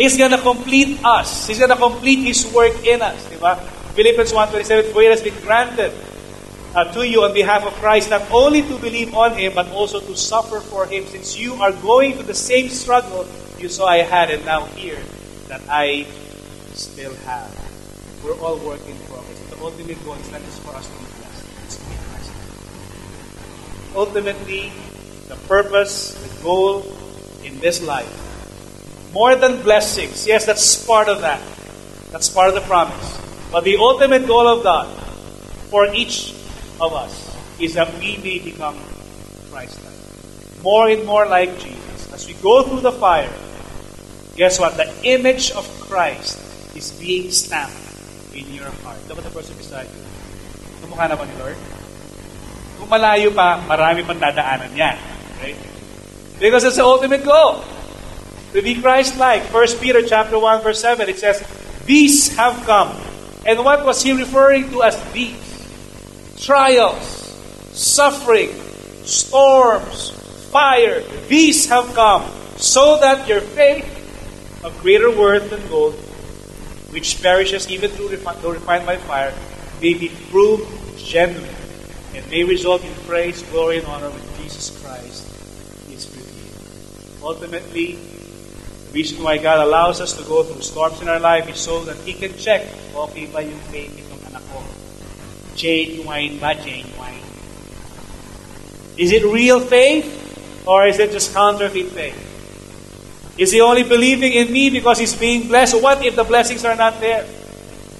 He's 0.01 0.17
gonna 0.17 0.41
complete 0.41 0.97
us. 1.05 1.45
He's 1.45 1.61
gonna 1.61 1.77
complete 1.77 2.25
His 2.25 2.41
work 2.49 2.73
in 2.81 3.05
us. 3.05 3.21
Diba? 3.29 3.53
Philippians 3.99 4.31
1.27, 4.31 4.93
For 4.93 5.01
it 5.03 5.11
has 5.11 5.21
been 5.21 5.35
granted 5.43 5.91
uh, 6.73 6.85
to 6.93 7.05
you 7.05 7.23
on 7.23 7.33
behalf 7.33 7.65
of 7.65 7.73
Christ 7.83 8.09
not 8.09 8.23
only 8.31 8.61
to 8.61 8.77
believe 8.79 9.13
on 9.13 9.33
Him, 9.33 9.51
but 9.53 9.67
also 9.73 9.99
to 9.99 10.15
suffer 10.15 10.61
for 10.61 10.85
Him, 10.85 11.03
since 11.07 11.37
you 11.37 11.55
are 11.55 11.73
going 11.83 12.13
through 12.13 12.31
the 12.31 12.33
same 12.33 12.69
struggle 12.69 13.27
you 13.59 13.67
saw 13.67 13.87
I 13.87 13.97
had 13.97 14.31
and 14.31 14.45
now 14.45 14.63
hear 14.79 14.95
that 15.49 15.59
I 15.67 16.07
still 16.71 17.13
have. 17.27 17.51
We're 18.23 18.39
all 18.39 18.55
working 18.63 18.95
in 18.95 19.03
progress. 19.11 19.37
The 19.51 19.59
ultimate 19.59 20.01
goal 20.05 20.13
is 20.13 20.31
not 20.31 20.43
just 20.47 20.61
for 20.61 20.73
us 20.77 20.87
to 20.87 20.95
be 20.95 21.03
blessed, 21.19 21.45
it's 21.65 21.75
to 21.75 21.83
be 21.83 21.95
Christ. 22.07 22.31
Ultimately, 23.97 24.71
the 25.27 25.35
purpose, 25.51 26.15
the 26.15 26.41
goal 26.41 26.87
in 27.43 27.59
this 27.59 27.83
life, 27.83 28.07
more 29.11 29.35
than 29.35 29.61
blessings, 29.61 30.25
yes, 30.25 30.45
that's 30.45 30.87
part 30.87 31.09
of 31.09 31.19
that. 31.19 31.41
That's 32.13 32.29
part 32.29 32.47
of 32.47 32.55
the 32.55 32.61
promise. 32.61 33.28
But 33.51 33.63
the 33.63 33.77
ultimate 33.77 34.27
goal 34.27 34.47
of 34.47 34.63
God 34.63 34.87
for 35.73 35.89
each 35.93 36.33
of 36.79 36.93
us 36.93 37.35
is 37.59 37.73
that 37.73 37.89
we 37.99 38.17
may 38.21 38.39
become 38.39 38.77
Christ-like. 39.51 40.63
More 40.63 40.89
and 40.89 41.05
more 41.05 41.25
like 41.25 41.57
Jesus. 41.59 42.13
As 42.13 42.27
we 42.27 42.33
go 42.41 42.63
through 42.63 42.81
the 42.81 42.91
fire, 42.91 43.31
guess 44.35 44.59
what? 44.59 44.77
The 44.77 44.87
image 45.03 45.51
of 45.51 45.65
Christ 45.89 46.37
is 46.75 46.91
being 47.01 47.31
stamped 47.31 47.73
in 48.33 48.45
your 48.53 48.69
heart. 48.85 49.01
Look 49.09 49.17
at 49.17 49.25
the 49.25 49.33
person 49.33 49.57
beside 49.57 49.89
you. 49.89 50.03
Kumukha 50.85 51.09
na 51.09 51.15
ba 51.17 51.25
ni 51.25 51.35
Lord? 51.41 51.57
Kung 52.79 52.87
malayo 52.87 53.33
pa, 53.33 53.59
marami 53.65 54.05
pang 54.05 54.21
dadaanan 54.21 54.71
yan. 54.77 54.95
Right? 55.41 55.57
Because 56.39 56.63
it's 56.63 56.77
the 56.77 56.85
ultimate 56.85 57.25
goal. 57.25 57.65
To 58.53 58.61
be 58.61 58.79
Christ-like. 58.79 59.51
1 59.51 59.81
Peter 59.81 60.01
chapter 60.05 60.37
1 60.37 60.63
verse 60.63 60.79
7, 60.79 61.09
it 61.09 61.17
says, 61.17 61.43
These 61.85 62.37
have 62.37 62.55
come. 62.63 62.93
And 63.45 63.63
what 63.63 63.85
was 63.85 64.03
he 64.03 64.11
referring 64.11 64.69
to 64.71 64.83
as 64.83 64.99
these? 65.11 65.37
Trials, 66.39 67.03
suffering, 67.71 68.51
storms, 69.03 70.11
fire. 70.51 71.01
These 71.27 71.67
have 71.69 71.93
come 71.93 72.23
so 72.57 72.99
that 72.99 73.27
your 73.27 73.41
faith, 73.41 73.95
of 74.63 74.77
greater 74.81 75.09
worth 75.09 75.49
than 75.49 75.65
gold, 75.69 75.95
which 76.91 77.21
perishes 77.21 77.69
even 77.69 77.89
through 77.91 78.09
though 78.09 78.51
refined 78.51 78.85
by 78.85 78.97
fire, 78.97 79.33
may 79.81 79.93
be 79.93 80.11
proved 80.29 80.67
genuine 80.97 81.55
and 82.13 82.29
may 82.29 82.43
result 82.43 82.83
in 82.83 82.93
praise, 83.07 83.41
glory, 83.43 83.77
and 83.77 83.87
honor 83.87 84.09
when 84.09 84.43
Jesus 84.43 84.75
Christ 84.83 85.25
is 85.89 86.05
revealed. 86.11 87.23
Ultimately, 87.23 87.97
reason 88.91 89.23
why 89.23 89.37
God 89.37 89.65
allows 89.65 90.01
us 90.01 90.13
to 90.13 90.23
go 90.23 90.43
through 90.43 90.61
storms 90.61 91.01
in 91.01 91.09
our 91.09 91.19
life 91.19 91.49
is 91.49 91.59
so 91.59 91.83
that 91.85 91.97
He 92.05 92.13
can 92.13 92.35
check, 92.37 92.65
okay 92.95 93.25
ba 93.27 93.43
yung 93.43 93.59
faith 93.69 93.93
itong 93.93 94.21
anak 94.33 94.43
ko? 94.49 94.63
Genuine 95.55 96.39
ba? 96.41 96.55
Genuine. 96.57 97.21
Is 98.97 99.11
it 99.11 99.23
real 99.23 99.59
faith? 99.59 100.19
Or 100.67 100.85
is 100.85 100.99
it 100.99 101.11
just 101.11 101.33
counterfeit 101.33 101.87
faith? 101.87 102.17
Is 103.39 103.51
he 103.51 103.61
only 103.61 103.83
believing 103.83 104.33
in 104.33 104.51
me 104.51 104.69
because 104.69 104.99
he's 104.99 105.15
being 105.15 105.47
blessed? 105.47 105.81
What 105.81 106.03
if 106.03 106.15
the 106.15 106.25
blessings 106.25 106.65
are 106.65 106.75
not 106.75 106.99
there? 106.99 107.23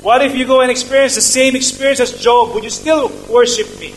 What 0.04 0.22
if 0.22 0.36
you 0.36 0.46
go 0.46 0.60
and 0.62 0.70
experience 0.70 1.16
the 1.16 1.22
same 1.22 1.56
experience 1.56 2.00
as 2.00 2.22
Job? 2.22 2.54
Would 2.54 2.64
you 2.64 2.70
still 2.70 3.08
worship 3.32 3.68
me? 3.80 3.96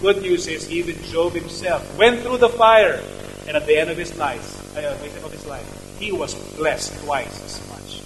Good 0.00 0.22
news 0.22 0.46
is 0.46 0.70
even 0.70 1.02
Job 1.10 1.32
himself 1.32 1.82
went 1.98 2.22
through 2.22 2.38
the 2.38 2.48
fire, 2.48 3.02
and 3.46 3.56
at 3.56 3.66
the 3.66 3.76
end 3.76 3.90
of 3.90 3.98
his 3.98 4.16
life, 4.16 4.61
uh, 4.76 5.24
of 5.24 5.32
his 5.32 5.46
life, 5.46 5.98
he 5.98 6.12
was 6.12 6.34
blessed 6.56 6.92
twice 7.04 7.42
as 7.44 7.60
much 7.68 8.00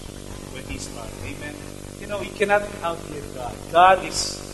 when 0.53 0.65
he 0.65 0.79
started. 0.79 1.15
Amen. 1.25 1.55
You 2.01 2.07
know, 2.07 2.21
you 2.21 2.31
cannot 2.31 2.63
outlive 2.83 3.35
God. 3.35 3.55
God 3.73 4.05
is 4.05 4.47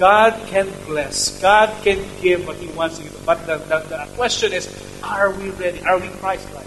God 0.00 0.32
can 0.48 0.66
bless. 0.86 1.38
God 1.42 1.68
can 1.84 2.00
give 2.22 2.46
what 2.46 2.56
He 2.56 2.68
wants 2.68 2.96
to 2.96 3.04
give. 3.04 3.20
But 3.26 3.44
the, 3.44 3.58
the, 3.58 3.80
the 3.80 4.08
question 4.16 4.50
is, 4.54 4.66
are 5.02 5.30
we 5.30 5.50
ready? 5.50 5.84
Are 5.84 5.98
we 5.98 6.08
Christ-like? 6.08 6.66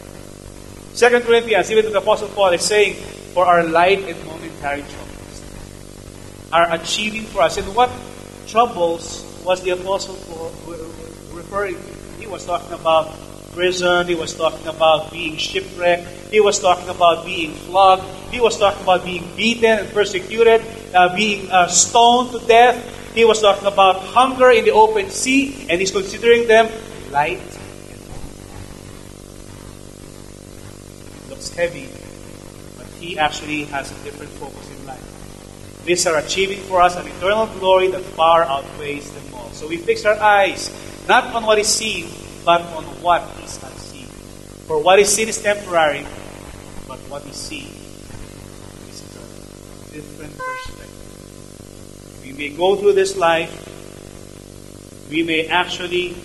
Second 0.94 1.24
Corinthians, 1.24 1.72
even 1.72 1.92
the 1.92 1.98
Apostle 1.98 2.28
Paul 2.30 2.54
is 2.54 2.62
saying, 2.62 2.94
for 3.34 3.48
our 3.48 3.64
light 3.64 4.06
and 4.06 4.24
momentary 4.26 4.84
troubles 4.84 5.44
are 6.54 6.72
achieving 6.74 7.24
for 7.24 7.42
us. 7.42 7.58
And 7.58 7.66
what 7.76 7.90
troubles 8.46 9.26
was 9.44 9.64
the 9.64 9.72
Apostle 9.72 10.14
Paul 10.30 10.52
referring 11.34 11.74
to? 11.74 11.94
He 12.20 12.28
was 12.28 12.46
talking 12.46 12.74
about 12.74 13.18
prison. 13.54 14.08
He 14.08 14.16
was 14.16 14.34
talking 14.34 14.68
about 14.68 15.12
being 15.12 15.38
shipwrecked. 15.38 16.08
He 16.32 16.40
was 16.40 16.60
talking 16.60 16.90
about 16.90 17.26
being 17.26 17.54
flogged. 17.54 18.04
He 18.32 18.40
was 18.42 18.58
talking 18.58 18.82
about 18.84 19.06
being 19.06 19.30
beaten 19.36 19.80
and 19.80 19.90
persecuted, 19.94 20.62
uh, 20.94 21.16
being 21.16 21.50
uh, 21.52 21.68
stoned 21.68 22.32
to 22.32 22.40
death. 22.48 22.78
He 23.14 23.26
was 23.26 23.42
talking 23.42 23.68
about 23.68 24.02
hunger 24.02 24.50
in 24.50 24.66
the 24.66 24.72
open 24.72 25.10
sea, 25.10 25.68
and 25.70 25.80
he's 25.80 25.92
considering 25.92 26.48
them 26.48 26.68
light. 27.12 27.38
It 31.14 31.30
looks 31.30 31.50
heavy, 31.50 31.90
but 32.78 32.88
he 33.00 33.20
actually 33.20 33.66
has 33.66 33.92
a 33.92 34.04
different 34.04 34.32
focus 34.32 34.68
in 34.74 34.86
life. 34.88 35.14
These 35.86 36.08
are 36.08 36.18
achieving 36.18 36.60
for 36.62 36.82
us 36.82 36.96
an 36.96 37.06
eternal 37.06 37.46
glory 37.60 37.90
that 37.90 38.02
far 38.02 38.44
outweighs 38.44 39.12
them 39.12 39.34
all. 39.36 39.50
So 39.52 39.68
we 39.68 39.78
fix 39.78 40.06
our 40.06 40.18
eyes 40.18 40.72
not 41.08 41.36
on 41.36 41.46
what 41.46 41.60
is 41.60 41.68
seen, 41.68 42.08
but 42.46 42.62
on 42.76 42.84
what 43.02 43.24
is 43.44 43.62
unseen. 43.64 44.08
For 44.68 44.82
what 44.82 45.00
is 45.00 45.14
seen 45.14 45.30
is 45.30 45.42
temporary, 45.42 46.06
but 46.88 47.00
what 47.08 47.26
is 47.26 47.36
seen 47.36 47.68
is 48.90 49.02
a 49.02 49.94
different 49.94 50.38
perspective. 50.38 52.22
We 52.24 52.34
may 52.34 52.50
go 52.50 52.76
through 52.76 52.94
this 52.94 53.16
life, 53.16 53.52
we 55.10 55.24
may 55.24 55.48
actually 55.48 56.16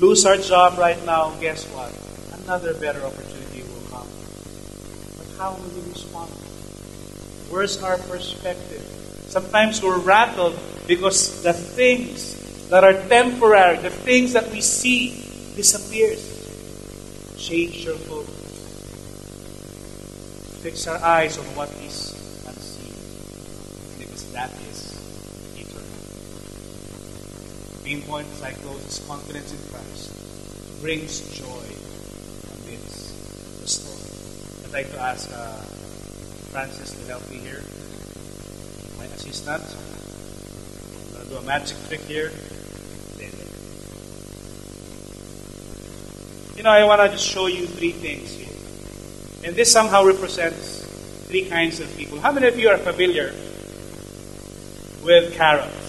lose 0.00 0.26
our 0.26 0.36
job 0.36 0.78
right 0.78 0.98
now. 1.06 1.30
Guess 1.40 1.66
what? 1.70 1.94
Another 2.42 2.74
better 2.74 3.04
opportunity 3.04 3.62
will 3.62 3.86
come. 3.90 4.08
But 5.18 5.26
how 5.38 5.54
will 5.54 5.70
we 5.70 5.90
respond? 5.90 6.30
Where's 7.50 7.82
our 7.82 7.98
perspective? 7.98 8.82
Sometimes 9.28 9.82
we're 9.82 9.98
rattled 9.98 10.58
because 10.88 11.42
the 11.42 11.52
things 11.52 12.41
that 12.72 12.84
are 12.84 12.96
temporary, 13.08 13.76
the 13.84 13.90
things 13.90 14.32
that 14.32 14.50
we 14.50 14.62
see, 14.62 15.12
disappears. 15.54 16.24
Change 17.36 17.84
your 17.84 17.96
focus. 18.08 18.32
Fix 20.64 20.86
our 20.88 20.96
eyes 21.04 21.36
on 21.36 21.44
what 21.52 21.68
is 21.84 22.16
unseen, 22.48 22.96
because 24.00 24.24
that 24.32 24.50
is 24.72 24.96
eternal. 25.52 25.84
Main 27.84 28.00
point 28.08 28.26
as 28.32 28.42
I 28.42 28.52
close 28.52 28.80
is 28.88 29.04
confidence 29.06 29.52
in 29.52 29.60
Christ 29.68 30.16
brings 30.80 31.20
joy 31.36 31.68
amidst 32.56 33.60
the 33.60 33.68
storm. 33.68 34.00
I'd 34.64 34.72
like 34.72 34.90
to 34.92 34.98
ask. 34.98 35.30
Uh, 35.30 35.62
Francis 36.52 36.92
to 36.92 37.06
help 37.08 37.24
me 37.30 37.38
here. 37.38 37.64
My 38.98 39.06
assistant. 39.16 39.64
I'm 39.64 41.12
going 41.14 41.24
to 41.24 41.30
do 41.30 41.36
a 41.38 41.42
magic 41.48 41.78
trick 41.88 42.00
here. 42.00 42.30
You 46.56 46.62
know, 46.62 46.70
I 46.70 46.84
want 46.84 47.00
to 47.00 47.08
just 47.08 47.26
show 47.26 47.46
you 47.46 47.66
three 47.66 47.92
things 47.92 48.34
here. 48.34 48.48
And 49.44 49.56
this 49.56 49.72
somehow 49.72 50.04
represents 50.04 50.84
three 51.26 51.48
kinds 51.48 51.80
of 51.80 51.96
people. 51.96 52.20
How 52.20 52.30
many 52.30 52.46
of 52.46 52.58
you 52.58 52.68
are 52.68 52.78
familiar 52.78 53.34
with 55.02 55.34
carrots? 55.34 55.82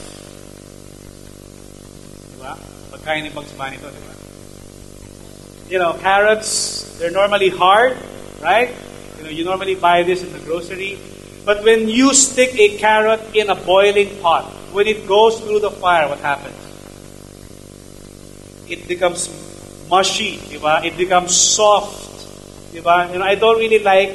Bugs? 3.77 5.69
You 5.69 5.79
know, 5.79 5.93
carrots, 5.93 6.97
they're 6.97 7.11
normally 7.11 7.49
hard, 7.49 7.97
right? 8.41 8.73
You 9.17 9.23
know, 9.23 9.29
you 9.29 9.43
normally 9.43 9.75
buy 9.75 10.03
this 10.03 10.23
in 10.23 10.31
the 10.31 10.39
grocery. 10.39 10.97
But 11.45 11.63
when 11.63 11.89
you 11.89 12.13
stick 12.13 12.55
a 12.55 12.77
carrot 12.77 13.35
in 13.35 13.49
a 13.49 13.55
boiling 13.55 14.17
pot, 14.21 14.45
when 14.71 14.87
it 14.87 15.05
goes 15.07 15.39
through 15.39 15.59
the 15.59 15.71
fire, 15.71 16.07
what 16.07 16.19
happens? 16.19 16.55
It 18.69 18.87
becomes 18.87 19.27
mushy, 19.93 20.37
diba? 20.49 20.83
It 20.83 20.97
becomes 20.97 21.37
soft? 21.37 22.73
You 22.73 22.81
know, 22.81 23.21
I 23.21 23.35
don't 23.35 23.59
really 23.59 23.77
like 23.77 24.09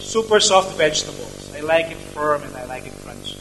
super 0.00 0.40
soft 0.40 0.78
vegetables. 0.78 1.52
I 1.54 1.60
like 1.60 1.90
it 1.92 2.00
firm 2.16 2.42
and 2.42 2.56
I 2.56 2.64
like 2.64 2.86
it 2.86 2.94
crunchy. 3.04 3.36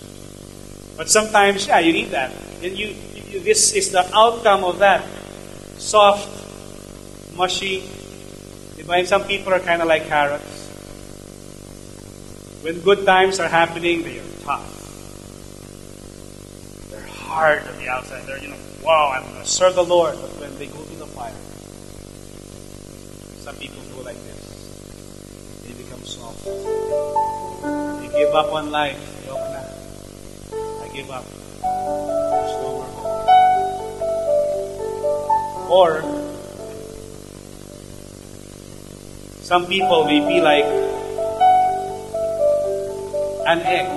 But 0.98 1.10
sometimes, 1.10 1.66
yeah, 1.68 1.80
you 1.80 1.94
need 1.94 2.12
that. 2.12 2.36
And 2.62 2.78
you, 2.78 2.92
you 3.32 3.40
this 3.40 3.72
is 3.72 3.92
the 3.92 4.04
outcome 4.14 4.66
of 4.66 4.80
that. 4.80 5.08
Soft, 5.80 6.28
mushy, 7.38 7.80
diba? 8.76 9.00
And 9.00 9.08
some 9.08 9.24
people 9.24 9.54
are 9.54 9.64
kind 9.64 9.82
of 9.82 9.88
like 9.88 10.08
carrots. 10.12 10.68
When 12.68 12.82
good 12.82 13.06
times 13.06 13.40
are 13.40 13.48
happening, 13.48 14.04
they 14.04 14.20
are 14.20 14.32
tough. 14.44 14.68
They're 16.92 17.08
hard 17.32 17.64
on 17.64 17.78
the 17.80 17.88
outside. 17.88 18.28
They're, 18.28 18.44
you 18.44 18.50
know, 18.50 18.60
wow, 18.84 19.16
I'm 19.16 19.24
going 19.24 19.40
to 19.40 19.48
serve 19.48 19.76
the 19.76 19.86
Lord. 19.86 20.20
But 20.20 20.36
when 20.42 20.52
they 20.60 20.68
go 20.68 20.84
to 20.84 20.96
the 21.00 21.08
fire, 21.08 21.32
some 23.47 23.47
people 23.60 23.82
go 23.96 24.02
like 24.04 24.18
this. 24.24 24.42
They 25.66 25.74
become 25.74 26.04
soft. 26.06 26.46
They 26.46 28.10
give 28.18 28.34
up 28.34 28.54
on 28.54 28.72
life. 28.72 29.00
I 29.30 30.88
give 30.94 31.10
up. 31.12 31.26
There's 31.26 32.56
more 32.62 32.86
hope. 32.96 33.28
Or, 35.70 36.02
some 39.42 39.66
people 39.68 40.06
may 40.06 40.20
be 40.22 40.40
like 40.42 40.66
an 43.48 43.60
egg. 43.66 43.88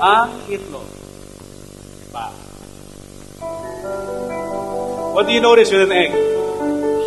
Ah, 0.00 0.30
Ang 0.30 0.46
itlog. 0.46 0.86
Ba. 2.14 2.30
What 5.14 5.26
do 5.26 5.32
you 5.32 5.40
notice 5.40 5.70
with 5.72 5.90
an 5.90 5.92
egg? 5.92 6.37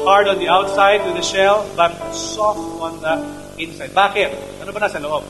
Hard 0.03 0.27
on 0.27 0.39
the 0.39 0.49
outside 0.49 1.05
with 1.05 1.15
the 1.15 1.21
shell, 1.21 1.67
but 1.75 1.93
soft 2.13 2.59
on 2.81 3.01
the 3.01 3.15
inside. 3.61 3.91
Bakit? 3.91 4.61
Ano 4.61 4.71
ba 4.73 4.79
nasa 4.81 4.97
loob? 4.97 5.23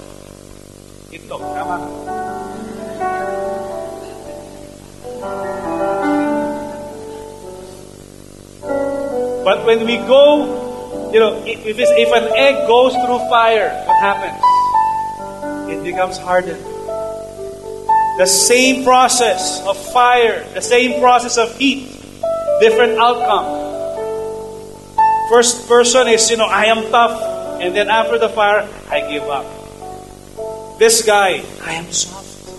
Itlog. 1.11 1.41
Tama 1.55 1.77
But 9.41 9.65
when 9.65 9.85
we 9.89 9.97
go, 10.05 11.11
you 11.11 11.19
know, 11.19 11.41
if, 11.43 11.65
if 11.65 12.09
an 12.13 12.29
egg 12.37 12.67
goes 12.67 12.93
through 12.93 13.19
fire, 13.27 13.73
what 13.85 13.99
happens? 13.99 14.39
it 15.71 15.83
becomes 15.83 16.17
hardened. 16.17 16.63
The 18.17 18.25
same 18.25 18.83
process 18.83 19.65
of 19.65 19.77
fire, 19.93 20.45
the 20.53 20.61
same 20.61 20.99
process 20.99 21.37
of 21.37 21.55
heat, 21.57 21.87
different 22.59 22.99
outcome. 22.99 23.60
First 25.31 25.63
person 25.71 26.11
is, 26.11 26.27
you 26.27 26.35
know, 26.35 26.43
I 26.51 26.67
am 26.67 26.91
tough. 26.91 27.15
And 27.63 27.71
then 27.71 27.87
after 27.87 28.19
the 28.19 28.27
fire, 28.27 28.67
I 28.91 28.99
give 29.07 29.23
up. 29.31 29.47
This 30.75 31.07
guy, 31.07 31.39
I 31.63 31.79
am 31.79 31.87
soft. 31.87 32.51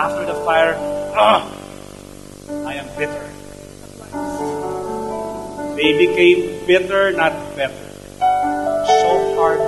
After 0.00 0.24
the 0.24 0.32
fire, 0.48 0.80
ah, 1.12 1.44
I 2.64 2.80
am 2.80 2.88
bitter. 2.96 3.20
They 5.76 5.92
became 5.92 6.64
bitter, 6.64 7.12
not 7.12 7.36
better. 7.52 7.84
So 8.88 9.36
hard. 9.36 9.60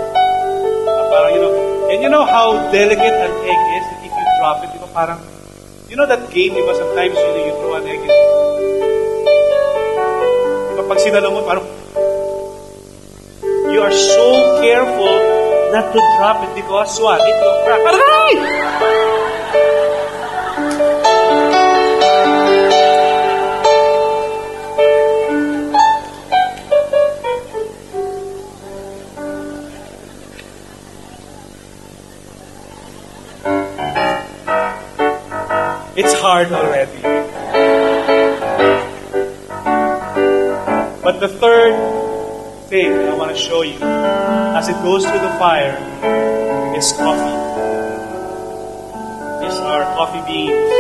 Parang, 1.13 1.37
you 1.37 1.41
know, 1.45 1.53
and 1.93 2.01
you 2.01 2.09
know 2.09 2.25
how 2.25 2.73
delicate 2.73 3.13
an 3.13 3.33
egg 3.45 3.61
is 3.77 3.85
if 4.09 4.13
you 4.17 4.25
drop 4.41 4.65
it, 4.65 4.73
di 4.73 4.81
ba 4.81 4.89
parang, 4.97 5.21
you 5.93 6.01
know 6.01 6.09
that 6.09 6.33
game, 6.33 6.57
di 6.57 6.65
sometimes 6.65 7.13
you, 7.13 7.29
know, 7.29 7.45
you 7.45 7.53
throw 7.61 7.77
an 7.77 7.85
egg 7.85 8.01
di 10.73 10.83
pag 10.89 10.97
sinalo 10.97 11.29
mo, 11.37 11.45
parang, 11.45 11.82
you 13.83 13.89
are 13.89 13.93
so 13.93 14.61
careful 14.63 15.73
not 15.73 15.93
to 15.93 15.99
drop 16.17 16.49
it 16.49 16.55
because 16.55 17.01
what? 17.01 17.21
It 17.21 17.35
will 17.43 17.65
crack. 17.65 17.81
Aray! 17.95 18.33
It's 35.95 36.15
hard 36.21 36.53
already. 36.53 37.02
Show 43.43 43.63
you 43.63 43.79
as 43.83 44.69
it 44.69 44.79
goes 44.87 45.05
through 45.05 45.19
the 45.19 45.35
fire 45.35 45.75
is 46.77 46.93
coffee. 46.93 47.37
These 49.43 49.59
are 49.59 49.83
coffee 49.99 50.23
beans. 50.31 50.71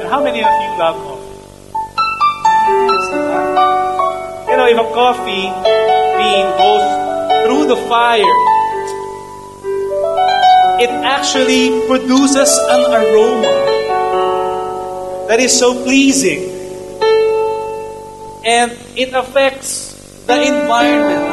And 0.00 0.08
how 0.08 0.24
many 0.24 0.40
of 0.40 0.48
you 0.48 0.70
love 0.80 0.96
coffee? 1.04 1.36
You 4.50 4.56
know, 4.56 4.68
if 4.72 4.78
a 4.80 4.88
coffee 4.96 5.52
bean 6.16 6.46
goes 6.56 6.84
through 7.44 7.66
the 7.68 7.76
fire, 7.92 8.36
it 10.80 10.90
actually 11.04 11.86
produces 11.86 12.56
an 12.70 12.88
aroma 12.88 13.54
that 15.28 15.40
is 15.40 15.52
so 15.52 15.74
pleasing. 15.84 16.56
And 18.46 18.72
it 18.96 19.12
affects 19.12 19.77
the 20.28 20.42
environment. 20.42 21.24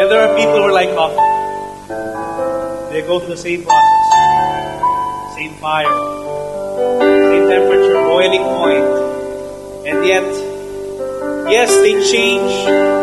And 0.00 0.10
there 0.10 0.20
are 0.24 0.34
people 0.38 0.56
who 0.56 0.62
are 0.62 0.72
like 0.72 0.88
coffee. 0.94 1.20
They 2.94 3.02
go 3.02 3.20
through 3.20 3.28
the 3.28 3.36
same 3.36 3.62
process. 3.62 4.08
Same 5.36 5.52
fire, 5.60 5.84
same 7.28 7.46
temperature, 7.50 7.92
boiling 8.08 8.40
point, 8.56 8.88
and 9.86 10.06
yet, 10.06 10.24
yes, 11.52 11.76
they 11.82 11.92
change 12.10 12.52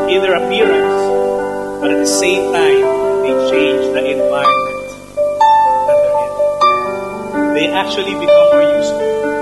in 0.09 0.22
their 0.24 0.34
appearance, 0.41 1.80
but 1.80 1.91
at 1.91 1.99
the 1.99 2.07
same 2.07 2.51
time, 2.51 2.82
they 3.22 3.51
change 3.51 3.93
the 3.93 4.01
environment 4.17 4.61
actually 7.72 8.13
become 8.13 8.49
more 8.51 8.63
useful. 8.63 9.40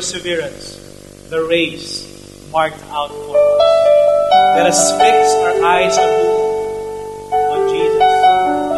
Perseverance 0.00 0.80
the 1.28 1.44
race 1.44 2.08
marked 2.50 2.80
out 2.88 3.12
for 3.12 3.36
us. 3.36 4.56
Let 4.56 4.64
us 4.64 4.80
fix 4.96 5.28
our 5.44 5.60
eyes 5.60 5.92
on 6.00 6.08
who? 6.08 6.30
On 7.52 7.60
Jesus, 7.68 8.08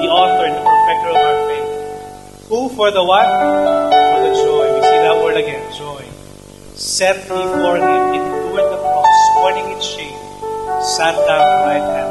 the 0.03 0.09
author 0.11 0.51
and 0.51 0.59
the 0.59 0.67
perfecter 0.67 1.11
of 1.15 1.21
our 1.23 1.39
faith. 1.47 1.71
Who 2.51 2.69
for 2.75 2.91
the 2.91 3.05
what? 3.05 3.23
For 3.23 4.19
the 4.27 4.35
joy. 4.35 4.75
We 4.75 4.83
see 4.83 4.99
that 5.07 5.23
word 5.23 5.37
again, 5.39 5.63
joy. 5.79 6.03
Set 6.75 7.23
before 7.29 7.77
him, 7.79 8.19
endured 8.19 8.67
the 8.75 8.83
cross, 8.83 9.15
scorning 9.31 9.79
its 9.79 9.87
shame, 9.87 10.19
sat 10.83 11.15
down 11.23 11.39
at 11.39 11.51
the 11.55 11.63
right 11.71 11.87
hand. 11.87 12.11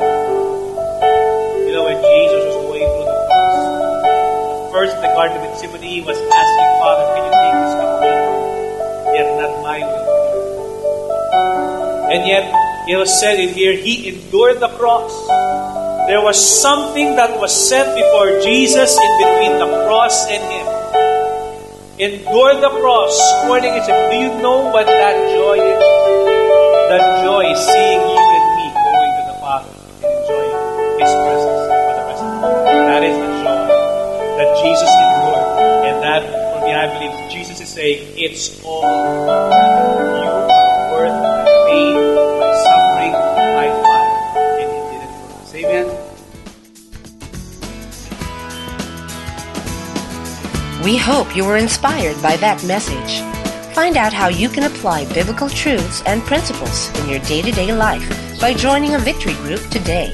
You 1.67 1.73
know, 1.75 1.83
when 1.83 1.99
Jesus 1.99 2.47
was 2.47 2.63
going 2.63 2.87
through 2.87 3.11
the 3.11 3.19
cross, 3.27 4.71
first 4.71 4.95
in 4.95 5.01
the 5.03 5.11
Garden 5.19 5.35
of 5.35 5.43
Gethsemane, 5.43 5.83
he 5.83 5.99
was 5.99 6.15
asking, 6.15 6.69
Father, 6.79 7.03
can 7.11 7.25
you 7.27 7.40
Yet 9.13 9.27
not 9.39 9.61
my 9.63 9.79
will. 9.79 10.07
And 12.11 12.27
yet, 12.27 12.43
it 12.87 12.97
was 12.97 13.11
said 13.19 13.39
in 13.39 13.53
here, 13.53 13.73
he 13.75 14.09
endured 14.09 14.59
the 14.59 14.67
cross. 14.79 15.11
There 16.07 16.21
was 16.21 16.35
something 16.35 17.15
that 17.15 17.39
was 17.39 17.51
set 17.51 17.95
before 17.95 18.41
Jesus 18.41 18.97
in 18.97 19.11
between 19.19 19.59
the 19.59 19.69
cross 19.87 20.27
and 20.27 20.43
him. 20.43 20.67
Endure 22.01 22.59
the 22.59 22.69
cross, 22.81 23.15
scorning 23.39 23.73
its 23.75 23.87
Do 23.87 24.17
you 24.17 24.33
know 24.41 24.71
what 24.71 24.87
that 24.87 25.15
joy 25.35 25.55
is? 25.61 25.83
That 26.89 27.23
joy 27.23 27.53
seeing 27.53 28.01
you 28.01 28.20
Saying, 37.81 38.13
it's 38.15 38.61
all. 38.63 38.85
You 38.85 38.93
worth 40.93 41.17
pain, 41.65 41.97
my 42.37 42.53
suffering, 42.61 43.09
my 43.57 43.73
fire. 43.81 44.13
And 44.61 44.69
He 44.69 44.77
did 44.91 45.01
it 45.01 45.09
for 45.17 45.33
us. 45.41 45.49
Amen. 45.55 45.87
We 50.83 50.93
hope 50.95 51.35
you 51.35 51.43
were 51.43 51.57
inspired 51.57 52.21
by 52.21 52.37
that 52.37 52.63
message. 52.65 53.21
Find 53.73 53.97
out 53.97 54.13
how 54.13 54.27
you 54.27 54.47
can 54.47 54.65
apply 54.65 55.11
biblical 55.11 55.49
truths 55.49 56.03
and 56.05 56.21
principles 56.21 56.91
in 56.99 57.09
your 57.09 57.17
day 57.21 57.41
to 57.41 57.51
day 57.51 57.73
life 57.73 58.07
by 58.39 58.53
joining 58.53 58.93
a 58.93 58.99
victory 58.99 59.33
group 59.33 59.67
today. 59.71 60.11